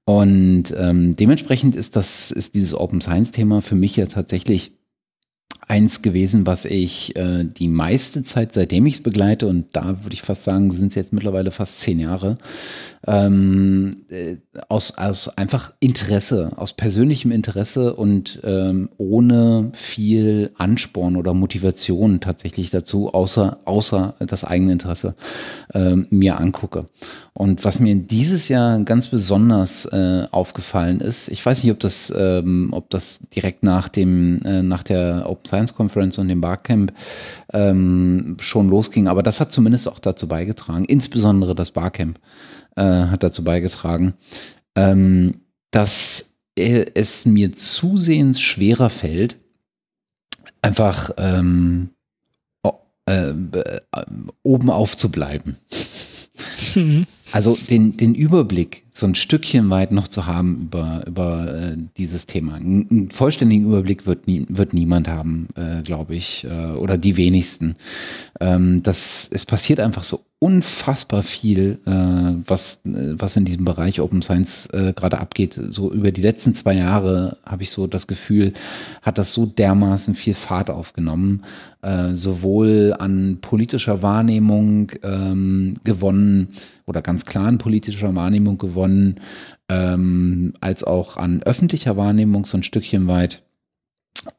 Und 0.07 0.73
ähm, 0.77 1.17
dementsprechend 1.17 1.75
ist 1.75 1.97
das, 1.97 2.31
ist 2.31 2.55
dieses 2.55 2.73
Open 2.73 3.01
Science 3.01 3.33
Thema 3.33 3.61
für 3.61 3.75
mich 3.75 3.97
ja 3.97 4.05
tatsächlich 4.05 4.71
eins 5.67 6.01
gewesen, 6.01 6.47
was 6.47 6.63
ich 6.65 7.15
äh, 7.17 7.43
die 7.43 7.67
meiste 7.67 8.23
Zeit, 8.23 8.53
seitdem 8.53 8.85
ich 8.85 8.95
es 8.95 9.03
begleite, 9.03 9.47
und 9.47 9.67
da 9.73 10.03
würde 10.03 10.13
ich 10.13 10.21
fast 10.21 10.43
sagen, 10.43 10.71
sind 10.71 10.87
es 10.87 10.95
jetzt 10.95 11.11
mittlerweile 11.11 11.51
fast 11.51 11.81
zehn 11.81 11.99
Jahre, 11.99 12.37
ähm, 13.05 13.97
äh, 14.09 14.37
aus, 14.69 14.97
aus 14.97 15.37
einfach 15.37 15.73
Interesse, 15.79 16.53
aus 16.55 16.73
persönlichem 16.73 17.31
Interesse 17.31 17.95
und 17.95 18.39
ähm, 18.43 18.89
ohne 18.97 19.69
viel 19.73 20.51
Ansporn 20.57 21.17
oder 21.17 21.33
Motivation 21.33 22.21
tatsächlich 22.21 22.69
dazu, 22.69 23.13
außer, 23.13 23.59
außer 23.65 24.15
das 24.19 24.45
eigene 24.45 24.71
Interesse, 24.71 25.15
ähm, 25.73 26.07
mir 26.09 26.39
angucke. 26.39 26.85
Und 27.33 27.65
was 27.65 27.79
mir 27.79 27.93
dieses 27.95 28.47
Jahr 28.47 28.79
ganz 28.79 29.07
besonders 29.07 29.85
äh, 29.85 30.25
aufgefallen 30.31 31.01
ist, 31.01 31.27
ich 31.27 31.45
weiß 31.45 31.63
nicht, 31.63 31.71
ob 31.71 31.79
das, 31.79 32.11
ähm, 32.17 32.69
ob 32.71 32.89
das 32.89 33.19
direkt 33.35 33.63
nach 33.63 33.89
dem, 33.89 34.41
äh, 34.43 34.63
nach 34.63 34.81
der 34.81 35.25
Open 35.29 35.45
Science 35.57 35.73
Conference 35.73 36.17
und 36.17 36.27
dem 36.27 36.41
Barcamp 36.41 36.93
ähm, 37.51 38.37
schon 38.39 38.69
losging, 38.69 39.07
aber 39.07 39.23
das 39.23 39.39
hat 39.39 39.51
zumindest 39.51 39.87
auch 39.87 39.99
dazu 39.99 40.27
beigetragen, 40.27 40.85
insbesondere 40.85 41.55
das 41.55 41.71
Barcamp 41.71 42.19
äh, 42.75 42.83
hat 42.83 43.23
dazu 43.23 43.43
beigetragen, 43.43 44.13
ähm, 44.75 45.41
dass 45.71 46.37
es 46.55 47.25
mir 47.25 47.51
zusehends 47.53 48.39
schwerer 48.39 48.89
fällt, 48.89 49.37
einfach 50.61 51.11
ähm, 51.17 51.89
äh, 53.05 53.33
oben 54.43 54.69
aufzubleiben. 54.69 55.55
Mhm. 56.75 57.07
Also 57.31 57.57
den, 57.69 57.97
den 57.97 58.15
Überblick 58.15 58.86
so 58.97 59.05
ein 59.05 59.15
Stückchen 59.15 59.69
weit 59.69 59.91
noch 59.91 60.07
zu 60.07 60.25
haben 60.25 60.63
über, 60.63 61.03
über 61.05 61.53
äh, 61.53 61.77
dieses 61.97 62.25
Thema. 62.25 62.55
Einen 62.55 63.09
vollständigen 63.11 63.67
Überblick 63.67 64.05
wird, 64.05 64.27
nie, 64.27 64.45
wird 64.49 64.73
niemand 64.73 65.07
haben, 65.07 65.49
äh, 65.55 65.81
glaube 65.83 66.15
ich, 66.15 66.45
äh, 66.49 66.71
oder 66.71 66.97
die 66.97 67.17
wenigsten. 67.17 67.75
Ähm, 68.39 68.81
das, 68.83 69.29
es 69.31 69.45
passiert 69.45 69.79
einfach 69.79 70.03
so 70.03 70.21
unfassbar 70.39 71.23
viel, 71.23 71.79
äh, 71.85 71.91
was, 72.47 72.81
was 72.83 73.35
in 73.35 73.45
diesem 73.45 73.65
Bereich 73.65 73.99
Open 74.01 74.21
Science 74.21 74.67
äh, 74.67 74.93
gerade 74.93 75.19
abgeht. 75.19 75.59
So 75.69 75.91
über 75.91 76.11
die 76.11 76.21
letzten 76.21 76.53
zwei 76.53 76.73
Jahre 76.73 77.37
habe 77.43 77.63
ich 77.63 77.71
so 77.71 77.87
das 77.87 78.05
Gefühl, 78.05 78.53
hat 79.01 79.17
das 79.17 79.33
so 79.33 79.47
dermaßen 79.47 80.13
viel 80.13 80.35
Fahrt 80.35 80.69
aufgenommen, 80.69 81.43
äh, 81.81 82.15
sowohl 82.15 82.95
an 82.99 83.39
politischer 83.41 84.03
Wahrnehmung 84.03 84.91
ähm, 85.01 85.75
gewonnen 85.83 86.49
oder 86.85 87.01
ganz 87.01 87.25
klaren 87.25 87.57
politischer 87.57 88.13
Wahrnehmung 88.15 88.59
gewonnen, 88.59 88.86
ähm, 89.69 90.53
als 90.61 90.83
auch 90.83 91.17
an 91.17 91.43
öffentlicher 91.43 91.97
Wahrnehmung 91.97 92.45
so 92.45 92.57
ein 92.57 92.63
Stückchen 92.63 93.07
weit. 93.07 93.43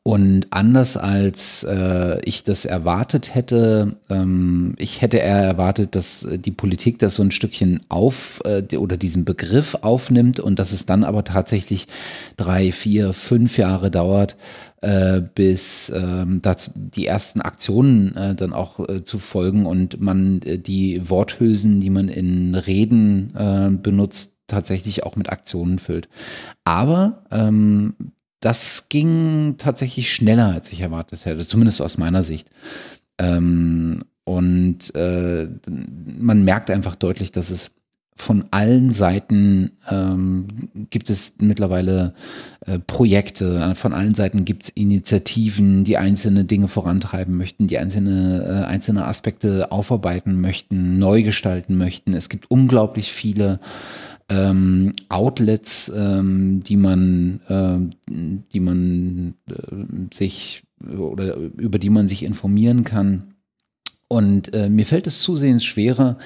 Und 0.03 0.49
anders 0.51 0.97
als 0.97 1.65
äh, 1.65 2.21
ich 2.25 2.45
das 2.45 2.65
erwartet 2.65 3.35
hätte, 3.35 3.97
ähm, 4.11 4.75
ich 4.79 5.03
hätte 5.03 5.19
eher 5.19 5.43
erwartet, 5.43 5.95
dass 5.95 6.27
die 6.31 6.51
Politik 6.51 6.99
das 6.99 7.15
so 7.15 7.23
ein 7.23 7.31
Stückchen 7.31 7.81
auf 7.89 8.41
äh, 8.45 8.77
oder 8.77 8.97
diesen 8.97 9.25
Begriff 9.25 9.77
aufnimmt 9.83 10.41
und 10.41 10.59
dass 10.59 10.73
es 10.73 10.87
dann 10.87 11.05
aber 11.05 11.25
tatsächlich 11.25 11.89
drei, 12.37 12.73
vier, 12.73 13.13
fünf 13.13 13.59
Jahre 13.59 13.91
dauert, 13.91 14.37
äh, 14.81 15.21
bis 15.35 15.91
ähm, 15.91 16.41
das, 16.43 16.73
die 16.75 17.07
ersten 17.07 17.41
Aktionen 17.41 18.17
äh, 18.17 18.35
dann 18.35 18.53
auch 18.53 18.89
äh, 18.89 19.05
zu 19.05 19.19
folgen 19.19 19.67
und 19.67 20.01
man 20.01 20.41
äh, 20.43 20.59
die 20.59 21.09
Worthülsen, 21.09 21.81
die 21.81 21.91
man 21.91 22.09
in 22.09 22.55
Reden 22.55 23.35
äh, 23.37 23.71
benutzt, 23.71 24.38
tatsächlich 24.49 25.05
auch 25.05 25.15
mit 25.15 25.31
Aktionen 25.31 25.79
füllt. 25.79 26.09
Aber 26.65 27.25
ähm, 27.31 27.95
das 28.41 28.89
ging 28.89 29.57
tatsächlich 29.59 30.13
schneller, 30.13 30.53
als 30.53 30.73
ich 30.73 30.81
erwartet 30.81 31.25
hätte, 31.25 31.47
zumindest 31.47 31.81
aus 31.81 31.99
meiner 31.99 32.23
Sicht. 32.23 32.51
Ähm, 33.19 34.03
und 34.25 34.95
äh, 34.95 35.49
man 36.19 36.45
merkt 36.45 36.71
einfach 36.71 36.95
deutlich, 36.95 37.33
dass 37.33 37.51
es 37.51 37.73
von 38.15 38.47
allen 38.51 38.91
Seiten 38.93 39.71
ähm, 39.89 40.49
gibt 40.91 41.09
es 41.09 41.37
mittlerweile 41.39 42.15
äh, 42.67 42.81
Projekte, 42.81 43.75
von 43.77 43.93
allen 43.93 44.17
Seiten 44.17 44.45
gibt 44.45 44.65
es 44.65 44.69
Initiativen, 44.71 45.85
die 45.85 45.99
einzelne 45.99 46.45
Dinge 46.45 46.67
vorantreiben 46.67 47.37
möchten, 47.37 47.69
die 47.69 47.79
einzelne, 47.79 48.45
äh, 48.45 48.67
einzelne 48.67 49.07
Aspekte 49.07 49.71
aufarbeiten 49.71 50.41
möchten, 50.41 50.99
neu 50.99 51.23
gestalten 51.23 51.79
möchten. 51.79 52.13
Es 52.13 52.29
gibt 52.29 52.51
unglaublich 52.51 53.13
viele 53.13 53.61
ähm, 54.29 54.93
Outlets, 55.09 55.91
ähm, 55.95 56.63
die 56.63 56.77
man, 56.77 57.41
äh, 57.49 58.13
die 58.53 58.61
man 58.61 59.35
äh, 59.49 60.15
sich 60.15 60.63
oder 60.97 61.37
über 61.37 61.79
die 61.79 61.91
man 61.91 62.09
sich 62.09 62.23
informieren 62.23 62.85
kann. 62.85 63.35
Und 64.11 64.55
äh, 64.55 64.71
mir 64.71 64.87
fällt 64.87 65.07
es 65.07 65.21
zusehends 65.21 65.65
schwerer, 65.65 66.17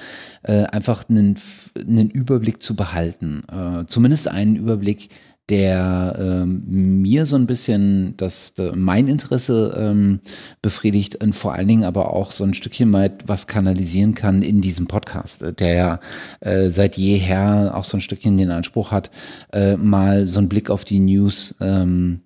äh, 0.43 0.63
einfach 0.63 1.09
einen, 1.09 1.37
einen 1.75 2.09
Überblick 2.09 2.63
zu 2.63 2.75
behalten. 2.75 3.43
Äh, 3.51 3.85
zumindest 3.87 4.29
einen 4.29 4.55
Überblick, 4.55 5.09
der 5.49 6.15
ähm, 6.17 7.01
mir 7.01 7.25
so 7.25 7.35
ein 7.35 7.47
bisschen 7.47 8.15
das, 8.15 8.51
äh, 8.57 8.71
mein 8.73 9.09
Interesse 9.09 9.75
ähm, 9.77 10.21
befriedigt 10.61 11.21
und 11.21 11.33
vor 11.33 11.53
allen 11.53 11.67
Dingen 11.67 11.83
aber 11.83 12.13
auch 12.13 12.31
so 12.31 12.45
ein 12.45 12.53
Stückchen 12.53 12.93
weit 12.93 13.27
was 13.27 13.47
kanalisieren 13.47 14.15
kann 14.15 14.41
in 14.41 14.61
diesem 14.61 14.87
Podcast, 14.87 15.41
äh, 15.41 15.53
der 15.53 15.73
ja 15.75 15.99
äh, 16.39 16.69
seit 16.69 16.97
jeher 16.97 17.73
auch 17.75 17.83
so 17.83 17.97
ein 17.97 18.01
Stückchen 18.01 18.37
den 18.37 18.51
Anspruch 18.51 18.91
hat, 18.91 19.11
äh, 19.51 19.75
mal 19.75 20.27
so 20.27 20.39
einen 20.39 20.49
Blick 20.49 20.69
auf 20.69 20.85
die 20.85 20.99
News 20.99 21.55
ähm, 21.59 22.21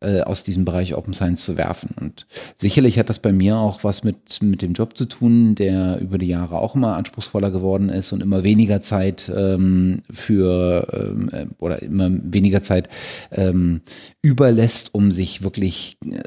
äh, 0.00 0.22
aus 0.22 0.44
diesem 0.44 0.64
Bereich 0.64 0.94
Open 0.94 1.14
Science 1.14 1.44
zu 1.44 1.56
werfen. 1.56 1.94
Und 2.00 2.26
sicherlich 2.56 2.98
hat 2.98 3.08
das 3.08 3.18
bei 3.18 3.32
mir 3.32 3.56
auch 3.56 3.84
was 3.84 4.04
mit, 4.04 4.42
mit 4.42 4.62
dem 4.62 4.72
Job 4.72 4.96
zu 4.96 5.06
tun, 5.06 5.54
der 5.54 6.00
über 6.00 6.18
die 6.18 6.28
Jahre 6.28 6.58
auch 6.58 6.74
immer 6.74 6.96
anspruchsvoller 6.96 7.50
geworden 7.50 7.88
ist 7.88 8.12
und 8.12 8.22
immer 8.22 8.42
weniger 8.42 8.80
Zeit 8.80 9.30
ähm, 9.34 10.02
für 10.10 10.86
ähm, 10.92 11.30
äh, 11.32 11.46
oder 11.58 11.82
immer 11.82 12.10
weniger 12.10 12.62
Zeit 12.62 12.88
ähm, 13.30 13.80
überlässt, 14.22 14.94
um 14.94 15.12
sich 15.12 15.42
wirklich 15.42 15.98
äh, 16.04 16.22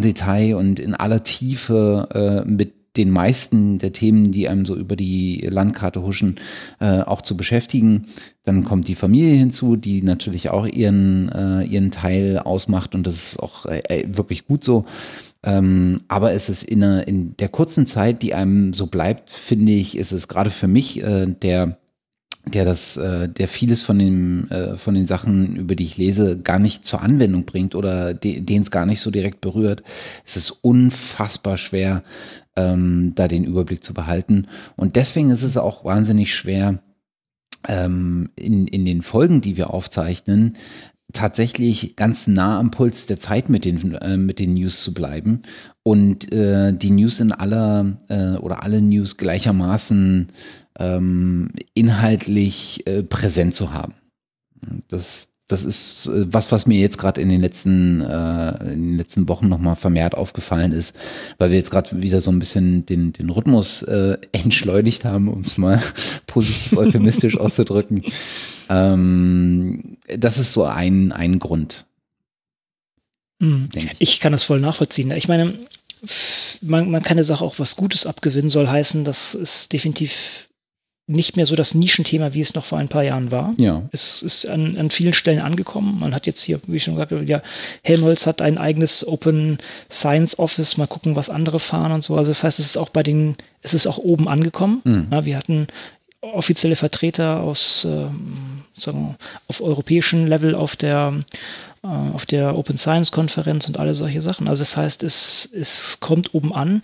Detail 0.00 0.54
und 0.54 0.78
in 0.78 0.94
aller 0.94 1.24
Tiefe 1.24 2.44
äh, 2.44 2.48
mit 2.48 2.81
den 2.96 3.10
meisten 3.10 3.78
der 3.78 3.92
Themen, 3.92 4.32
die 4.32 4.48
einem 4.48 4.66
so 4.66 4.76
über 4.76 4.96
die 4.96 5.46
Landkarte 5.50 6.02
huschen, 6.02 6.36
äh, 6.80 7.00
auch 7.00 7.22
zu 7.22 7.36
beschäftigen. 7.36 8.06
Dann 8.44 8.64
kommt 8.64 8.88
die 8.88 8.94
Familie 8.94 9.34
hinzu, 9.34 9.76
die 9.76 10.02
natürlich 10.02 10.50
auch 10.50 10.66
ihren, 10.66 11.30
äh, 11.30 11.62
ihren 11.64 11.90
Teil 11.90 12.38
ausmacht 12.38 12.94
und 12.94 13.06
das 13.06 13.14
ist 13.14 13.40
auch 13.40 13.66
äh, 13.66 14.04
wirklich 14.08 14.46
gut 14.46 14.64
so. 14.64 14.84
Ähm, 15.44 16.00
aber 16.08 16.32
es 16.32 16.48
ist 16.48 16.62
in, 16.62 16.84
einer, 16.84 17.08
in 17.08 17.36
der 17.36 17.48
kurzen 17.48 17.86
Zeit, 17.86 18.22
die 18.22 18.34
einem 18.34 18.74
so 18.74 18.86
bleibt, 18.86 19.30
finde 19.30 19.72
ich, 19.72 19.96
ist 19.96 20.12
es 20.12 20.28
gerade 20.28 20.50
für 20.50 20.68
mich 20.68 21.02
äh, 21.02 21.26
der 21.26 21.78
der 22.44 22.64
das, 22.64 22.96
äh, 22.96 23.28
der 23.28 23.46
vieles 23.46 23.82
von 23.82 23.98
den, 23.98 24.50
äh, 24.50 24.76
von 24.76 24.94
den 24.94 25.06
Sachen, 25.06 25.54
über 25.54 25.76
die 25.76 25.84
ich 25.84 25.96
lese, 25.96 26.38
gar 26.38 26.58
nicht 26.58 26.84
zur 26.84 27.00
Anwendung 27.00 27.44
bringt 27.44 27.74
oder 27.74 28.14
den 28.14 28.62
es 28.62 28.72
gar 28.72 28.84
nicht 28.84 29.00
so 29.00 29.12
direkt 29.12 29.40
berührt. 29.40 29.82
Es 30.26 30.36
ist 30.36 30.50
unfassbar 30.50 31.56
schwer, 31.56 32.02
ähm, 32.56 33.12
da 33.14 33.28
den 33.28 33.44
Überblick 33.44 33.82
zu 33.82 33.94
behalten. 33.94 34.46
Und 34.76 34.96
deswegen 34.96 35.30
ist 35.30 35.42
es 35.42 35.56
auch 35.56 35.84
wahnsinnig 35.84 36.34
schwer, 36.34 36.82
ähm, 37.68 38.30
in, 38.36 38.66
in 38.66 38.84
den 38.84 39.02
Folgen, 39.02 39.40
die 39.40 39.56
wir 39.56 39.70
aufzeichnen, 39.70 40.56
tatsächlich 41.12 41.96
ganz 41.96 42.26
nah 42.26 42.58
am 42.58 42.70
Puls 42.70 43.06
der 43.06 43.18
Zeit 43.18 43.48
mit 43.48 43.64
den, 43.64 43.94
äh, 43.94 44.16
mit 44.16 44.38
den 44.38 44.54
News 44.54 44.82
zu 44.82 44.94
bleiben 44.94 45.42
und 45.82 46.32
äh, 46.32 46.72
die 46.72 46.90
News 46.90 47.20
in 47.20 47.32
aller 47.32 47.98
äh, 48.08 48.36
oder 48.38 48.62
alle 48.62 48.80
News 48.80 49.16
gleichermaßen 49.16 50.28
ähm, 50.78 51.50
inhaltlich 51.74 52.86
äh, 52.86 53.02
präsent 53.02 53.54
zu 53.54 53.72
haben. 53.72 53.94
Das, 54.88 55.31
das 55.52 55.64
ist 55.64 56.06
äh, 56.06 56.32
was, 56.32 56.50
was 56.50 56.66
mir 56.66 56.78
jetzt 56.78 56.98
gerade 56.98 57.20
in 57.20 57.28
den 57.28 57.40
letzten, 57.40 58.00
äh, 58.00 58.72
in 58.72 58.88
den 58.88 58.96
letzten 58.96 59.28
Wochen 59.28 59.48
nochmal 59.48 59.76
vermehrt 59.76 60.14
aufgefallen 60.14 60.72
ist, 60.72 60.96
weil 61.38 61.50
wir 61.50 61.58
jetzt 61.58 61.70
gerade 61.70 62.02
wieder 62.02 62.20
so 62.20 62.30
ein 62.30 62.38
bisschen 62.38 62.86
den, 62.86 63.12
den 63.12 63.30
Rhythmus 63.30 63.82
äh, 63.82 64.16
entschleunigt 64.32 65.04
haben, 65.04 65.28
um 65.28 65.42
es 65.42 65.58
mal 65.58 65.80
positiv 66.26 66.76
euphemistisch 66.76 67.36
auszudrücken. 67.38 68.02
Ähm, 68.68 69.98
das 70.08 70.38
ist 70.38 70.52
so 70.52 70.64
ein, 70.64 71.12
ein 71.12 71.38
Grund. 71.38 71.84
Mhm. 73.38 73.68
Ich. 73.74 73.90
ich 73.98 74.20
kann 74.20 74.32
das 74.32 74.44
voll 74.44 74.60
nachvollziehen. 74.60 75.10
Ich 75.10 75.28
meine, 75.28 75.58
man, 76.62 76.90
man 76.90 77.02
kann 77.02 77.18
der 77.18 77.24
Sache 77.24 77.44
auch 77.44 77.58
was 77.58 77.76
Gutes 77.76 78.06
abgewinnen, 78.06 78.48
soll 78.48 78.68
heißen, 78.68 79.04
dass 79.04 79.34
es 79.34 79.68
definitiv 79.68 80.48
nicht 81.06 81.36
mehr 81.36 81.46
so 81.46 81.56
das 81.56 81.74
Nischenthema, 81.74 82.32
wie 82.32 82.40
es 82.40 82.54
noch 82.54 82.64
vor 82.64 82.78
ein 82.78 82.88
paar 82.88 83.02
Jahren 83.02 83.30
war. 83.30 83.54
Ja. 83.58 83.82
Es 83.90 84.22
ist 84.22 84.46
an, 84.46 84.76
an 84.76 84.90
vielen 84.90 85.12
Stellen 85.12 85.40
angekommen. 85.40 85.98
Man 85.98 86.14
hat 86.14 86.26
jetzt 86.26 86.42
hier, 86.42 86.60
wie 86.66 86.76
ich 86.76 86.84
schon 86.84 86.94
gesagt 86.94 87.12
habe, 87.12 87.24
ja, 87.24 87.42
Helmholtz 87.82 88.26
hat 88.26 88.40
ein 88.40 88.56
eigenes 88.56 89.06
Open 89.06 89.58
Science 89.90 90.38
Office. 90.38 90.76
Mal 90.76 90.86
gucken, 90.86 91.16
was 91.16 91.28
andere 91.28 91.58
fahren 91.58 91.92
und 91.92 92.02
so. 92.02 92.16
Also 92.16 92.30
das 92.30 92.44
heißt, 92.44 92.58
es 92.60 92.66
ist 92.66 92.76
auch 92.76 92.90
bei 92.90 93.02
den, 93.02 93.36
es 93.62 93.74
ist 93.74 93.86
auch 93.86 93.98
oben 93.98 94.28
angekommen. 94.28 94.80
Mhm. 94.84 95.08
Ja, 95.10 95.24
wir 95.24 95.36
hatten 95.36 95.66
offizielle 96.20 96.76
Vertreter 96.76 97.40
aus, 97.40 97.84
ähm, 97.84 98.62
sagen 98.76 99.08
wir, 99.08 99.16
auf 99.48 99.60
europäischem 99.60 100.26
Level 100.26 100.54
auf 100.54 100.76
der 100.76 101.24
äh, 101.82 101.88
auf 101.88 102.26
der 102.26 102.56
Open 102.56 102.78
Science 102.78 103.10
Konferenz 103.10 103.66
und 103.66 103.76
alle 103.76 103.96
solche 103.96 104.20
Sachen. 104.20 104.46
Also 104.46 104.60
das 104.60 104.76
heißt, 104.76 105.02
es, 105.02 105.48
es 105.52 105.98
kommt 105.98 106.32
oben 106.32 106.54
an 106.54 106.82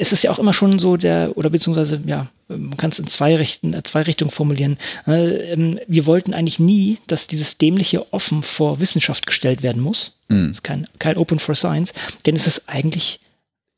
es 0.00 0.12
ist 0.12 0.22
ja 0.22 0.30
auch 0.30 0.38
immer 0.38 0.52
schon 0.52 0.78
so 0.78 0.96
der, 0.96 1.36
oder 1.36 1.50
beziehungsweise, 1.50 2.00
ja, 2.06 2.28
man 2.46 2.76
kann 2.76 2.90
es 2.90 3.00
in 3.00 3.08
zwei, 3.08 3.36
Richten, 3.36 3.74
äh, 3.74 3.82
zwei 3.82 4.02
Richtungen 4.02 4.30
formulieren. 4.30 4.78
Äh, 5.08 5.52
ähm, 5.52 5.80
wir 5.88 6.06
wollten 6.06 6.34
eigentlich 6.34 6.60
nie, 6.60 6.98
dass 7.08 7.26
dieses 7.26 7.58
Dämliche 7.58 8.12
offen 8.12 8.44
vor 8.44 8.78
Wissenschaft 8.80 9.26
gestellt 9.26 9.62
werden 9.62 9.82
muss. 9.82 10.18
Mhm. 10.28 10.48
Das 10.48 10.56
ist 10.58 10.62
kein, 10.62 10.86
kein 11.00 11.16
Open 11.16 11.40
for 11.40 11.56
Science, 11.56 11.92
denn 12.26 12.36
es 12.36 12.46
ist 12.46 12.68
eigentlich 12.68 13.18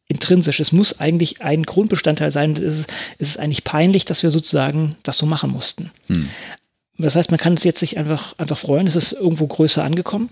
intrinsisch. 0.08 0.60
Es 0.60 0.72
muss 0.72 1.00
eigentlich 1.00 1.40
ein 1.40 1.62
Grundbestandteil 1.62 2.30
sein. 2.30 2.52
Es 2.52 2.80
ist, 2.80 2.86
es 3.18 3.28
ist 3.30 3.38
eigentlich 3.38 3.64
peinlich, 3.64 4.04
dass 4.04 4.22
wir 4.22 4.30
sozusagen 4.30 4.96
das 5.02 5.16
so 5.16 5.24
machen 5.24 5.50
mussten. 5.50 5.90
Mhm. 6.08 6.28
Das 6.98 7.16
heißt, 7.16 7.30
man 7.30 7.40
kann 7.40 7.54
es 7.54 7.64
jetzt 7.64 7.80
sich 7.80 7.96
einfach, 7.96 8.34
einfach 8.36 8.58
freuen. 8.58 8.86
Es 8.86 8.94
ist 8.94 9.12
irgendwo 9.12 9.46
größer 9.46 9.82
angekommen 9.82 10.28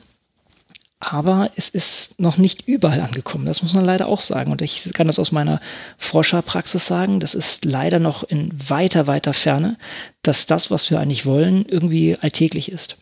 aber 1.01 1.53
es 1.55 1.69
ist 1.69 2.19
noch 2.19 2.39
nicht 2.39 2.67
überall 2.67 3.01
angekommen. 3.01 3.47
Das 3.47 3.63
muss 3.63 3.73
man 3.73 3.85
leider 3.85 4.09
auch 4.09 4.21
sagen. 4.21 4.51
Und 4.51 4.63
ich 4.63 4.93
kann 4.95 5.07
das 5.07 5.21
aus 5.21 5.31
meiner 5.31 5.61
Forscherpraxis 5.97 6.87
sagen. 6.87 7.21
Das 7.21 7.35
ist 7.35 7.65
leider 7.65 8.01
noch 8.01 8.25
in 8.25 8.51
weiter, 8.69 9.07
weiter 9.07 9.33
Ferne, 9.33 9.77
dass 10.23 10.47
das, 10.47 10.71
was 10.71 10.91
wir 10.91 10.99
eigentlich 10.99 11.25
wollen, 11.25 11.65
irgendwie 11.67 12.17
alltäglich 12.21 12.73
ist. 12.73 12.97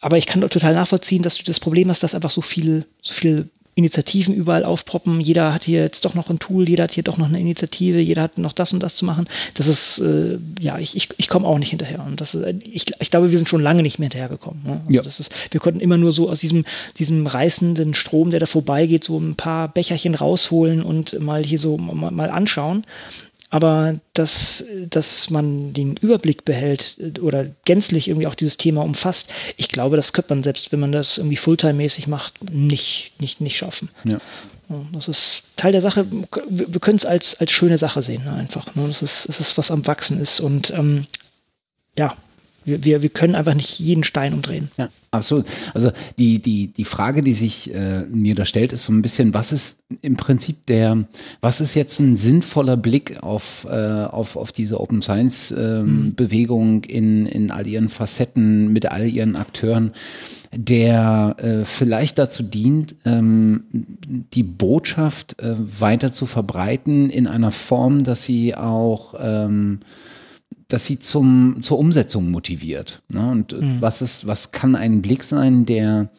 Aber 0.00 0.16
ich 0.16 0.26
kann 0.26 0.40
total 0.40 0.74
nachvollziehen, 0.74 1.22
dass 1.22 1.36
du 1.36 1.44
das 1.44 1.60
Problem 1.60 1.88
hast, 1.90 2.02
dass 2.02 2.14
einfach 2.14 2.30
so 2.30 2.42
viel, 2.42 2.86
so 3.02 3.14
viel 3.14 3.48
Initiativen 3.78 4.34
überall 4.34 4.64
aufpoppen. 4.64 5.20
Jeder 5.20 5.54
hat 5.54 5.62
hier 5.62 5.82
jetzt 5.82 6.04
doch 6.04 6.14
noch 6.14 6.30
ein 6.30 6.40
Tool, 6.40 6.68
jeder 6.68 6.82
hat 6.82 6.94
hier 6.94 7.04
doch 7.04 7.16
noch 7.16 7.28
eine 7.28 7.38
Initiative, 7.38 8.00
jeder 8.00 8.22
hat 8.22 8.36
noch 8.36 8.52
das 8.52 8.72
und 8.72 8.82
das 8.82 8.96
zu 8.96 9.04
machen. 9.04 9.28
Das 9.54 9.68
ist, 9.68 10.00
äh, 10.00 10.36
ja, 10.60 10.80
ich, 10.80 10.96
ich, 10.96 11.08
ich 11.16 11.28
komme 11.28 11.46
auch 11.46 11.58
nicht 11.58 11.70
hinterher. 11.70 12.04
Und 12.04 12.20
das, 12.20 12.34
äh, 12.34 12.54
ich, 12.64 12.86
ich 12.98 13.10
glaube, 13.12 13.30
wir 13.30 13.38
sind 13.38 13.48
schon 13.48 13.62
lange 13.62 13.84
nicht 13.84 14.00
mehr 14.00 14.06
hinterhergekommen. 14.06 14.64
Ne? 14.64 14.80
Also 14.84 14.96
ja. 14.96 15.02
das 15.02 15.20
ist, 15.20 15.32
wir 15.52 15.60
konnten 15.60 15.78
immer 15.78 15.96
nur 15.96 16.10
so 16.10 16.28
aus 16.28 16.40
diesem, 16.40 16.64
diesem 16.98 17.28
reißenden 17.28 17.94
Strom, 17.94 18.30
der 18.30 18.40
da 18.40 18.46
vorbeigeht, 18.46 19.04
so 19.04 19.16
ein 19.16 19.36
paar 19.36 19.68
Becherchen 19.68 20.16
rausholen 20.16 20.82
und 20.82 21.16
mal 21.20 21.44
hier 21.44 21.60
so 21.60 21.78
mal, 21.78 22.10
mal 22.10 22.30
anschauen. 22.30 22.84
Aber 23.50 23.98
dass, 24.12 24.64
dass 24.90 25.30
man 25.30 25.72
den 25.72 25.96
Überblick 25.96 26.44
behält 26.44 26.96
äh, 26.98 27.18
oder 27.20 27.46
gänzlich 27.64 28.08
irgendwie 28.08 28.26
auch 28.26 28.34
dieses 28.34 28.56
Thema 28.58 28.82
umfasst, 28.82 29.30
ich 29.56 29.68
glaube, 29.68 29.96
das 29.96 30.12
könnte 30.12 30.34
man 30.34 30.42
selbst, 30.42 30.70
wenn 30.70 30.80
man 30.80 30.92
das 30.92 31.18
irgendwie 31.18 31.36
Fulltime-mäßig 31.36 32.08
macht, 32.08 32.52
nicht, 32.52 33.12
nicht, 33.18 33.40
nicht 33.40 33.56
schaffen. 33.56 33.88
Ja. 34.04 34.18
Das 34.92 35.08
ist 35.08 35.44
Teil 35.56 35.72
der 35.72 35.80
Sache. 35.80 36.06
Wir 36.50 36.80
können 36.80 36.98
es 36.98 37.06
als, 37.06 37.40
als 37.40 37.50
schöne 37.52 37.78
Sache 37.78 38.02
sehen, 38.02 38.24
ne, 38.24 38.34
einfach. 38.34 38.74
Ne. 38.74 38.86
Das 38.86 39.00
ist, 39.00 39.26
das 39.26 39.40
ist, 39.40 39.56
was 39.56 39.70
am 39.70 39.86
Wachsen 39.86 40.20
ist. 40.20 40.40
Und 40.40 40.70
ähm, 40.70 41.06
ja, 41.96 42.16
wir, 42.68 42.84
wir, 42.84 43.02
wir 43.02 43.08
können 43.08 43.34
einfach 43.34 43.54
nicht 43.54 43.78
jeden 43.78 44.04
Stein 44.04 44.34
umdrehen. 44.34 44.70
Ja, 44.76 44.88
absolut. 45.10 45.46
Also 45.74 45.90
die, 46.18 46.38
die, 46.38 46.68
die 46.68 46.84
Frage, 46.84 47.22
die 47.22 47.32
sich 47.32 47.74
äh, 47.74 48.02
mir 48.10 48.34
da 48.34 48.44
stellt, 48.44 48.72
ist 48.72 48.84
so 48.84 48.92
ein 48.92 49.02
bisschen, 49.02 49.34
was 49.34 49.52
ist 49.52 49.80
im 50.02 50.16
Prinzip 50.16 50.66
der, 50.66 51.04
was 51.40 51.60
ist 51.60 51.74
jetzt 51.74 51.98
ein 51.98 52.16
sinnvoller 52.16 52.76
Blick 52.76 53.22
auf, 53.22 53.66
äh, 53.68 54.04
auf, 54.04 54.36
auf 54.36 54.52
diese 54.52 54.80
Open 54.80 55.02
Science 55.02 55.50
ähm, 55.50 56.04
mhm. 56.06 56.14
Bewegung 56.14 56.84
in, 56.84 57.26
in 57.26 57.50
all 57.50 57.66
ihren 57.66 57.88
Facetten, 57.88 58.72
mit 58.72 58.86
all 58.86 59.08
ihren 59.08 59.36
Akteuren? 59.36 59.92
der 60.50 61.36
äh, 61.38 61.64
vielleicht 61.64 62.18
dazu 62.18 62.42
dient, 62.42 62.96
ähm, 63.04 63.64
die 64.32 64.42
Botschaft 64.42 65.40
äh, 65.40 65.54
weiter 65.78 66.12
zu 66.12 66.26
verbreiten 66.26 67.10
in 67.10 67.26
einer 67.26 67.50
Form, 67.50 68.02
dass 68.04 68.24
sie 68.24 68.54
auch 68.54 69.14
ähm, 69.20 69.80
dass 70.68 70.84
sie 70.84 70.98
zum, 70.98 71.62
zur 71.62 71.78
Umsetzung 71.78 72.30
motiviert. 72.30 73.02
Ne? 73.08 73.30
Und 73.30 73.58
mhm. 73.58 73.80
was 73.80 74.02
ist, 74.02 74.26
was 74.26 74.52
kann 74.52 74.76
ein 74.76 75.02
Blick 75.02 75.24
sein, 75.24 75.64
der, 75.64 76.10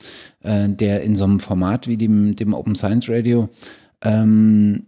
äh, 0.42 0.68
der 0.68 1.04
in 1.04 1.16
so 1.16 1.24
einem 1.24 1.40
Format 1.40 1.88
wie 1.88 1.98
dem, 1.98 2.36
dem 2.36 2.54
Open 2.54 2.76
Science 2.76 3.08
Radio 3.10 3.50
ähm, 4.02 4.88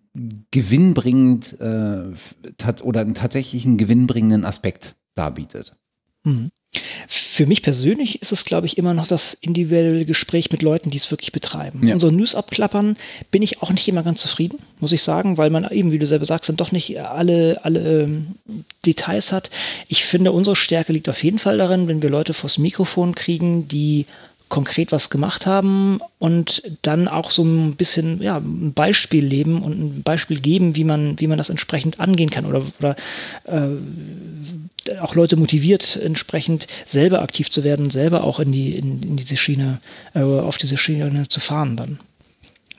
gewinnbringend 0.49 1.59
äh, 1.61 2.11
tat, 2.57 2.83
oder 2.83 3.01
einen 3.01 3.13
tatsächlichen 3.13 3.77
gewinnbringenden 3.77 4.45
Aspekt 4.45 4.95
darbietet. 5.13 5.75
Mhm. 6.23 6.49
Für 7.07 7.45
mich 7.45 7.61
persönlich 7.63 8.21
ist 8.21 8.31
es, 8.31 8.45
glaube 8.45 8.65
ich, 8.65 8.77
immer 8.77 8.93
noch 8.93 9.05
das 9.05 9.33
individuelle 9.33 10.05
Gespräch 10.05 10.51
mit 10.51 10.61
Leuten, 10.61 10.89
die 10.89 10.97
es 10.97 11.11
wirklich 11.11 11.33
betreiben. 11.33 11.85
Ja. 11.85 11.93
Unsere 11.93 12.13
News 12.13 12.33
abklappern 12.33 12.95
bin 13.29 13.41
ich 13.41 13.61
auch 13.61 13.71
nicht 13.71 13.87
immer 13.89 14.03
ganz 14.03 14.21
zufrieden, 14.21 14.59
muss 14.79 14.93
ich 14.93 15.03
sagen, 15.03 15.37
weil 15.37 15.49
man 15.49 15.69
eben, 15.69 15.91
wie 15.91 15.99
du 15.99 16.07
selber 16.07 16.25
sagst, 16.25 16.47
dann 16.47 16.55
doch 16.55 16.71
nicht 16.71 16.97
alle, 17.01 17.59
alle 17.63 18.03
ähm, 18.03 18.35
Details 18.85 19.33
hat. 19.33 19.49
Ich 19.89 20.05
finde, 20.05 20.31
unsere 20.31 20.55
Stärke 20.55 20.93
liegt 20.93 21.09
auf 21.09 21.21
jeden 21.23 21.39
Fall 21.39 21.57
darin, 21.57 21.89
wenn 21.89 22.01
wir 22.01 22.09
Leute 22.09 22.33
vors 22.33 22.57
Mikrofon 22.57 23.15
kriegen, 23.15 23.67
die 23.67 24.05
konkret 24.51 24.91
was 24.91 25.09
gemacht 25.09 25.47
haben 25.47 25.99
und 26.19 26.61
dann 26.83 27.07
auch 27.07 27.31
so 27.31 27.43
ein 27.43 27.75
bisschen 27.75 28.21
ja, 28.21 28.37
ein 28.37 28.73
Beispiel 28.73 29.25
leben 29.25 29.63
und 29.63 29.79
ein 29.79 30.03
Beispiel 30.03 30.39
geben, 30.39 30.75
wie 30.75 30.83
man, 30.83 31.19
wie 31.19 31.25
man 31.25 31.39
das 31.39 31.49
entsprechend 31.49 31.99
angehen 31.99 32.29
kann 32.29 32.45
oder, 32.45 32.63
oder 32.77 32.95
äh, 33.45 34.99
auch 34.99 35.15
Leute 35.15 35.37
motiviert, 35.37 35.95
entsprechend 35.95 36.67
selber 36.85 37.21
aktiv 37.21 37.49
zu 37.49 37.63
werden, 37.63 37.89
selber 37.89 38.23
auch 38.23 38.39
in, 38.39 38.51
die, 38.51 38.75
in, 38.75 39.01
in 39.01 39.15
diese 39.15 39.37
Schiene, 39.37 39.79
äh, 40.13 40.21
auf 40.21 40.57
diese 40.57 40.77
Schiene 40.77 41.27
zu 41.27 41.39
fahren 41.39 41.77
dann. 41.77 41.99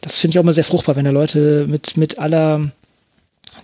Das 0.02 0.20
finde 0.20 0.34
ich 0.34 0.38
auch 0.38 0.42
immer 0.42 0.52
sehr 0.52 0.64
fruchtbar, 0.64 0.94
wenn 0.96 1.06
da 1.06 1.10
Leute 1.10 1.66
mit, 1.66 1.96
mit 1.96 2.18
aller 2.18 2.70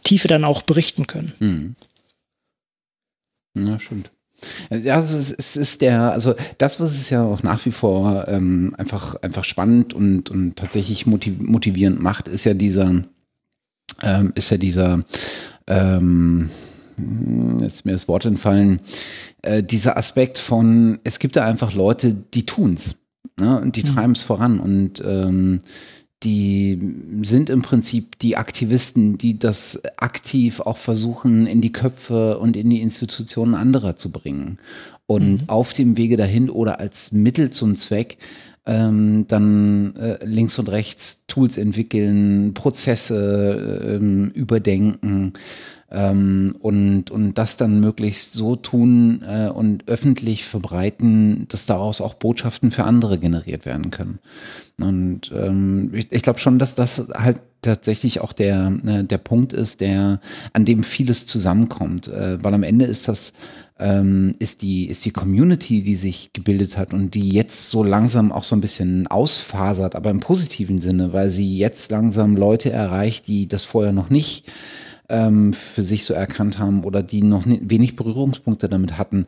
Tiefe 0.03 0.29
dann 0.29 0.45
auch 0.45 0.63
berichten 0.63 1.07
können. 1.07 1.33
Mhm. 1.41 1.77
Ja, 3.55 3.79
stimmt. 3.79 4.11
Ja, 4.71 4.99
es 4.99 5.13
ist, 5.13 5.35
es 5.39 5.57
ist 5.57 5.81
der, 5.81 6.13
also 6.13 6.35
das, 6.59 6.81
was 6.81 6.93
es 6.93 7.11
ja 7.11 7.25
auch 7.25 7.43
nach 7.43 7.65
wie 7.67 7.71
vor 7.71 8.27
ähm, 8.29 8.75
einfach, 8.79 9.17
einfach 9.23 9.45
spannend 9.45 9.95
und, 9.95 10.31
und 10.31 10.57
tatsächlich 10.57 11.07
motivierend 11.07 12.01
macht, 12.01 12.29
ist 12.29 12.45
ja 12.45 12.55
dieser, 12.55 13.03
ähm, 14.03 14.33
ist 14.35 14.51
ja 14.51 14.57
dieser, 14.57 15.03
ähm, 15.67 16.51
jetzt 17.61 17.85
mir 17.85 17.93
das 17.93 18.09
Wort 18.09 18.25
entfallen, 18.25 18.81
äh, 19.43 19.63
dieser 19.63 19.97
Aspekt 19.97 20.39
von, 20.39 20.99
es 21.05 21.19
gibt 21.19 21.37
da 21.37 21.45
einfach 21.45 21.75
Leute, 21.75 22.15
die 22.15 22.47
tun's. 22.47 22.97
Ne? 23.39 23.61
Und 23.61 23.77
die 23.77 23.89
mhm. 23.89 23.95
treiben 23.95 24.13
es 24.13 24.23
voran. 24.23 24.61
Und 24.61 25.03
ähm, 25.05 25.61
die 26.23 26.79
sind 27.23 27.49
im 27.49 27.63
Prinzip 27.63 28.19
die 28.19 28.37
Aktivisten, 28.37 29.19
die 29.19 29.39
das 29.39 29.81
aktiv 29.97 30.61
auch 30.61 30.77
versuchen, 30.77 31.47
in 31.47 31.61
die 31.61 31.73
Köpfe 31.73 32.39
und 32.39 32.57
in 32.57 32.71
die 32.71 32.81
Institutionen 32.81 33.55
anderer 33.55 33.97
zu 33.97 34.11
bringen. 34.11 34.59
Und 35.07 35.43
mhm. 35.43 35.49
auf 35.49 35.73
dem 35.73 35.97
Wege 35.97 36.17
dahin 36.17 36.51
oder 36.51 36.81
als 36.81 37.13
Mittel 37.13 37.51
zum 37.51 37.77
Zweck 37.77 38.19
ähm, 38.67 39.27
dann 39.29 39.97
äh, 39.97 40.19
links 40.25 40.59
und 40.59 40.69
rechts 40.69 41.25
Tools 41.27 41.57
entwickeln, 41.57 42.53
Prozesse 42.53 43.99
ähm, 43.99 44.31
überdenken 44.35 45.33
ähm, 45.91 46.55
und, 46.61 47.11
und 47.11 47.35
das 47.35 47.57
dann 47.57 47.81
möglichst 47.81 48.35
so 48.35 48.57
tun 48.57 49.25
äh, 49.27 49.49
und 49.49 49.89
öffentlich 49.89 50.45
verbreiten, 50.45 51.47
dass 51.49 51.65
daraus 51.65 52.03
auch 52.03 52.15
Botschaften 52.15 52.71
für 52.71 52.85
andere 52.85 53.19
generiert 53.19 53.65
werden 53.65 53.91
können. 53.91 54.19
Und 54.81 55.33
ähm, 55.35 55.91
ich, 55.93 56.13
ich 56.13 56.23
glaube 56.23 56.39
schon, 56.39 56.59
dass 56.59 56.75
das 56.75 57.09
halt 57.13 57.41
tatsächlich 57.63 58.21
auch 58.21 58.33
der, 58.33 58.73
äh, 58.87 59.05
der 59.05 59.19
Punkt 59.19 59.53
ist, 59.53 59.81
der, 59.81 60.21
an 60.53 60.65
dem 60.65 60.85
vieles 60.85 61.27
zusammenkommt. 61.27 62.09
Äh, 62.09 62.43
weil 62.43 62.55
am 62.55 62.63
Ende 62.63 62.85
ist 62.85 63.09
das, 63.09 63.33
ähm, 63.81 64.35
ist 64.39 64.63
die, 64.63 64.87
ist 64.87 65.05
die 65.05 65.11
Community, 65.11 65.83
die 65.83 65.97
sich 65.97 66.33
gebildet 66.33 66.79
hat 66.79 66.93
und 66.93 67.15
die 67.15 67.31
jetzt 67.31 67.71
so 67.71 67.83
langsam 67.83 68.31
auch 68.31 68.45
so 68.45 68.55
ein 68.55 68.61
bisschen 68.61 69.09
ausfasert, 69.09 69.97
aber 69.97 70.11
im 70.11 70.21
positiven 70.21 70.81
Sinne, 70.81 71.13
weil 71.13 71.31
sie 71.31 71.59
jetzt 71.59 71.91
langsam 71.91 72.37
Leute 72.37 72.71
erreicht, 72.71 73.27
die 73.27 73.49
das 73.49 73.65
vorher 73.65 73.93
noch 73.93 74.11
nicht 74.11 74.47
ähm, 75.09 75.53
für 75.53 75.83
sich 75.83 76.05
so 76.05 76.15
erkannt 76.15 76.59
haben 76.59 76.85
oder 76.85 77.03
die 77.03 77.23
noch 77.23 77.45
wenig 77.47 77.97
Berührungspunkte 77.97 78.69
damit 78.69 78.99
hatten 78.99 79.27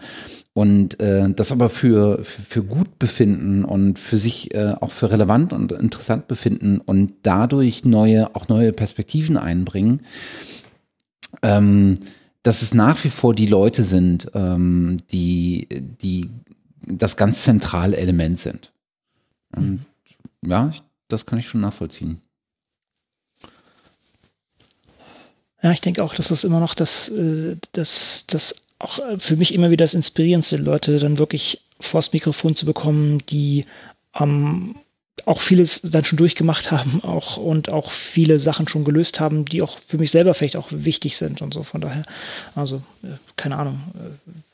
und 0.52 1.00
äh, 1.00 1.30
das 1.30 1.52
aber 1.52 1.70
für, 1.70 2.22
für, 2.24 2.42
für, 2.42 2.62
gut 2.62 2.98
befinden 2.98 3.64
und 3.64 3.98
für 3.98 4.16
sich 4.16 4.54
äh, 4.54 4.74
auch 4.80 4.90
für 4.90 5.10
relevant 5.10 5.52
und 5.52 5.72
interessant 5.72 6.28
befinden 6.28 6.80
und 6.80 7.14
dadurch 7.22 7.84
neue, 7.84 8.34
auch 8.34 8.48
neue 8.48 8.72
Perspektiven 8.72 9.36
einbringen. 9.36 10.02
Ähm, 11.42 11.94
dass 12.42 12.62
es 12.62 12.74
nach 12.74 13.02
wie 13.04 13.10
vor 13.10 13.34
die 13.34 13.46
Leute 13.46 13.82
sind, 13.82 14.30
ähm, 14.34 14.96
die, 15.12 15.68
die 15.70 16.30
das 16.86 17.16
ganz 17.16 17.42
zentrale 17.42 17.96
Element 17.96 18.38
sind. 18.38 18.72
Und 19.54 19.84
ja, 20.46 20.70
ich, 20.72 20.82
das 21.08 21.26
kann 21.26 21.38
ich 21.38 21.48
schon 21.48 21.60
nachvollziehen. 21.60 22.20
Ja, 25.62 25.72
ich 25.72 25.80
denke 25.80 26.02
auch, 26.02 26.14
dass 26.14 26.28
das 26.28 26.44
immer 26.44 26.60
noch 26.60 26.74
das, 26.74 27.08
äh, 27.08 27.56
das, 27.72 28.24
das 28.26 28.54
auch 28.78 28.98
für 29.18 29.36
mich 29.36 29.54
immer 29.54 29.70
wieder 29.70 29.84
das 29.84 29.94
Inspirierendste, 29.94 30.56
Leute 30.56 30.98
dann 30.98 31.18
wirklich 31.18 31.62
vors 31.80 32.12
Mikrofon 32.12 32.54
zu 32.54 32.66
bekommen, 32.66 33.18
die 33.28 33.66
ähm, 34.18 34.76
auch 35.26 35.40
vieles 35.40 35.82
dann 35.82 36.04
schon 36.04 36.16
durchgemacht 36.16 36.70
haben 36.70 37.00
auch 37.04 37.36
und 37.36 37.68
auch 37.68 37.90
viele 37.90 38.38
Sachen 38.38 38.68
schon 38.68 38.84
gelöst 38.84 39.20
haben, 39.20 39.44
die 39.44 39.62
auch 39.62 39.78
für 39.86 39.98
mich 39.98 40.10
selber 40.10 40.34
vielleicht 40.34 40.56
auch 40.56 40.68
wichtig 40.70 41.16
sind 41.16 41.42
und 41.42 41.54
so. 41.54 41.62
Von 41.62 41.80
daher, 41.80 42.04
also 42.54 42.82
äh, 43.02 43.08
keine 43.36 43.56
Ahnung, 43.56 43.80
äh, 43.94 44.49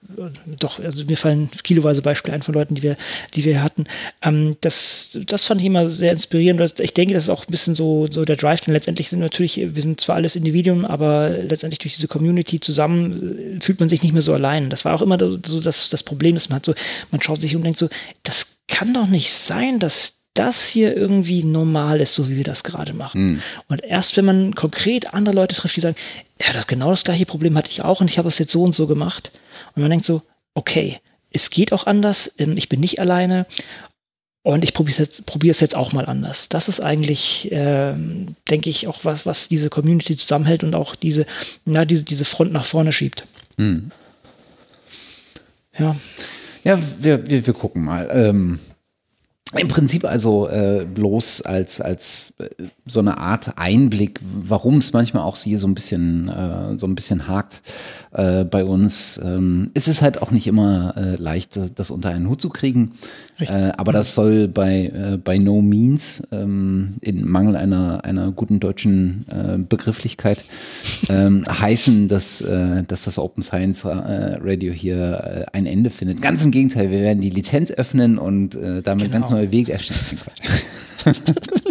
doch, 0.58 0.78
also 0.78 1.04
mir 1.04 1.16
fallen 1.16 1.50
kiloweise 1.62 2.02
Beispiele 2.02 2.34
ein 2.34 2.42
von 2.42 2.54
Leuten, 2.54 2.74
die 2.74 2.82
wir, 2.82 2.96
die 3.34 3.44
wir 3.44 3.62
hatten. 3.62 3.84
Ähm, 4.22 4.56
das, 4.60 5.18
das 5.26 5.44
fand 5.44 5.60
ich 5.60 5.66
immer 5.66 5.86
sehr 5.86 6.12
inspirierend. 6.12 6.80
Ich 6.80 6.94
denke, 6.94 7.14
das 7.14 7.24
ist 7.24 7.30
auch 7.30 7.46
ein 7.46 7.50
bisschen 7.50 7.74
so, 7.74 8.06
so 8.10 8.24
der 8.24 8.36
Drive, 8.36 8.60
denn 8.60 8.74
letztendlich 8.74 9.08
sind 9.08 9.20
natürlich, 9.20 9.56
wir 9.56 9.82
sind 9.82 10.00
zwar 10.00 10.16
alles 10.16 10.36
Individuen, 10.36 10.84
aber 10.84 11.30
letztendlich 11.30 11.78
durch 11.78 11.94
diese 11.94 12.08
Community 12.08 12.60
zusammen 12.60 13.56
äh, 13.56 13.60
fühlt 13.60 13.80
man 13.80 13.88
sich 13.88 14.02
nicht 14.02 14.12
mehr 14.12 14.22
so 14.22 14.34
allein. 14.34 14.70
Das 14.70 14.84
war 14.84 14.94
auch 14.94 15.02
immer 15.02 15.18
so 15.18 15.60
das, 15.60 15.90
das 15.90 16.02
Problem, 16.02 16.34
dass 16.34 16.48
man 16.48 16.56
hat 16.56 16.66
so, 16.66 16.74
man 17.10 17.22
schaut 17.22 17.40
sich 17.40 17.54
um 17.54 17.60
und 17.60 17.64
denkt 17.64 17.78
so, 17.78 17.88
das 18.22 18.46
kann 18.68 18.94
doch 18.94 19.06
nicht 19.06 19.32
sein, 19.32 19.78
dass 19.78 20.15
das 20.38 20.66
hier 20.66 20.96
irgendwie 20.96 21.42
normal 21.42 22.00
ist, 22.00 22.14
so 22.14 22.28
wie 22.28 22.36
wir 22.36 22.44
das 22.44 22.64
gerade 22.64 22.92
machen. 22.92 23.32
Mhm. 23.32 23.42
Und 23.68 23.82
erst 23.82 24.16
wenn 24.16 24.24
man 24.24 24.54
konkret 24.54 25.12
andere 25.14 25.34
Leute 25.34 25.54
trifft, 25.54 25.76
die 25.76 25.80
sagen, 25.80 25.96
ja, 26.40 26.52
das 26.52 26.66
genau 26.66 26.90
das 26.90 27.04
gleiche 27.04 27.26
Problem 27.26 27.56
hatte 27.56 27.70
ich 27.70 27.82
auch 27.82 28.00
und 28.00 28.10
ich 28.10 28.18
habe 28.18 28.28
es 28.28 28.38
jetzt 28.38 28.52
so 28.52 28.62
und 28.62 28.74
so 28.74 28.86
gemacht. 28.86 29.32
Und 29.74 29.82
man 29.82 29.90
denkt 29.90 30.04
so, 30.06 30.22
okay, 30.54 31.00
es 31.30 31.50
geht 31.50 31.72
auch 31.72 31.86
anders, 31.86 32.32
ähm, 32.38 32.56
ich 32.56 32.68
bin 32.68 32.80
nicht 32.80 33.00
alleine 33.00 33.46
und 34.42 34.62
ich 34.62 34.74
probiere 34.74 35.02
es 35.02 35.18
jetzt, 35.18 35.60
jetzt 35.60 35.74
auch 35.74 35.92
mal 35.92 36.06
anders. 36.06 36.48
Das 36.48 36.68
ist 36.68 36.80
eigentlich, 36.80 37.48
ähm, 37.50 38.36
denke 38.48 38.70
ich, 38.70 38.86
auch 38.86 39.04
was, 39.04 39.26
was 39.26 39.48
diese 39.48 39.70
Community 39.70 40.16
zusammenhält 40.16 40.62
und 40.62 40.74
auch 40.74 40.94
diese, 40.94 41.26
na, 41.64 41.84
diese, 41.84 42.04
diese 42.04 42.24
Front 42.24 42.52
nach 42.52 42.64
vorne 42.64 42.92
schiebt. 42.92 43.26
Mhm. 43.56 43.90
Ja. 45.76 45.96
Ja, 46.62 46.78
wir, 47.00 47.28
wir, 47.28 47.46
wir 47.46 47.54
gucken 47.54 47.84
mal. 47.84 48.08
Ähm, 48.12 48.60
im 49.58 49.68
Prinzip 49.68 50.04
also 50.04 50.48
äh, 50.48 50.84
bloß 50.84 51.42
als, 51.42 51.80
als 51.80 52.34
äh, 52.38 52.48
so 52.86 53.00
eine 53.00 53.18
Art 53.18 53.58
Einblick, 53.58 54.20
warum 54.22 54.78
es 54.78 54.92
manchmal 54.92 55.22
auch 55.22 55.36
hier 55.36 55.58
so 55.58 55.66
ein 55.66 55.74
bisschen, 55.74 56.28
äh, 56.28 56.78
so 56.78 56.86
ein 56.86 56.94
bisschen 56.94 57.28
hakt 57.28 57.62
äh, 58.12 58.44
bei 58.44 58.64
uns. 58.64 59.20
Ähm, 59.22 59.70
es 59.74 59.88
ist 59.88 60.02
halt 60.02 60.22
auch 60.22 60.30
nicht 60.30 60.46
immer 60.46 60.96
äh, 60.96 61.16
leicht, 61.16 61.58
das 61.74 61.90
unter 61.90 62.10
einen 62.10 62.28
Hut 62.28 62.40
zu 62.40 62.48
kriegen. 62.48 62.92
Äh, 63.38 63.72
aber 63.76 63.92
das 63.92 64.14
soll 64.14 64.48
bei, 64.48 64.86
äh, 64.86 65.18
bei 65.22 65.38
no 65.38 65.60
means, 65.60 66.26
ähm, 66.32 66.94
in 67.00 67.28
Mangel 67.28 67.56
einer, 67.56 68.04
einer 68.04 68.32
guten 68.32 68.60
deutschen 68.60 69.26
äh, 69.28 69.58
Begrifflichkeit, 69.58 70.44
ähm, 71.08 71.44
heißen, 71.46 72.08
dass, 72.08 72.40
äh, 72.40 72.82
dass 72.84 73.04
das 73.04 73.18
Open 73.18 73.42
Science 73.42 73.84
äh, 73.84 73.88
Radio 73.88 74.72
hier 74.72 75.46
äh, 75.52 75.56
ein 75.56 75.66
Ende 75.66 75.90
findet. 75.90 76.22
Ganz 76.22 76.44
im 76.44 76.50
Gegenteil, 76.50 76.90
wir 76.90 77.00
werden 77.00 77.20
die 77.20 77.30
Lizenz 77.30 77.70
öffnen 77.70 78.18
und 78.18 78.56
damit 78.56 79.06
genau. 79.06 79.20
ganz 79.20 79.30
neue 79.30 79.50
Wege 79.50 79.72
erstellen. 79.72 80.00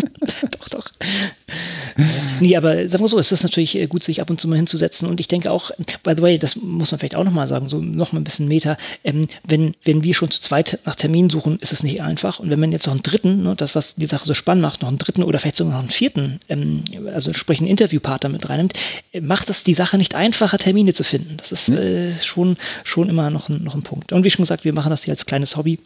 nee, 2.39 2.55
aber 2.55 2.87
sagen 2.87 3.03
wir 3.03 3.07
so, 3.07 3.19
es 3.19 3.31
ist 3.31 3.43
natürlich 3.43 3.75
äh, 3.75 3.87
gut, 3.87 4.03
sich 4.03 4.21
ab 4.21 4.29
und 4.29 4.39
zu 4.39 4.47
mal 4.47 4.55
hinzusetzen. 4.55 5.07
Und 5.09 5.19
ich 5.19 5.27
denke 5.27 5.51
auch, 5.51 5.71
by 6.03 6.13
the 6.15 6.21
way, 6.21 6.37
das 6.37 6.55
muss 6.55 6.91
man 6.91 6.99
vielleicht 6.99 7.15
auch 7.15 7.23
nochmal 7.23 7.47
sagen, 7.47 7.69
so 7.69 7.79
nochmal 7.79 8.21
ein 8.21 8.23
bisschen 8.23 8.47
Meta, 8.47 8.77
ähm, 9.03 9.27
wenn, 9.43 9.75
wenn 9.83 10.03
wir 10.03 10.13
schon 10.13 10.31
zu 10.31 10.41
zweit 10.41 10.79
nach 10.85 10.95
Terminen 10.95 11.29
suchen, 11.29 11.59
ist 11.59 11.71
es 11.71 11.83
nicht 11.83 12.01
einfach. 12.01 12.39
Und 12.39 12.49
wenn 12.49 12.59
man 12.59 12.71
jetzt 12.71 12.85
noch 12.85 12.93
einen 12.93 13.03
dritten, 13.03 13.43
ne, 13.43 13.55
das, 13.55 13.75
was 13.75 13.95
die 13.95 14.05
Sache 14.05 14.25
so 14.25 14.33
spannend 14.33 14.61
macht, 14.61 14.81
noch 14.81 14.89
einen 14.89 14.97
dritten 14.97 15.23
oder 15.23 15.39
vielleicht 15.39 15.55
sogar 15.55 15.73
noch 15.73 15.79
einen 15.79 15.89
vierten, 15.89 16.39
ähm, 16.49 16.83
also 17.13 17.33
sprich 17.33 17.59
einen 17.59 17.67
Interviewpartner 17.67 18.29
mit 18.29 18.49
reinnimmt, 18.49 18.73
äh, 19.11 19.21
macht 19.21 19.49
es 19.49 19.63
die 19.63 19.73
Sache 19.73 19.97
nicht 19.97 20.15
einfacher, 20.15 20.57
Termine 20.57 20.93
zu 20.93 21.03
finden. 21.03 21.37
Das 21.37 21.51
ist 21.51 21.69
äh, 21.69 22.11
schon, 22.21 22.57
schon 22.83 23.09
immer 23.09 23.29
noch 23.29 23.49
ein, 23.49 23.63
noch 23.63 23.75
ein 23.75 23.83
Punkt. 23.83 24.13
Und 24.13 24.23
wie 24.23 24.29
schon 24.29 24.43
gesagt, 24.43 24.65
wir 24.65 24.73
machen 24.73 24.89
das 24.89 25.03
hier 25.03 25.13
als 25.13 25.25
kleines 25.25 25.57
Hobby. 25.57 25.79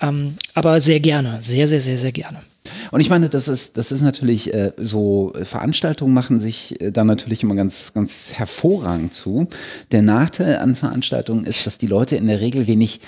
Ähm, 0.00 0.36
aber 0.54 0.80
sehr 0.80 1.00
gerne, 1.00 1.38
sehr, 1.42 1.68
sehr, 1.68 1.80
sehr, 1.80 1.98
sehr 1.98 2.12
gerne. 2.12 2.42
Und 2.90 3.00
ich 3.00 3.10
meine, 3.10 3.28
das 3.28 3.48
ist, 3.48 3.76
das 3.76 3.92
ist 3.92 4.02
natürlich 4.02 4.52
äh, 4.52 4.72
so, 4.76 5.32
Veranstaltungen 5.42 6.14
machen 6.14 6.40
sich 6.40 6.80
äh, 6.80 6.90
da 6.90 7.04
natürlich 7.04 7.42
immer 7.42 7.54
ganz, 7.54 7.92
ganz 7.92 8.32
hervorragend 8.32 9.14
zu. 9.14 9.48
Der 9.92 10.02
Nachteil 10.02 10.58
an 10.58 10.74
Veranstaltungen 10.74 11.44
ist, 11.44 11.66
dass 11.66 11.78
die 11.78 11.86
Leute 11.86 12.16
in 12.16 12.26
der 12.26 12.40
Regel 12.40 12.66
wenig 12.66 13.00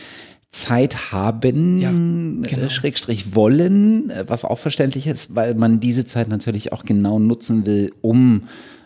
Zeit 0.52 1.12
haben, 1.12 1.80
ja, 1.80 1.90
äh, 1.90 2.48
genau. 2.56 2.68
Schrägstrich 2.68 3.34
wollen, 3.34 4.10
äh, 4.10 4.24
was 4.28 4.44
auch 4.44 4.58
verständlich 4.58 5.06
ist, 5.06 5.34
weil 5.34 5.54
man 5.54 5.80
diese 5.80 6.04
Zeit 6.04 6.28
natürlich 6.28 6.72
auch 6.72 6.84
genau 6.84 7.18
nutzen 7.18 7.64
will, 7.64 7.92
um 8.02 8.44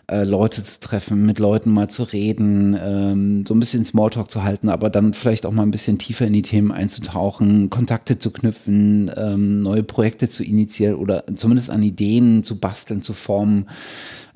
äh, 0.09 0.23
Leute 0.23 0.63
zu 0.63 0.79
treffen, 0.79 1.25
mit 1.25 1.39
Leuten 1.39 1.71
mal 1.71 1.89
zu 1.89 2.03
reden, 2.03 2.77
ähm, 2.79 3.45
so 3.45 3.53
ein 3.53 3.59
bisschen 3.59 3.83
Smalltalk 3.83 4.31
zu 4.31 4.43
halten, 4.43 4.69
aber 4.69 4.89
dann 4.89 5.13
vielleicht 5.13 5.45
auch 5.45 5.51
mal 5.51 5.63
ein 5.63 5.71
bisschen 5.71 5.99
tiefer 5.99 6.25
in 6.25 6.33
die 6.33 6.41
Themen 6.41 6.71
einzutauchen, 6.71 7.69
Kontakte 7.69 8.17
zu 8.17 8.31
knüpfen, 8.31 9.11
ähm, 9.15 9.61
neue 9.63 9.83
Projekte 9.83 10.29
zu 10.29 10.43
initiieren 10.43 10.95
oder 10.95 11.25
zumindest 11.35 11.69
an 11.69 11.83
Ideen 11.83 12.43
zu 12.43 12.59
basteln, 12.59 13.01
zu 13.01 13.13
formen. 13.13 13.67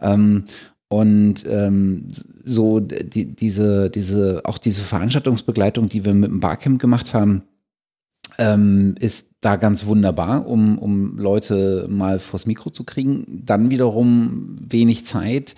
Ähm, 0.01 0.45
und 0.89 1.45
ähm, 1.47 2.11
so 2.43 2.81
die, 2.81 3.33
diese, 3.33 3.89
diese, 3.89 4.41
auch 4.43 4.57
diese 4.57 4.81
Veranstaltungsbegleitung, 4.81 5.87
die 5.87 6.03
wir 6.03 6.13
mit 6.13 6.29
dem 6.29 6.41
Barcamp 6.41 6.81
gemacht 6.81 7.13
haben, 7.13 7.43
ähm, 8.37 8.95
ist 8.99 9.31
da 9.41 9.55
ganz 9.55 9.85
wunderbar, 9.85 10.47
um, 10.47 10.77
um 10.77 11.17
Leute 11.17 11.87
mal 11.89 12.19
vors 12.19 12.45
Mikro 12.45 12.69
zu 12.69 12.83
kriegen. 12.83 13.25
Dann 13.45 13.69
wiederum 13.69 14.55
wenig 14.59 15.05
Zeit. 15.05 15.55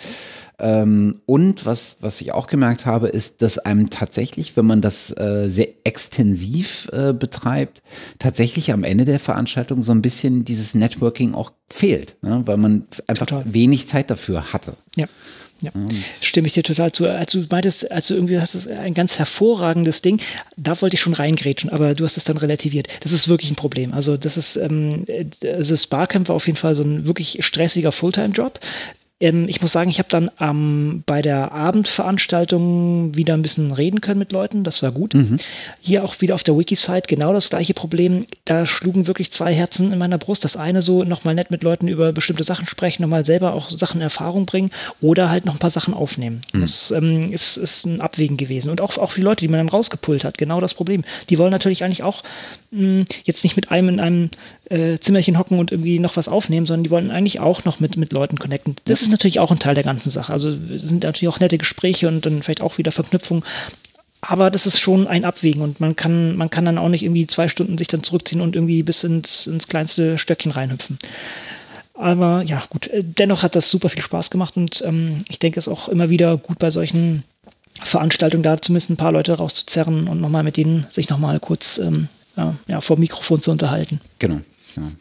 Ähm, 0.60 1.22
und 1.26 1.66
was, 1.66 1.98
was 2.00 2.22
ich 2.22 2.32
auch 2.32 2.48
gemerkt 2.48 2.86
habe, 2.86 3.10
ist, 3.10 3.42
dass 3.42 3.58
einem 3.58 3.90
tatsächlich, 3.90 4.56
wenn 4.56 4.66
man 4.66 4.82
das 4.82 5.16
äh, 5.18 5.50
sehr 5.50 5.68
extensiv 5.84 6.90
äh, 6.94 7.12
betreibt, 7.12 7.82
tatsächlich 8.20 8.72
am 8.72 8.84
Ende 8.84 9.04
der 9.04 9.20
Veranstaltung 9.20 9.82
so 9.82 9.92
ein 9.92 10.02
bisschen 10.02 10.46
dieses 10.46 10.76
Networking 10.76 11.34
auch 11.34 11.52
fehlt, 11.70 12.16
ne? 12.22 12.44
weil 12.46 12.58
man 12.58 12.86
einfach 13.08 13.26
Total. 13.26 13.54
wenig 13.54 13.88
Zeit 13.88 14.10
dafür 14.10 14.54
hatte. 14.54 14.76
Ja. 14.96 15.08
Ja, 15.64 15.72
stimme 16.22 16.48
ich 16.48 16.54
dir 16.54 16.64
total 16.64 16.92
zu. 16.92 17.08
Als 17.08 17.32
du 17.32 17.46
meintest, 17.50 17.90
als 17.90 18.08
du 18.08 18.16
irgendwie 18.16 18.38
hattest, 18.38 18.68
ein 18.68 18.94
ganz 18.94 19.18
hervorragendes 19.18 20.02
Ding, 20.02 20.20
da 20.58 20.82
wollte 20.82 20.96
ich 20.96 21.02
schon 21.02 21.14
reingrätschen, 21.14 21.70
aber 21.70 21.96
du 21.96 22.04
hast 22.04 22.18
es 22.18 22.26
dann 22.26 22.36
relativiert. 22.36 22.90
Das 23.00 23.14
ist 23.14 23.30
wirklich 23.30 23.50
ein 23.50 23.56
Problem. 23.56 23.94
Also, 23.94 24.18
das 24.18 24.36
ist, 24.36 24.58
ähm, 24.58 25.06
also 25.42 25.78
Sparcamp 25.78 26.28
war 26.28 26.36
auf 26.36 26.48
jeden 26.48 26.58
Fall 26.58 26.76
so 26.76 26.84
ein 26.84 27.08
wirklich 27.08 27.38
stressiger 27.46 27.94
Fulltime-Job. 27.94 28.60
Ähm, 29.24 29.48
ich 29.48 29.62
muss 29.62 29.72
sagen, 29.72 29.90
ich 29.90 30.00
habe 30.00 30.10
dann 30.10 30.30
ähm, 30.42 31.02
bei 31.06 31.22
der 31.22 31.54
Abendveranstaltung 31.54 33.16
wieder 33.16 33.34
ein 33.34 33.42
bisschen 33.42 33.72
reden 33.72 34.02
können 34.02 34.20
mit 34.20 34.34
Leuten. 34.34 34.66
Das 34.66 34.84
war 34.84 34.92
gut. 34.92 35.14
Mhm. 35.14 35.38
Hier 35.80 36.04
auch 36.04 36.20
wieder 36.20 36.36
auf 36.36 36.44
der 36.44 36.58
Wiki-Site 36.58 37.08
genau 37.08 37.32
das 37.32 37.50
gleiche 37.50 37.74
Problem. 37.74 38.26
Da 38.44 38.66
schlugen 38.66 39.08
wirklich 39.08 39.32
zwei 39.32 39.54
Herzen 39.54 39.94
in 39.94 40.00
meiner 40.00 40.18
Brust. 40.18 40.44
Das 40.44 40.58
eine 40.58 40.82
so 40.82 41.06
nochmal 41.06 41.36
nett 41.36 41.52
mit 41.52 41.64
Leuten 41.64 41.88
über 41.88 42.12
bestimmte 42.12 42.44
Sachen 42.44 42.68
sprechen, 42.68 43.02
nochmal 43.02 43.24
selber 43.24 43.54
auch 43.54 43.72
Sachen 43.72 43.98
in 43.98 44.04
Erfahrung 44.04 44.46
bringen 44.46 44.72
oder 45.00 45.30
halt 45.30 45.46
noch 45.46 45.56
ein 45.56 45.60
paar 45.60 45.70
Sachen 45.70 45.94
aufnehmen. 45.94 46.42
Mhm. 46.52 46.62
Das 46.62 46.92
ähm, 46.92 47.32
ist, 47.32 47.56
ist 47.56 47.86
ein 47.86 48.02
Abwägen 48.02 48.36
gewesen. 48.36 48.72
Und 48.72 48.82
auch, 48.82 48.98
auch 48.98 49.12
für 49.12 49.22
die 49.22 49.26
Leute, 49.26 49.46
die 49.46 49.48
man 49.48 49.60
dann 49.60 49.70
rausgepult 49.70 50.26
hat, 50.26 50.38
genau 50.38 50.60
das 50.60 50.74
Problem. 50.74 51.06
Die 51.30 51.38
wollen 51.38 51.52
natürlich 51.52 51.86
eigentlich 51.86 52.04
auch 52.04 52.24
mh, 52.72 52.80
hm, 52.82 53.06
jetzt 53.24 53.44
nicht 53.46 53.56
mit 53.56 53.72
einem 53.72 53.88
in 53.88 54.00
einem 54.02 54.30
äh, 54.74 55.00
Zimmerchen 55.00 55.38
hocken 55.38 55.60
und 55.60 55.72
irgendwie 55.72 56.00
noch 56.00 56.18
was 56.18 56.28
aufnehmen, 56.28 56.66
sondern 56.66 56.84
die 56.84 56.90
wollen 56.90 57.12
eigentlich 57.12 57.40
auch 57.40 57.64
noch 57.64 57.80
mit, 57.80 57.96
mit 57.96 58.12
Leuten 58.12 58.40
connecten. 58.40 58.76
Das 58.86 59.02
ist 59.02 59.12
natürlich 59.12 59.40
auch 59.40 59.52
ein 59.52 59.60
Teil 59.60 59.76
der 59.76 59.84
ganzen 59.84 60.10
Sache. 60.10 60.34
Also 60.34 60.52
sind 60.52 61.04
natürlich 61.04 61.34
auch 61.34 61.40
nette 61.40 61.58
Gespräche 61.58 62.08
und 62.08 62.26
dann 62.26 62.42
vielleicht 62.42 62.62
auch 62.62 62.78
wieder 62.78 62.92
Verknüpfungen. 62.92 63.44
Aber 64.22 64.50
das 64.50 64.66
ist 64.66 64.80
schon 64.80 65.08
ein 65.08 65.26
Abwägen 65.26 65.62
und 65.62 65.80
man 65.80 65.96
kann, 65.96 66.36
man 66.38 66.50
kann 66.50 66.66
dann 66.66 66.78
auch 66.78 66.90
nicht 66.90 67.04
irgendwie 67.04 67.28
zwei 67.28 67.50
Stunden 67.50 67.78
sich 67.78 67.88
dann 67.88 68.04
zurückziehen 68.04 68.42
und 68.42 68.56
irgendwie 68.56 68.82
bis 68.82 69.04
ins, 69.04 69.48
ins 69.48 69.68
kleinste 69.68 70.18
Stöckchen 70.18 70.52
reinhüpfen. 70.52 70.98
Aber 71.94 72.42
ja, 72.42 72.64
gut, 72.70 72.88
äh, 72.88 73.04
dennoch 73.04 73.44
hat 73.44 73.56
das 73.56 73.70
super 73.70 73.90
viel 73.90 74.02
Spaß 74.02 74.32
gemacht 74.32 74.58
und 74.58 74.82
ähm, 74.86 75.24
ich 75.30 75.40
denke, 75.40 75.60
es 75.60 75.68
ist 75.68 75.74
auch 75.74 75.90
immer 75.90 76.10
wieder 76.10 76.38
gut 76.38 76.58
bei 76.58 76.72
solchen 76.72 77.24
Veranstaltungen 77.82 78.44
da 78.44 78.60
zumindest 78.62 78.90
ein 78.90 78.98
paar 78.98 79.12
Leute 79.12 79.34
rauszuzerren 79.34 80.08
und 80.08 80.22
nochmal 80.22 80.44
mit 80.44 80.58
denen 80.58 80.88
sich 80.90 81.10
nochmal 81.10 81.40
kurz 81.40 81.78
ähm, 81.78 82.08
ja, 82.36 82.82
vor 82.82 82.98
Mikrofon 82.98 83.42
zu 83.42 83.52
unterhalten. 83.52 84.00
Genau. 84.20 84.42
Ja. 84.76 84.92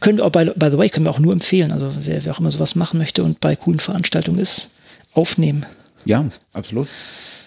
Können 0.00 0.18
wir 0.18 0.24
auch, 0.24 0.32
by, 0.32 0.52
by 0.56 0.70
the 0.70 0.78
way, 0.78 0.88
können 0.88 1.06
wir 1.06 1.10
auch 1.10 1.18
nur 1.18 1.32
empfehlen. 1.32 1.72
Also 1.72 1.92
wer, 2.00 2.24
wer 2.24 2.32
auch 2.32 2.40
immer 2.40 2.50
sowas 2.50 2.74
machen 2.74 2.98
möchte 2.98 3.22
und 3.22 3.40
bei 3.40 3.54
coolen 3.56 3.80
Veranstaltungen 3.80 4.40
ist, 4.40 4.70
aufnehmen. 5.14 5.66
Ja, 6.04 6.28
absolut. 6.52 6.88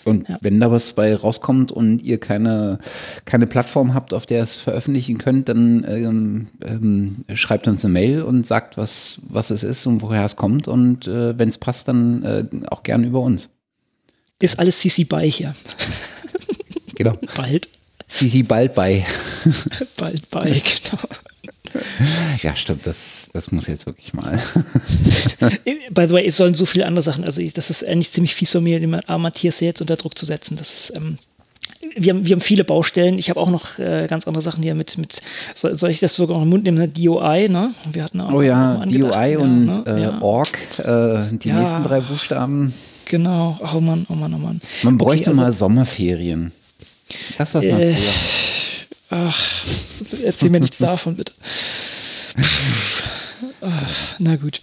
Und 0.03 0.27
ja. 0.27 0.37
wenn 0.41 0.59
da 0.59 0.71
was 0.71 0.93
bei 0.93 1.15
rauskommt 1.15 1.71
und 1.71 2.01
ihr 2.01 2.19
keine, 2.19 2.79
keine 3.25 3.45
Plattform 3.45 3.93
habt, 3.93 4.13
auf 4.13 4.25
der 4.25 4.39
ihr 4.39 4.43
es 4.43 4.57
veröffentlichen 4.57 5.17
könnt, 5.17 5.49
dann 5.49 5.85
ähm, 5.87 6.47
ähm, 6.65 7.25
schreibt 7.33 7.67
uns 7.67 7.85
eine 7.85 7.93
Mail 7.93 8.23
und 8.23 8.47
sagt, 8.47 8.77
was, 8.77 9.19
was 9.29 9.51
es 9.51 9.63
ist 9.63 9.85
und 9.85 10.01
woher 10.01 10.25
es 10.25 10.35
kommt. 10.35 10.67
Und 10.67 11.07
äh, 11.07 11.37
wenn 11.37 11.49
es 11.49 11.57
passt, 11.57 11.87
dann 11.87 12.23
äh, 12.23 12.45
auch 12.69 12.83
gern 12.83 13.03
über 13.03 13.19
uns. 13.19 13.53
Ist 14.39 14.57
alles 14.57 14.79
CC 14.79 15.03
bei 15.03 15.29
hier. 15.29 15.53
Genau. 16.95 17.17
Bald. 17.35 17.69
CC 18.07 18.43
bald 18.43 18.75
bei. 18.75 19.05
bald 19.97 20.29
bei, 20.29 20.49
genau. 20.83 21.03
Ja, 22.41 22.55
stimmt, 22.55 22.85
das, 22.87 23.29
das 23.33 23.51
muss 23.51 23.67
jetzt 23.67 23.85
wirklich 23.85 24.13
mal. 24.13 24.39
By 25.91 26.07
the 26.07 26.13
way, 26.13 26.25
es 26.25 26.37
sollen 26.37 26.55
so 26.55 26.65
viele 26.65 26.85
andere 26.85 27.03
Sachen, 27.03 27.23
also 27.23 27.41
das 27.53 27.69
ist 27.69 27.85
eigentlich 27.85 28.11
ziemlich 28.11 28.33
fies 28.35 28.51
von 28.51 28.63
mir, 28.63 28.79
den 28.79 28.89
Matthias 28.89 29.59
jetzt 29.59 29.81
unter 29.81 29.95
Druck 29.95 30.17
zu 30.17 30.25
setzen. 30.25 30.57
Das 30.57 30.73
ist, 30.73 30.93
ähm, 30.95 31.17
wir 31.95 32.13
haben, 32.13 32.25
wir 32.25 32.35
haben 32.35 32.41
viele 32.41 32.63
Baustellen. 32.63 33.17
Ich 33.17 33.29
habe 33.29 33.39
auch 33.39 33.49
noch 33.49 33.79
äh, 33.79 34.07
ganz 34.07 34.27
andere 34.27 34.41
Sachen 34.41 34.63
hier 34.63 34.75
mit, 34.75 34.97
mit 34.97 35.21
soll, 35.55 35.75
soll 35.75 35.89
ich 35.89 35.99
das 35.99 36.13
sogar 36.13 36.37
noch 36.37 36.43
im 36.43 36.49
Mund 36.49 36.63
nehmen? 36.63 36.91
DOI, 36.93 37.47
ne? 37.47 37.73
Wir 37.91 38.03
hatten 38.03 38.21
auch, 38.21 38.33
oh 38.33 38.41
ja, 38.41 38.83
DOI 38.85 39.37
und 39.37 39.67
ja, 39.67 39.77
ne? 39.77 39.83
äh, 39.87 40.01
ja. 40.01 40.21
Org, 40.21 40.57
äh, 40.77 41.37
die 41.37 41.49
ja. 41.49 41.59
nächsten 41.59 41.83
drei 41.83 42.01
Buchstaben. 42.01 42.73
Genau, 43.05 43.59
oh 43.61 43.79
Mann, 43.79 44.05
oh 44.09 44.13
Mann, 44.13 44.33
oh 44.33 44.37
Mann. 44.37 44.61
Man 44.83 44.97
bräuchte 44.97 45.31
okay, 45.31 45.39
also, 45.39 45.41
mal 45.41 45.53
Sommerferien. 45.53 46.51
Das 47.37 47.55
was 47.55 47.63
man 47.63 47.79
äh, 47.79 47.93
früher. 47.93 48.13
Ach, 49.11 49.63
erzähl 50.23 50.49
mir 50.49 50.61
nichts 50.61 50.77
davon, 50.79 51.17
bitte. 51.17 51.33
Na 54.19 54.37
gut. 54.37 54.61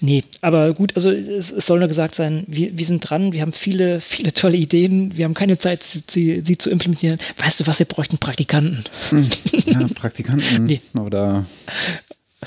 Nee, 0.00 0.24
aber 0.40 0.74
gut, 0.74 0.96
also 0.96 1.10
es, 1.10 1.50
es, 1.52 1.66
soll 1.66 1.78
nur 1.80 1.88
gesagt 1.88 2.14
sein, 2.14 2.44
wir, 2.46 2.76
wir 2.76 2.86
sind 2.86 3.00
dran, 3.08 3.32
wir 3.32 3.40
haben 3.40 3.52
viele, 3.52 4.00
viele 4.00 4.32
tolle 4.32 4.56
Ideen, 4.56 5.16
wir 5.16 5.24
haben 5.24 5.34
keine 5.34 5.58
Zeit, 5.58 5.84
sie, 5.84 6.42
sie 6.44 6.58
zu 6.58 6.70
implementieren. 6.70 7.18
Weißt 7.38 7.60
du 7.60 7.66
was, 7.66 7.78
wir 7.78 7.86
bräuchten 7.86 8.18
Praktikanten. 8.18 8.84
Hm, 9.10 9.28
ja, 9.66 9.86
Praktikanten 9.94 10.66
nee. 10.66 10.80
oder 11.00 11.44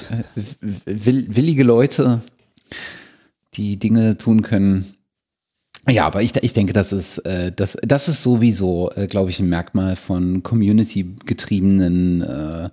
äh, 0.09 0.23
willige 0.85 1.63
Leute, 1.63 2.21
die 3.55 3.77
Dinge 3.77 4.17
tun 4.17 4.41
können, 4.41 4.85
ja, 5.89 6.05
aber 6.05 6.21
ich, 6.21 6.35
ich 6.41 6.53
denke, 6.53 6.73
das 6.73 6.91
ist, 6.91 7.19
äh, 7.19 7.51
das, 7.51 7.77
das 7.81 8.09
ist 8.09 8.21
sowieso, 8.21 8.91
äh, 8.91 9.07
glaube 9.07 9.29
ich, 9.29 9.39
ein 9.39 9.47
Merkmal 9.47 9.95
von 9.95 10.43
community-getriebenen 10.43 12.21
äh, 12.21 12.69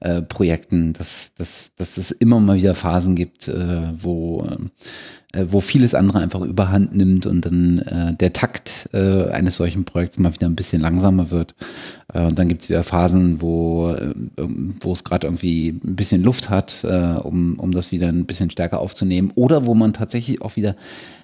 äh, 0.00 0.22
Projekten, 0.22 0.92
dass, 0.92 1.34
dass, 1.34 1.72
dass 1.76 1.96
es 1.96 2.10
immer 2.12 2.38
mal 2.40 2.56
wieder 2.56 2.74
Phasen 2.74 3.16
gibt, 3.16 3.48
äh, 3.48 3.92
wo, 3.98 4.46
äh, 5.32 5.46
wo 5.48 5.60
vieles 5.60 5.94
andere 5.94 6.20
einfach 6.20 6.40
überhand 6.40 6.94
nimmt 6.94 7.26
und 7.26 7.46
dann 7.46 7.78
äh, 7.78 8.14
der 8.14 8.32
Takt 8.32 8.88
äh, 8.92 9.28
eines 9.30 9.56
solchen 9.56 9.84
Projekts 9.84 10.18
mal 10.18 10.34
wieder 10.34 10.46
ein 10.46 10.56
bisschen 10.56 10.80
langsamer 10.80 11.30
wird. 11.30 11.54
Äh, 12.12 12.26
und 12.26 12.38
dann 12.38 12.48
gibt 12.48 12.62
es 12.62 12.68
wieder 12.68 12.84
Phasen, 12.84 13.40
wo, 13.40 13.90
äh, 13.90 14.12
wo 14.80 14.92
es 14.92 15.04
gerade 15.04 15.26
irgendwie 15.26 15.68
ein 15.70 15.96
bisschen 15.96 16.22
Luft 16.22 16.50
hat, 16.50 16.84
äh, 16.84 17.14
um, 17.22 17.58
um 17.58 17.72
das 17.72 17.92
wieder 17.92 18.08
ein 18.08 18.26
bisschen 18.26 18.50
stärker 18.50 18.78
aufzunehmen. 18.78 19.32
Oder 19.34 19.66
wo 19.66 19.74
man 19.74 19.92
tatsächlich 19.94 20.42
auch 20.42 20.56
wieder 20.56 20.76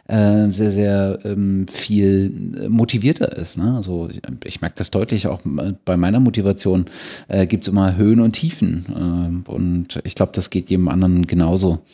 äh, 0.08 0.48
sehr, 0.50 0.72
sehr 0.72 1.18
ähm, 1.24 1.66
viel 1.68 2.68
motivierter 2.68 3.36
ist. 3.36 3.58
Ne? 3.58 3.74
Also 3.76 4.08
ich, 4.10 4.20
ich 4.44 4.60
merke 4.60 4.76
das 4.76 4.90
deutlich 4.90 5.26
auch 5.26 5.40
bei 5.84 5.96
meiner 5.96 6.18
Motivation 6.18 6.86
äh, 7.28 7.46
gibt 7.46 7.66
es 7.66 7.72
immer 7.72 7.96
Höhen 7.96 8.20
und 8.20 8.32
Tiefen. 8.32 9.44
Äh, 9.46 9.50
und 9.50 10.00
ich 10.04 10.14
glaube, 10.14 10.32
das 10.34 10.50
geht 10.50 10.70
jedem 10.70 10.88
anderen 10.88 11.26
genauso. 11.26 11.84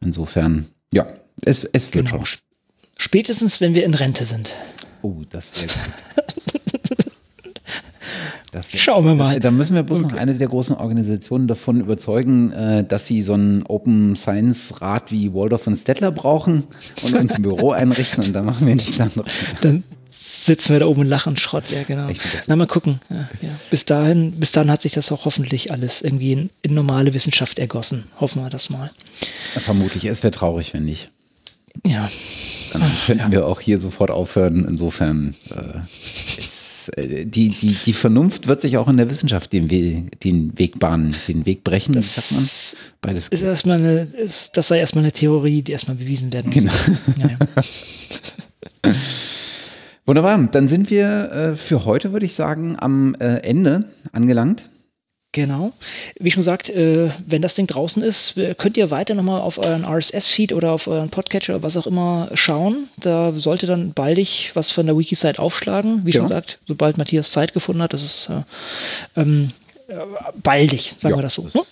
Insofern, 0.00 0.66
ja, 0.92 1.06
es, 1.42 1.64
es 1.64 1.92
wird 1.94 2.10
genau. 2.10 2.24
schon. 2.24 2.40
Spätestens, 2.96 3.60
wenn 3.60 3.74
wir 3.74 3.84
in 3.84 3.94
Rente 3.94 4.24
sind. 4.24 4.54
Oh, 5.02 5.22
das 5.28 5.54
wäre 5.56 5.66
gut. 5.66 6.60
Das, 8.54 8.70
Schauen 8.72 9.04
wir 9.04 9.14
mal. 9.16 9.40
Da 9.40 9.50
müssen 9.50 9.74
wir 9.74 9.82
bloß 9.82 10.04
okay. 10.04 10.12
noch 10.12 10.18
eine 10.20 10.34
der 10.34 10.46
großen 10.46 10.76
Organisationen 10.76 11.48
davon 11.48 11.80
überzeugen, 11.80 12.52
äh, 12.52 12.84
dass 12.84 13.06
sie 13.08 13.20
so 13.20 13.34
einen 13.34 13.64
Open 13.66 14.14
Science 14.14 14.80
Rat 14.80 15.10
wie 15.10 15.34
Waldorf 15.34 15.66
und 15.66 15.74
Stettler 15.74 16.12
brauchen 16.12 16.64
und 17.02 17.14
uns 17.14 17.34
ein 17.34 17.42
Büro 17.42 17.72
einrichten 17.72 18.22
und 18.22 18.32
dann 18.32 18.44
machen 18.44 18.68
wir 18.68 18.76
nicht 18.76 18.98
dann 19.00 19.10
noch. 19.16 19.26
Dann 19.60 19.82
sitzen 20.44 20.72
wir 20.72 20.80
da 20.80 20.86
oben 20.86 21.00
und 21.00 21.08
lachen 21.08 21.36
Schrott, 21.36 21.64
ja 21.70 21.82
genau. 21.82 22.08
Na 22.46 22.54
mal 22.54 22.68
gucken. 22.68 23.00
Ja, 23.10 23.28
ja. 23.42 23.48
Bis 23.70 23.86
dahin, 23.86 24.38
bis 24.38 24.52
dahin 24.52 24.70
hat 24.70 24.82
sich 24.82 24.92
das 24.92 25.10
auch 25.10 25.24
hoffentlich 25.24 25.72
alles 25.72 26.02
irgendwie 26.02 26.32
in, 26.32 26.50
in 26.62 26.74
normale 26.74 27.12
Wissenschaft 27.12 27.58
ergossen. 27.58 28.04
Hoffen 28.20 28.40
wir 28.40 28.50
das 28.50 28.70
mal. 28.70 28.92
Vermutlich, 29.58 30.04
es 30.04 30.22
wäre 30.22 30.30
traurig, 30.30 30.74
wenn 30.74 30.84
nicht. 30.84 31.08
Ja. 31.84 32.08
Dann 32.72 32.82
könnten 33.06 33.24
ja. 33.24 33.32
wir 33.32 33.46
auch 33.46 33.60
hier 33.60 33.80
sofort 33.80 34.12
aufhören. 34.12 34.64
Insofern 34.68 35.34
äh, 35.50 35.80
äh, 36.90 37.24
die, 37.24 37.50
die, 37.50 37.76
die 37.84 37.92
Vernunft 37.92 38.46
wird 38.46 38.60
sich 38.60 38.76
auch 38.76 38.88
in 38.88 38.96
der 38.96 39.10
Wissenschaft 39.10 39.52
den, 39.52 39.70
We 39.70 40.04
den 40.22 40.58
Weg 40.58 40.78
bahnen, 40.78 41.16
den 41.28 41.46
Weg 41.46 41.64
brechen, 41.64 41.94
das 41.94 42.14
sagt 42.14 42.32
man. 42.32 42.48
Beides. 43.00 43.28
Ist 43.28 43.42
erstmal 43.42 43.78
eine, 43.78 44.02
ist, 44.02 44.56
das 44.56 44.68
sei 44.68 44.78
erstmal 44.78 45.04
eine 45.04 45.12
Theorie, 45.12 45.62
die 45.62 45.72
erstmal 45.72 45.96
bewiesen 45.96 46.32
werden 46.32 46.52
muss. 46.52 46.86
Genau. 47.14 47.28
Ja, 47.28 47.38
Wunderbar, 50.06 50.48
dann 50.52 50.68
sind 50.68 50.90
wir 50.90 51.32
äh, 51.32 51.56
für 51.56 51.86
heute, 51.86 52.12
würde 52.12 52.26
ich 52.26 52.34
sagen, 52.34 52.76
am 52.78 53.14
äh, 53.14 53.38
Ende 53.38 53.84
angelangt. 54.12 54.68
Genau. 55.34 55.72
Wie 56.20 56.30
schon 56.30 56.42
gesagt, 56.42 56.70
äh, 56.70 57.10
wenn 57.26 57.42
das 57.42 57.56
Ding 57.56 57.66
draußen 57.66 58.04
ist, 58.04 58.40
könnt 58.56 58.76
ihr 58.76 58.92
weiter 58.92 59.16
nochmal 59.16 59.40
auf 59.40 59.58
euren 59.58 59.84
RSS-Feed 59.84 60.52
oder 60.52 60.70
auf 60.70 60.86
euren 60.86 61.10
Podcatcher 61.10 61.56
oder 61.56 61.64
was 61.64 61.76
auch 61.76 61.88
immer 61.88 62.30
schauen. 62.34 62.88
Da 62.98 63.32
sollte 63.32 63.66
dann 63.66 63.92
baldig 63.92 64.52
was 64.54 64.70
von 64.70 64.86
der 64.86 64.96
Wiki-Site 64.96 65.40
aufschlagen. 65.40 66.06
Wie 66.06 66.12
genau. 66.12 66.22
schon 66.22 66.28
gesagt, 66.28 66.58
sobald 66.68 66.98
Matthias 66.98 67.32
Zeit 67.32 67.52
gefunden 67.52 67.82
hat, 67.82 67.92
das 67.92 68.04
ist 68.04 68.30
äh, 68.30 69.20
ähm, 69.20 69.48
äh, 69.88 69.94
baldig, 70.40 70.94
sagen 71.00 71.14
ja, 71.14 71.18
wir 71.18 71.22
das 71.22 71.34
so. 71.34 71.42
Das 71.42 71.54
ne? 71.56 71.62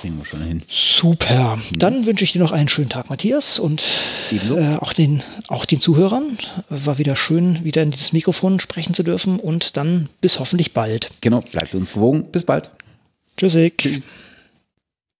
kriegen 0.00 0.16
wir 0.16 0.24
schon 0.24 0.42
hin. 0.42 0.62
Super. 0.66 1.56
Mhm. 1.56 1.78
Dann 1.78 2.06
wünsche 2.06 2.24
ich 2.24 2.32
dir 2.32 2.40
noch 2.40 2.52
einen 2.52 2.70
schönen 2.70 2.88
Tag, 2.88 3.10
Matthias, 3.10 3.58
und 3.58 3.84
äh, 4.32 4.76
auch, 4.76 4.94
den, 4.94 5.22
auch 5.48 5.66
den 5.66 5.80
Zuhörern. 5.80 6.38
War 6.70 6.96
wieder 6.96 7.14
schön, 7.14 7.62
wieder 7.62 7.82
in 7.82 7.90
dieses 7.90 8.14
Mikrofon 8.14 8.58
sprechen 8.58 8.94
zu 8.94 9.02
dürfen 9.02 9.38
und 9.38 9.76
dann 9.76 10.08
bis 10.22 10.40
hoffentlich 10.40 10.72
bald. 10.72 11.10
Genau, 11.20 11.42
bleibt 11.42 11.74
uns 11.74 11.92
gewogen. 11.92 12.24
Bis 12.32 12.44
bald. 12.44 12.70
Tschüssig. 13.36 13.74
Tschüss. 13.78 14.10